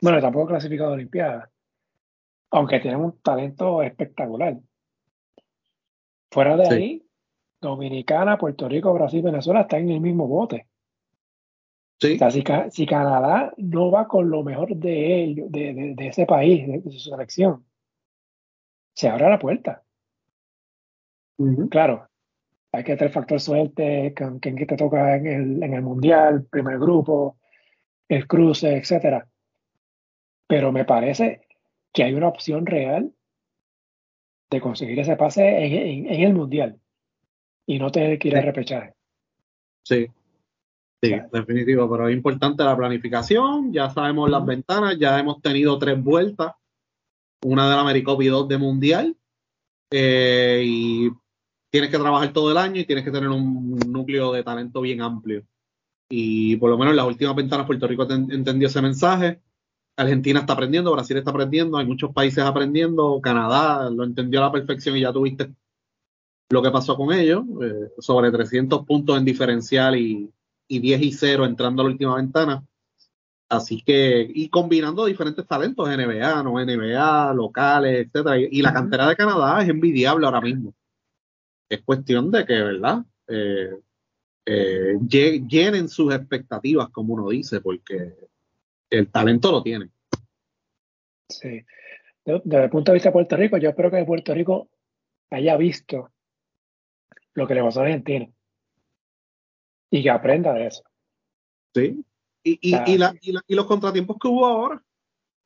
[0.00, 1.50] Bueno, tampoco ha clasificado a Olimpiadas
[2.50, 4.58] aunque tienen un talento espectacular.
[6.30, 7.06] Fuera de ahí,
[7.60, 10.66] Dominicana, Puerto Rico, Brasil, Venezuela están en el mismo bote.
[12.00, 12.14] Sí.
[12.14, 12.30] O sea,
[12.70, 17.64] si, Canadá no va con lo mejor de ellos, de, ese país, de, su selección,
[18.94, 19.82] se abre la puerta.
[21.70, 22.08] Claro,
[22.72, 26.78] hay que tener factor suerte, con quien te toca en el, en el mundial, primer
[26.78, 27.38] grupo,
[28.08, 29.28] el cruce, etcétera.
[30.46, 31.47] Pero me parece
[31.98, 33.12] que hay una opción real
[34.52, 36.80] de conseguir ese pase en, el Mundial
[37.66, 38.94] y no tener que ir a repechaje.
[39.82, 40.06] Sí,
[41.02, 46.00] sí, definitivo, pero es importante la planificación, ya sabemos las ventanas, ya hemos tenido tres
[46.00, 46.52] vueltas,
[47.44, 49.16] una de la Americop y dos de Mundial,
[49.90, 51.10] eh, y
[51.68, 55.02] tienes que trabajar todo el año y tienes que tener un núcleo de talento bien
[55.02, 55.44] amplio.
[56.08, 59.40] Y por lo menos en las últimas ventanas Puerto Rico entendió ese mensaje
[59.98, 64.52] Argentina está aprendiendo, Brasil está aprendiendo, hay muchos países aprendiendo, Canadá lo entendió a la
[64.52, 65.52] perfección y ya tuviste
[66.50, 70.32] lo que pasó con ellos, eh, sobre 300 puntos en diferencial y,
[70.68, 72.64] 10 y 0 entrando a la última ventana.
[73.48, 78.38] Así que, y combinando diferentes talentos, NBA, no NBA, locales, etcétera.
[78.38, 80.74] Y, la cantera de Canadá es envidiable ahora mismo.
[81.68, 83.04] Es cuestión de que, ¿verdad?
[83.26, 83.80] Eh,
[84.46, 88.27] eh, llenen sus expectativas, como uno dice, porque
[88.90, 89.90] el talento lo tiene.
[91.28, 91.64] Sí.
[92.24, 94.68] Desde el punto de vista de Puerto Rico, yo espero que Puerto Rico
[95.30, 96.10] haya visto
[97.34, 98.28] lo que le pasó a Argentina
[99.90, 100.82] y que aprenda de eso.
[101.74, 102.04] Sí.
[102.42, 104.82] Y, y, los contratiempos que hubo ahora,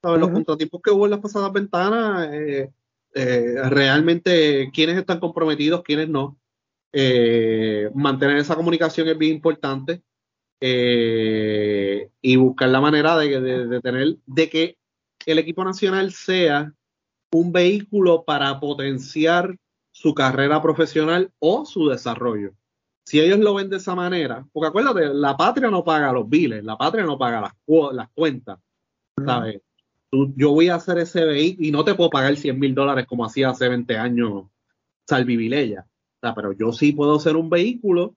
[0.03, 2.71] los contratiempos que hubo en las pasadas ventanas, eh,
[3.15, 6.39] eh, realmente quiénes están comprometidos, quiénes no.
[6.93, 10.03] Eh, mantener esa comunicación es bien importante.
[10.65, 14.79] Eh, y buscar la manera de, tener, de que
[15.27, 16.73] el equipo nacional sea
[17.33, 19.59] un vehículo para potenciar
[19.91, 22.53] su carrera profesional o su desarrollo.
[23.05, 26.63] Si ellos lo ven de esa manera, porque acuérdate, la patria no paga los biles,
[26.63, 27.55] la patria no paga las,
[27.93, 28.61] las cuentas,
[29.27, 29.61] ¿sabes?
[30.13, 33.25] yo voy a hacer ese vehículo y no te puedo pagar 100 mil dólares como
[33.25, 34.45] hacía hace 20 años
[35.09, 35.87] Salvi Vilella.
[36.21, 38.15] pero yo sí puedo ser un vehículo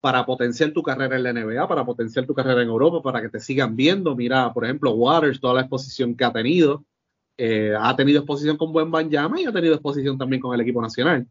[0.00, 3.28] para potenciar tu carrera en la NBA, para potenciar tu carrera en Europa, para que
[3.28, 4.14] te sigan viendo.
[4.14, 6.84] Mira, por ejemplo, Waters, toda la exposición que ha tenido.
[7.38, 10.80] Eh, ha tenido exposición con Buen Banjama y ha tenido exposición también con el equipo
[10.80, 11.26] nacional.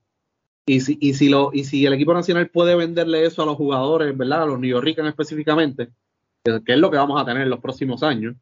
[0.67, 3.55] Y si, y si, lo, y si el equipo nacional puede venderle eso a los
[3.55, 4.43] jugadores, ¿verdad?
[4.43, 5.89] A los Yorkers específicamente,
[6.43, 8.35] que es lo que vamos a tener en los próximos años,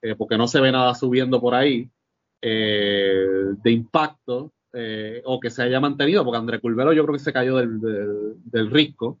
[0.00, 1.88] eh, porque no se ve nada subiendo por ahí
[2.42, 3.26] eh,
[3.62, 7.32] de impacto eh, o que se haya mantenido, porque André Culvero yo creo que se
[7.32, 7.80] cayó del,
[8.44, 9.18] del, risco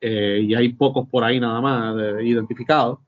[0.00, 2.98] y hay pocos por ahí nada más identificados.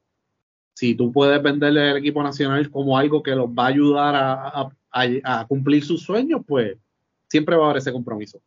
[0.74, 4.14] Si tú puedes venderle al equipo nacional como algo que los va a ayudar
[4.90, 6.76] a, cumplir sus sueños, pues
[7.28, 8.40] siempre va a haber ese compromiso.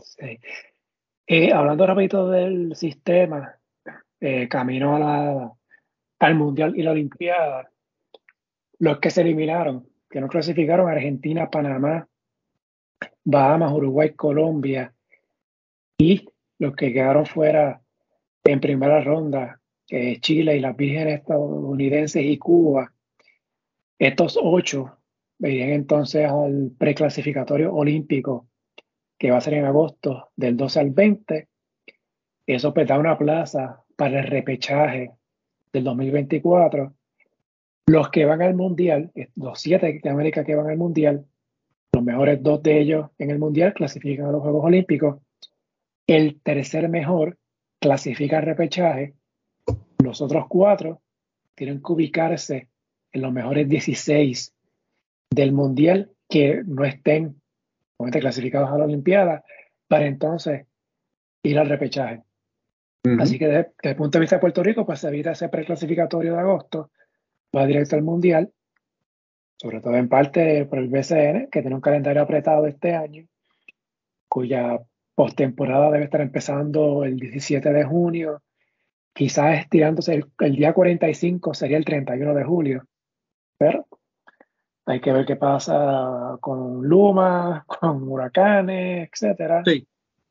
[0.00, 0.38] Sí.
[1.52, 3.56] hablando rapidito del sistema,
[4.48, 5.52] camino a la,
[6.18, 7.70] al Mundial y la Olimpiada,
[8.78, 12.08] los que se eliminaron, que no clasificaron, Argentina, Panamá,
[13.24, 14.92] Bahamas, Uruguay, Colombia,
[15.98, 16.28] y
[16.58, 17.80] los que quedaron fuera
[18.44, 22.92] en primera ronda, Chile y las Vírgenes estadounidenses y Cuba,
[23.98, 24.98] estos ocho
[25.38, 28.48] verían entonces al preclasificatorio olímpico
[29.18, 31.48] que va a ser en agosto del 12 al 20.
[32.46, 35.12] Eso pues da una plaza para el repechaje
[35.72, 36.94] del 2024,
[37.86, 41.26] los que van al Mundial, los siete de América que van al Mundial,
[41.92, 45.20] los mejores dos de ellos en el Mundial clasifican a los Juegos Olímpicos.
[46.08, 47.38] El tercer mejor
[47.78, 49.14] clasifica al repechaje.
[50.02, 51.02] Los otros cuatro
[51.54, 52.68] tienen que ubicarse
[53.12, 54.54] en los mejores 16
[55.30, 57.40] del Mundial que no estén
[58.10, 59.44] clasificados a la Olimpiada
[59.86, 60.66] para entonces
[61.42, 62.22] ir al repechaje.
[63.18, 66.32] Así que desde, el punto de vista de Puerto Rico, pues se evita ese preclasificatorio
[66.32, 66.90] de agosto,
[67.54, 68.50] va directo al Mundial,
[69.56, 73.26] sobre todo en parte por el BCN, que tiene un calendario apretado este año,
[74.28, 74.78] cuya
[75.18, 78.40] postemporada debe estar empezando el 17 de junio,
[79.12, 82.84] quizás estirándose el, el, día 45 sería el 31 de julio,
[83.58, 83.88] pero
[84.86, 89.64] hay que ver qué pasa con Luma, con huracanes, etcétera,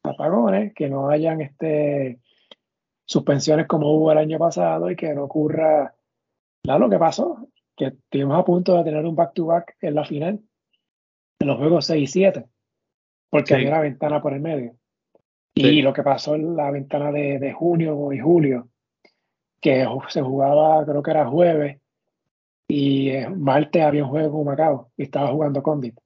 [0.04, 2.22] apagones, que no hayan este
[3.04, 5.94] suspensiones como hubo el año pasado y que no ocurra
[6.64, 6.80] nada.
[6.80, 10.40] Lo que pasó, que estuvimos a punto de tener un back-to-back en la final
[11.40, 12.46] de los juegos 6 y 7,
[13.30, 14.76] porque había una ventana por el medio.
[15.54, 18.70] Y lo que pasó en la ventana de, junio y julio,
[19.60, 21.80] que se jugaba, creo que era jueves,
[22.68, 25.98] y eh, martes había un juego con Macao y estaba jugando Condit.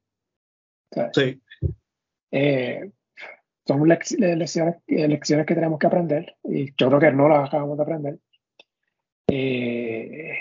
[1.14, 1.41] sí.
[2.34, 2.91] Eh,
[3.65, 7.84] son lecciones, lecciones que tenemos que aprender y yo creo que no las acabamos de
[7.84, 8.19] aprender.
[9.27, 10.34] Eh,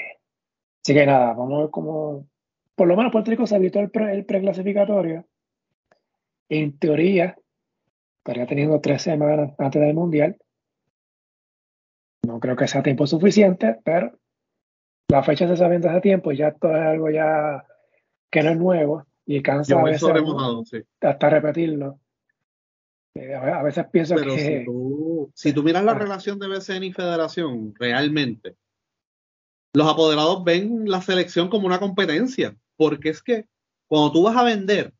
[0.82, 2.26] así que nada, vamos a ver cómo,
[2.74, 5.26] por lo menos Puerto Rico se evitó el, pre, el preclasificatorio.
[6.50, 7.38] En teoría,
[8.18, 10.36] estaría teniendo tres semanas antes del Mundial.
[12.26, 14.18] No creo que sea tiempo suficiente, pero
[15.08, 17.64] la fecha se sabe desde hace tiempo y ya esto es algo ya
[18.30, 20.10] que no es nuevo y cansa a veces
[21.00, 21.98] hasta repetirlo.
[23.14, 24.66] Eh, a veces pienso que.
[25.34, 25.98] Si tú, miras la ah.
[25.98, 28.56] relación de BCN y Federación, realmente,
[29.72, 32.56] los apoderados ven la selección como una competencia.
[32.76, 33.46] Porque es que
[33.88, 34.94] cuando tú vas a vender,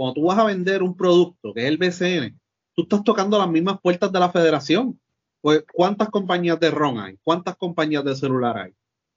[0.00, 2.40] cuando tú vas a vender un producto que es el BCN,
[2.74, 4.98] tú estás tocando las mismas puertas de la federación.
[5.42, 7.18] Pues, ¿cuántas compañías de RON hay?
[7.22, 8.72] ¿Cuántas compañías de celular hay?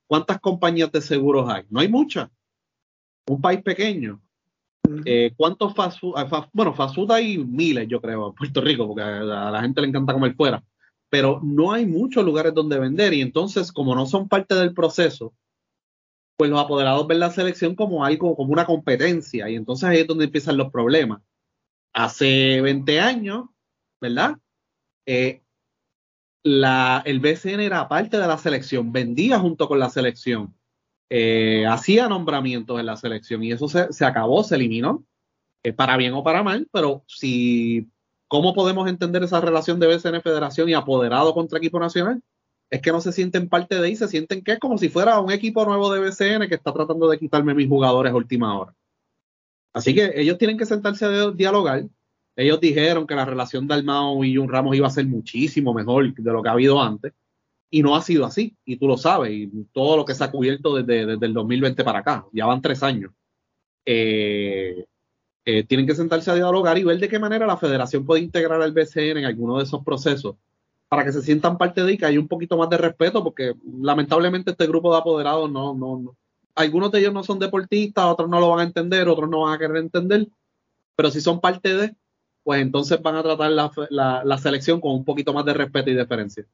[0.07, 1.63] ¿Cuántas compañías de seguros hay?
[1.69, 2.29] No hay muchas.
[3.27, 4.21] Un país pequeño.
[5.05, 6.15] Eh, ¿Cuántos fast food?
[6.17, 9.79] Ah, bueno, fast food hay miles, yo creo, en Puerto Rico, porque a la gente
[9.79, 10.61] le encanta comer fuera.
[11.09, 15.33] Pero no hay muchos lugares donde vender y entonces, como no son parte del proceso,
[16.37, 20.07] pues los apoderados ven la selección como algo, como una competencia y entonces ahí es
[20.07, 21.21] donde empiezan los problemas.
[21.93, 23.45] Hace 20 años,
[24.01, 24.37] ¿verdad?
[25.05, 25.41] Eh,
[26.43, 30.53] el BCN era parte de la selección, vendía junto con la selección
[31.15, 35.05] eh, hacía nombramientos en la selección y eso se, acabó, se eliminó,
[35.61, 37.87] eh, para bien o para mal, pero si,
[38.27, 42.23] ¿cómo podemos entender esa relación de BCN Federación y apoderado contra equipo nacional?
[42.73, 45.19] Es que no se sienten parte de ahí, se sienten que es como si fuera
[45.19, 48.73] un equipo nuevo de BCN que está tratando de quitarme mis jugadores a última hora.
[49.73, 51.85] Así que ellos tienen que sentarse a dialogar.
[52.35, 56.15] Ellos dijeron que la relación de Almao y Jun Ramos iba a ser muchísimo mejor
[56.15, 57.13] de lo que ha habido antes.
[57.69, 60.31] Y no ha sido así, y tú lo sabes, y todo lo que se ha
[60.31, 63.11] cubierto desde, el 2020 para acá, ya van tres años.
[63.85, 64.83] Eh,
[65.45, 68.63] eh, tienen que sentarse a dialogar y ver de qué manera la federación puede integrar
[68.63, 70.37] al BCN en alguno de esos procesos
[70.93, 73.55] para que se sientan parte de y que haya un poquito más de respeto, porque
[73.81, 76.15] lamentablemente este grupo de apoderados no, no, no,
[76.53, 79.55] algunos de ellos no son deportistas, otros no lo van a entender, otros no van
[79.55, 80.27] a querer entender,
[80.95, 81.95] pero si son parte de,
[82.43, 83.49] pues entonces van a tratar
[83.89, 86.45] la, selección con un poquito más de respeto y deferencia.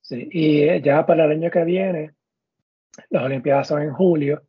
[0.00, 2.10] Sí, y ya para el año que viene,
[3.10, 4.42] las Olimpiadas son en julio,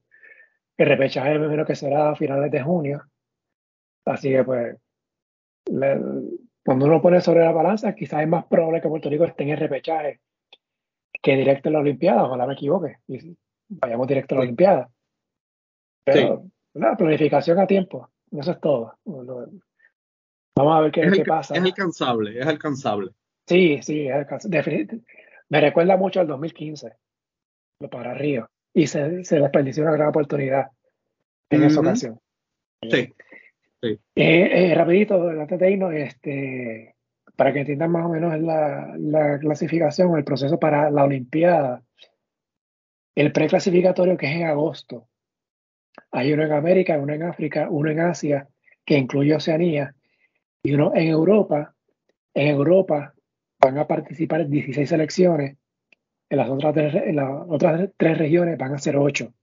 [0.75, 3.03] el repechaje menos que será a finales de junio,
[4.05, 4.75] así que pues
[6.63, 9.49] cuando uno pone sobre la balanza, quizás es más probable que Puerto Rico esté en
[9.49, 10.19] el repechaje
[11.21, 13.35] que directo en la Olimpiada, ojalá me equivoque, y
[13.69, 14.89] vayamos directo a la Olimpiada.
[16.03, 18.97] Pero la planificación a tiempo, eso es todo.
[19.05, 21.55] Vamos a ver qué, pasa.
[21.55, 23.11] Es alcanzable, es alcanzable.
[23.47, 24.87] Sí, sí, es alcanzable.
[25.49, 26.93] Me recuerda mucho al 2015,
[27.79, 30.67] lo para Río, y se, se desperdició una gran oportunidad
[31.49, 32.19] en esa ocasión.
[32.89, 33.13] Sí.
[33.81, 36.95] Eh, eh, rapidito, antes de irnos, este,
[37.35, 41.83] para que entiendan más o menos la, la clasificación, el proceso para la Olimpiada,
[43.15, 45.07] el preclasificatorio que es en agosto.
[46.11, 48.47] Hay uno en América, uno en África, uno en Asia,
[48.85, 49.95] que incluye Oceanía,
[50.63, 51.75] y uno en Europa.
[52.33, 53.13] En Europa
[53.59, 55.57] van a participar 16 selecciones,
[56.29, 59.33] en las otras tres, en las otras tres regiones van a ser 8.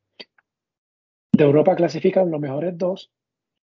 [1.33, 3.13] De Europa clasifican los mejores dos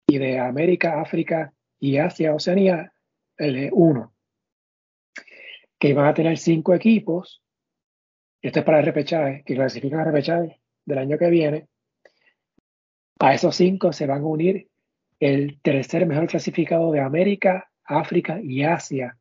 [0.07, 2.93] y de América, África y Asia, Oceanía,
[3.37, 4.13] el uno.
[5.79, 7.43] Que van a tener cinco equipos.
[8.41, 11.67] Esto es para el repechaje, que clasifican al repechaje del año que viene.
[13.19, 14.69] A esos cinco se van a unir
[15.19, 19.17] el tercer mejor clasificado de América, África y Asia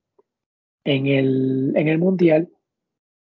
[0.85, 2.51] en el, en el Mundial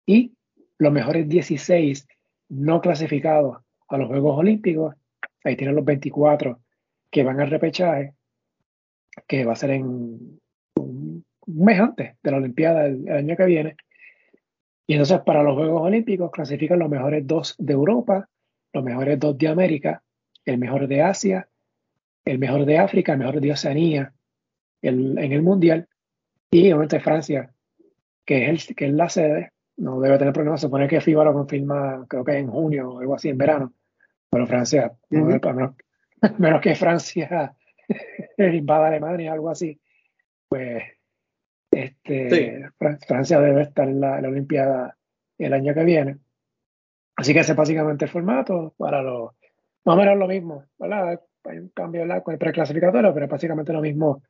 [0.05, 0.33] y
[0.77, 2.07] los mejores 16
[2.49, 3.57] no clasificados
[3.87, 4.95] a los Juegos Olímpicos.
[5.43, 6.59] Ahí tienen los 24
[7.11, 8.13] que van al repechaje,
[9.27, 13.75] que va a ser en un mes antes de la Olimpiada el, año que viene.
[14.87, 18.27] Y entonces para los Juegos Olímpicos clasifican los mejores dos de Europa,
[18.73, 20.01] los mejores dos de América,
[20.45, 21.47] el mejor de Asia,
[22.25, 24.13] el mejor de África, el mejor de Oceanía
[24.81, 25.87] en el Mundial.
[26.49, 27.53] Y obviamente Francia,
[28.25, 30.61] que es, el, que es la sede, no debe tener problemas.
[30.61, 33.73] Se supone que FIBA lo confirma, creo que en junio o algo así, en verano.
[34.29, 34.93] Pero Francia,
[36.39, 37.55] menos que Francia
[38.37, 39.79] invada Alemania, algo así,
[40.47, 40.83] pues
[41.71, 42.69] este,
[43.07, 44.97] Francia debe estar en la, Olimpiada
[45.37, 46.17] el año que viene.
[47.15, 49.31] Así que ese es básicamente el formato para los,
[49.85, 51.19] más o menos lo mismo, ¿verdad?
[51.45, 54.21] Hay un cambio con el preclasificatorio, pero es básicamente lo mismo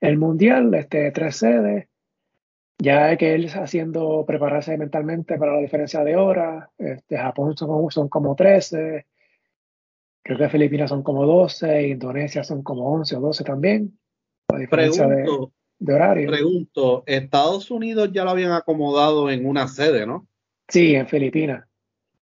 [0.00, 1.88] el mundial, este, tres sedes,
[2.78, 7.88] ya hay que ir haciendo, prepararse mentalmente para la diferencia de horas, este, Japón son,
[7.90, 9.06] son como 13,
[10.24, 13.98] Creo que Filipinas son como 12, Indonesia son como 11 o 12 también.
[14.48, 16.30] La diferencia de, horario.
[16.30, 20.28] Pregunto, Estados Unidos ya lo habían acomodado en una sede, ¿no?
[20.68, 21.66] Sí, en Filipinas.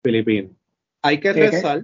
[0.03, 0.52] Filipinas.
[1.02, 1.84] Hay que rezar,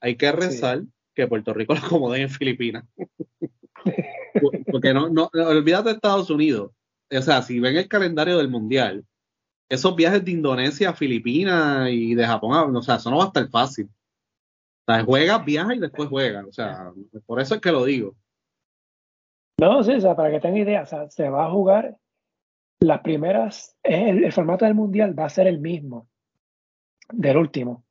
[0.00, 0.82] hay que rezar
[1.14, 2.84] que Puerto Rico lo acomode en Filipinas.
[4.72, 6.72] Porque no, no, olvídate de Estados Unidos.
[7.10, 9.04] O sea, si ven el calendario del Mundial,
[9.68, 13.26] esos viajes de Indonesia a Filipinas y de Japón, o sea, eso no va a
[13.28, 13.88] estar fácil.
[14.86, 16.44] O sea, juega, viaja y después juega.
[16.46, 16.92] O sea,
[17.26, 18.14] por eso es que lo digo.
[19.58, 21.96] No, sí, o sea, para que tengan idea, se va a jugar
[22.80, 26.08] las primeras, el, formato del mundial va a ser el mismo
[27.10, 27.84] del último,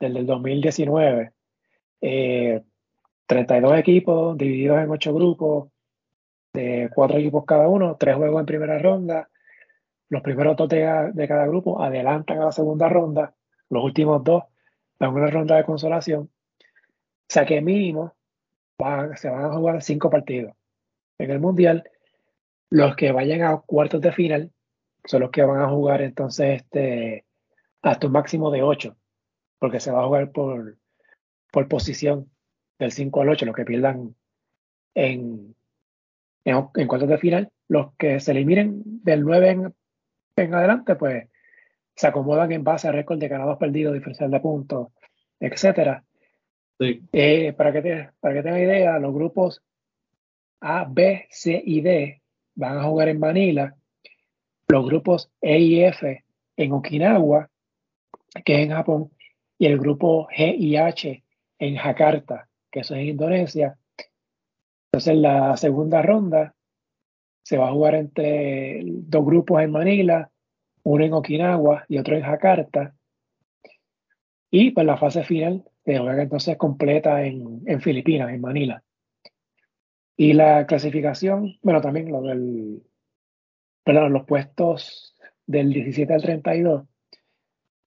[0.00, 1.32] del del 2019.
[2.00, 2.62] Eh,
[3.26, 5.68] 32 equipos divididos en 8 grupos,
[6.52, 9.28] de 4 equipos cada uno, 3 juegos en primera ronda.
[10.08, 13.34] Los primeros dos de, de cada grupo adelantan a la segunda ronda,
[13.70, 14.44] los últimos dos
[15.02, 16.22] dan una ronda de consolación.
[16.22, 18.14] O sea que mínimo
[19.16, 20.54] se van a jugar cinco partidos.
[21.18, 21.82] En el Mundial,
[22.70, 24.52] los que vayan a cuartos de final
[25.04, 27.24] son los que van a jugar entonces este,
[27.82, 28.96] hasta un máximo de ocho,
[29.58, 30.78] porque se va a jugar por,
[31.50, 32.30] por posición
[32.78, 34.14] del 5 al 8, los que pierdan
[34.94, 35.56] en,
[36.44, 37.50] en, cuartos de final.
[37.66, 39.74] Los que se eliminen del 9 en,
[40.36, 41.28] en adelante, pues
[41.94, 44.88] se acomodan en base a récord de ganados perdidos, diferencial de puntos,
[45.38, 46.04] etcétera.
[46.78, 49.62] Eh, para, que para que tengan idea, los grupos
[50.60, 52.22] A, B, C y D
[52.54, 53.76] van a jugar en Manila.
[54.68, 56.24] Los grupos E y F
[56.56, 57.48] en Okinawa,
[58.44, 59.10] que es en Japón,
[59.58, 61.22] y el grupo G y H
[61.58, 63.78] en Jakarta, que eso es en Indonesia.
[64.90, 66.54] Entonces, la segunda ronda
[67.44, 70.31] se va a jugar entre dos grupos en Manila,
[70.84, 72.94] uno en Okinawa y otro en Jakarta.
[74.50, 78.82] Y pues la fase final se juega entonces completa en, en Filipinas, en Manila.
[80.16, 82.82] Y la clasificación, bueno, también lo del,
[83.82, 86.84] perdón, los puestos del 17 al 32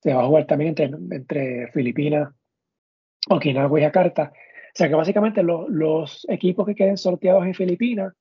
[0.01, 2.33] se va a jugar también entre, entre Filipinas,
[3.29, 4.33] Okinawa y Jakarta.
[4.33, 8.13] O sea que básicamente los equipos que queden sorteados en Filipinas,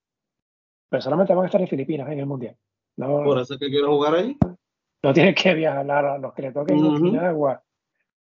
[0.89, 2.57] pero solamente van a estar en Filipinas en el Mundial.
[2.97, 4.37] Por eso que quiero jugar ahí.
[5.05, 7.63] No tienen que viajar a los que le toquen en Okinawa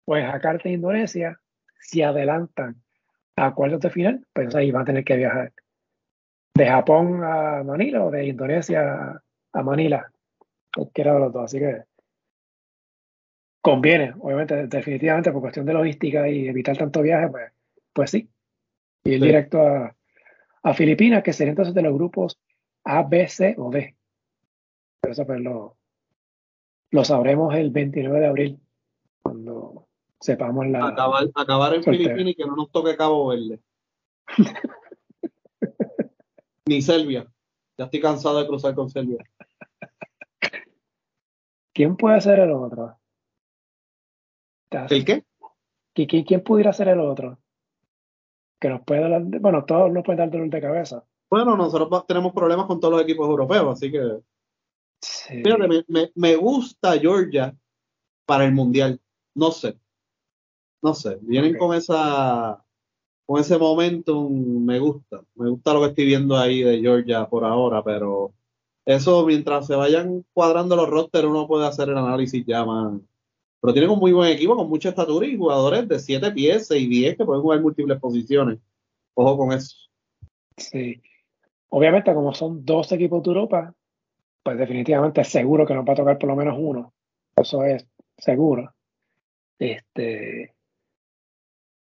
[0.06, 1.38] o en Jakarta, Indonesia,
[1.78, 2.82] si adelantan
[3.36, 5.52] a cuartos de final, pues ahí van a tener que viajar
[6.54, 10.10] de Japón a Manila o de Indonesia a Manila,
[10.74, 11.44] cualquiera de los dos.
[11.44, 11.82] Así que
[13.60, 17.52] conviene, obviamente, definitivamente por cuestión de logística y evitar tanto viaje, pues,
[17.92, 18.30] pues sí.
[19.04, 19.94] Ir directo a,
[20.62, 22.40] a, Filipinas, que sería entonces de los grupos
[22.84, 23.94] A, B, C o D.
[25.02, 25.76] Pero eso pues lo,
[26.90, 28.60] lo sabremos el 29 de abril,
[29.22, 29.88] cuando
[30.20, 30.88] sepamos la.
[30.88, 33.60] Acabar, acabar en Filipinas y que no nos toque Cabo Verde.
[36.66, 37.26] Ni Serbia.
[37.78, 39.24] Ya estoy cansado de cruzar con Serbia.
[41.72, 42.98] ¿Quién puede ser el otro?
[44.70, 45.24] ¿El qué?
[45.94, 47.38] ¿Quién, pudiera ser el otro?
[48.60, 51.04] Que nos puede dar, bueno, todos nos pueden dar dolor de cabeza.
[51.28, 54.20] Bueno, nosotros tenemos problemas con todos los equipos europeos, así que.
[56.14, 57.56] Me, gusta Georgia
[58.26, 59.00] para el mundial.
[59.34, 59.76] No sé.
[60.82, 61.18] No sé.
[61.22, 62.64] Vienen con esa.
[63.26, 65.22] Con ese momento me gusta.
[65.34, 68.32] Me gusta lo que estoy viendo ahí de Georgia por ahora, pero
[68.84, 73.00] eso mientras se vayan cuadrando los rosters uno puede hacer el análisis ya más,
[73.60, 76.88] pero tienen un muy buen equipo con mucha estatura y jugadores de 7 pies y
[76.88, 78.58] 10 que pueden jugar múltiples posiciones.
[79.14, 79.76] Ojo con eso.
[80.56, 81.00] Sí.
[81.68, 83.74] Obviamente, como son dos equipos de Europa,
[84.42, 86.92] pues definitivamente seguro que nos va a tocar por lo menos uno.
[87.36, 87.86] Eso es
[88.16, 88.74] seguro.
[89.58, 90.54] Este,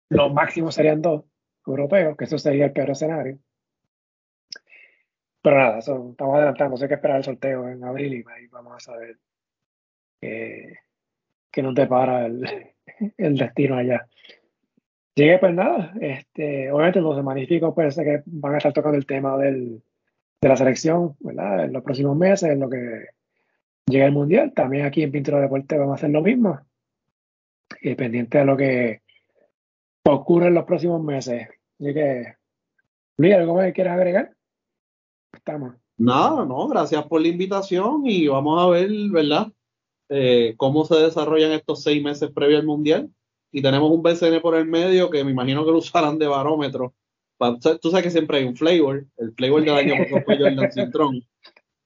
[0.09, 1.23] los máximos serían dos
[1.65, 3.39] europeos, que eso sería el peor escenario.
[5.41, 8.75] Pero nada, eso, estamos adelantando, hay que esperar el sorteo en abril y ahí vamos
[8.75, 9.17] a saber
[10.21, 10.75] eh,
[11.49, 12.43] que nos depara el,
[13.17, 14.05] el destino allá.
[15.15, 19.37] Llegué pues nada, este, obviamente los magníficos pues que van a estar tocando el tema
[19.37, 19.81] del,
[20.41, 21.65] de la selección, ¿verdad?
[21.65, 23.07] En los próximos meses, en lo que
[23.85, 24.53] llega el Mundial.
[24.55, 26.59] También aquí en Pintura Deporte vamos a hacer lo mismo.
[27.81, 29.01] Y pendiente de lo que
[30.03, 31.47] ocurre en los próximos meses.
[31.79, 32.35] Así que,
[33.17, 34.33] Luis, ¿algo más que quieras agregar?
[35.33, 35.75] Estamos.
[35.97, 39.51] Nada, no, gracias por la invitación y vamos a ver, ¿verdad?
[40.07, 43.09] Eh, cómo se desarrollan estos seis meses previos al Mundial.
[43.51, 46.93] Y tenemos un BCN por el medio que me imagino que lo usarán de barómetro.
[47.81, 49.05] Tú sabes que siempre hay un flavor.
[49.17, 49.95] El flavor del año
[50.25, 51.23] fue Jordan Cintrón.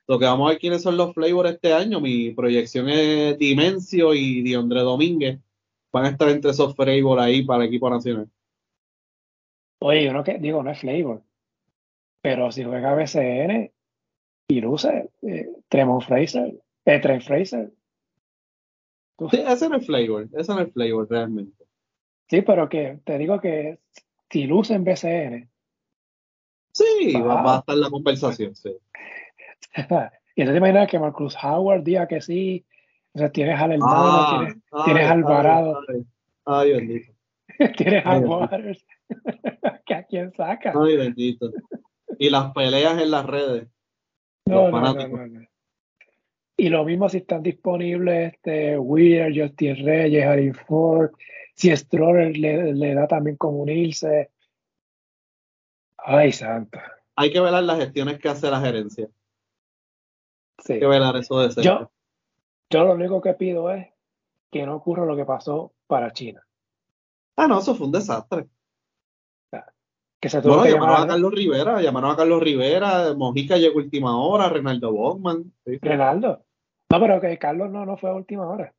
[0.07, 2.01] Lo que vamos a ver quiénes son los flavors este año.
[2.01, 5.39] Mi proyección es Dimensio y Diondre Domínguez.
[5.91, 8.29] Van a estar entre esos flavors ahí para el equipo nacional.
[9.79, 11.21] Oye, yo no que digo, no es flavor.
[12.21, 13.71] Pero si juega BCN
[14.47, 17.71] y luce eh, Tremont Fraser, eh, Trent Fraser,
[19.31, 21.63] Sí, ese no es flavor, ese no es flavor realmente.
[22.29, 23.79] Sí, pero que te digo que
[24.33, 25.49] si luce en BCN.
[26.73, 28.75] Sí, va, a estar la conversación, sí.
[30.35, 32.65] y entonces imaginas que Marcus Howard diga que sí,
[33.13, 35.81] o sea, tienes al hermano, ah, tienes, tienes al Alvarado.
[36.45, 37.13] Ay, bendito.
[37.77, 38.83] tienes a Waters.
[39.85, 40.73] que a quién saca.
[40.83, 41.51] Ay, bendito.
[42.17, 43.67] Y las peleas en las redes.
[44.47, 45.47] No, no, no, no,
[46.57, 51.11] y lo mismo si están disponibles este, Weir, Justin Reyes, Harry Ford,
[51.55, 54.31] si Stroller le, da también como unirse.
[55.97, 56.83] Ay, santa.
[57.15, 59.07] Hay que velar las gestiones que hace la gerencia.
[60.59, 60.73] Sí.
[60.73, 61.63] Hay que velar eso de ser.
[61.63, 61.91] Yo,
[62.69, 63.87] yo lo único que pido es
[64.51, 66.45] que no ocurra lo que pasó para China.
[67.35, 68.47] Ah, no, eso fue un desastre.
[70.19, 74.47] Que se tuvo llamaron a Carlos Rivera, llamaron a Carlos Rivera, Mojica llegó última hora,
[74.47, 75.51] Renaldo Bogman.
[75.65, 76.45] Renaldo.
[76.89, 78.73] No, pero que Carlos no, no fue a última hora.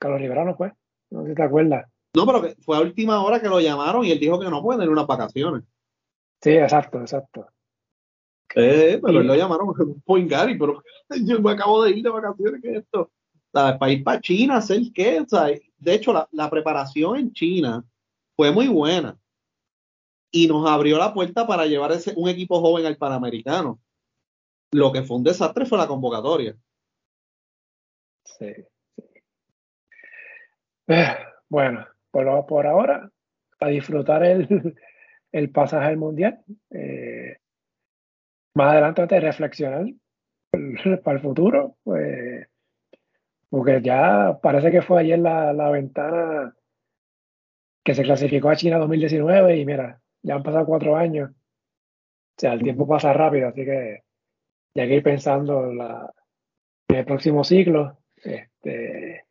[0.00, 0.72] Carlos Rivera no fue.
[1.10, 1.89] No sé si te acuerdas.
[2.14, 4.62] No, pero que fue a última hora que lo llamaron y él dijo que no
[4.62, 5.62] puede tener unas vacaciones.
[6.42, 7.46] Sí, exacto, exacto.
[8.54, 9.72] Eh, pero él lo llamaron
[10.04, 10.82] Point Gary, pero
[11.24, 13.10] yo me acabo de ir de vacaciones, ¿qué es esto?
[13.52, 15.24] Para ir para China, hacer qué?
[15.26, 15.46] Sea,
[15.78, 17.84] de hecho, la, la preparación en China
[18.36, 19.18] fue muy buena
[20.30, 23.80] y nos abrió la puerta para llevar ese, un equipo joven al Panamericano.
[24.72, 26.56] Lo que fue un desastre fue la convocatoria.
[28.24, 28.52] Sí.
[30.86, 31.16] Eh,
[31.48, 33.10] bueno, por, por ahora,
[33.60, 34.48] a disfrutar el,
[35.32, 36.40] el pasaje al mundial.
[36.70, 37.36] Eh,
[38.54, 39.86] más adelante, antes de reflexionar
[41.04, 42.48] para el futuro, pues
[43.48, 46.54] Porque ya parece que fue ayer la, la ventana
[47.84, 51.30] que se clasificó a China 2019 y mira, ya han pasado cuatro años.
[51.30, 54.02] O sea, el tiempo pasa rápido, así que
[54.74, 56.12] ya hay que ir pensando la,
[56.88, 59.24] en el próximo ciclo este,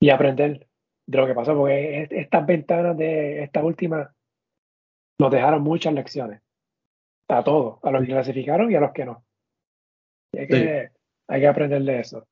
[0.00, 0.66] y aprender
[1.06, 4.12] de lo que pasó, porque estas ventanas de esta última
[5.20, 6.42] nos dejaron muchas lecciones.
[7.28, 9.24] A todos, a los que clasificaron y a los que no.
[10.32, 10.90] hay, que,
[11.28, 12.26] hay que aprender de eso.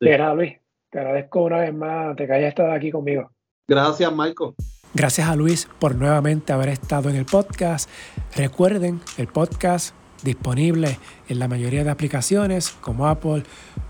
[0.00, 0.08] Sí.
[0.34, 0.58] Luis,
[0.90, 3.30] te agradezco una vez más de que hayas estado aquí conmigo.
[3.68, 4.54] Gracias, Michael.
[4.94, 7.88] Gracias a Luis por nuevamente haber estado en el podcast.
[8.36, 10.98] Recuerden, el podcast disponible
[11.28, 13.44] en la mayoría de aplicaciones como Apple,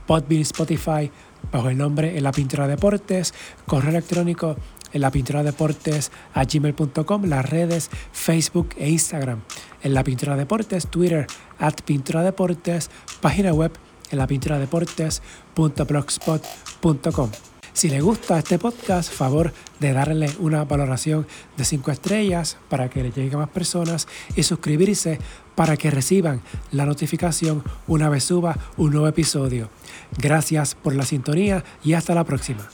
[0.06, 1.10] Podbean, Spotify,
[1.50, 3.34] bajo el nombre En la Pintura Deportes,
[3.66, 4.56] correo electrónico
[4.92, 9.40] en la pintura deportes a gmail.com, las redes Facebook e Instagram
[9.82, 11.26] en la pintura deportes, Twitter
[11.58, 12.90] at pintura deportes,
[13.20, 13.72] página web
[14.10, 17.30] en la pintura deportes.blogspot.com.
[17.72, 23.02] Si le gusta este podcast, favor de darle una valoración de 5 estrellas para que
[23.02, 25.18] le llegue a más personas y suscribirse
[25.54, 29.70] para que reciban la notificación una vez suba un nuevo episodio.
[30.18, 32.68] Gracias por la sintonía y hasta la próxima.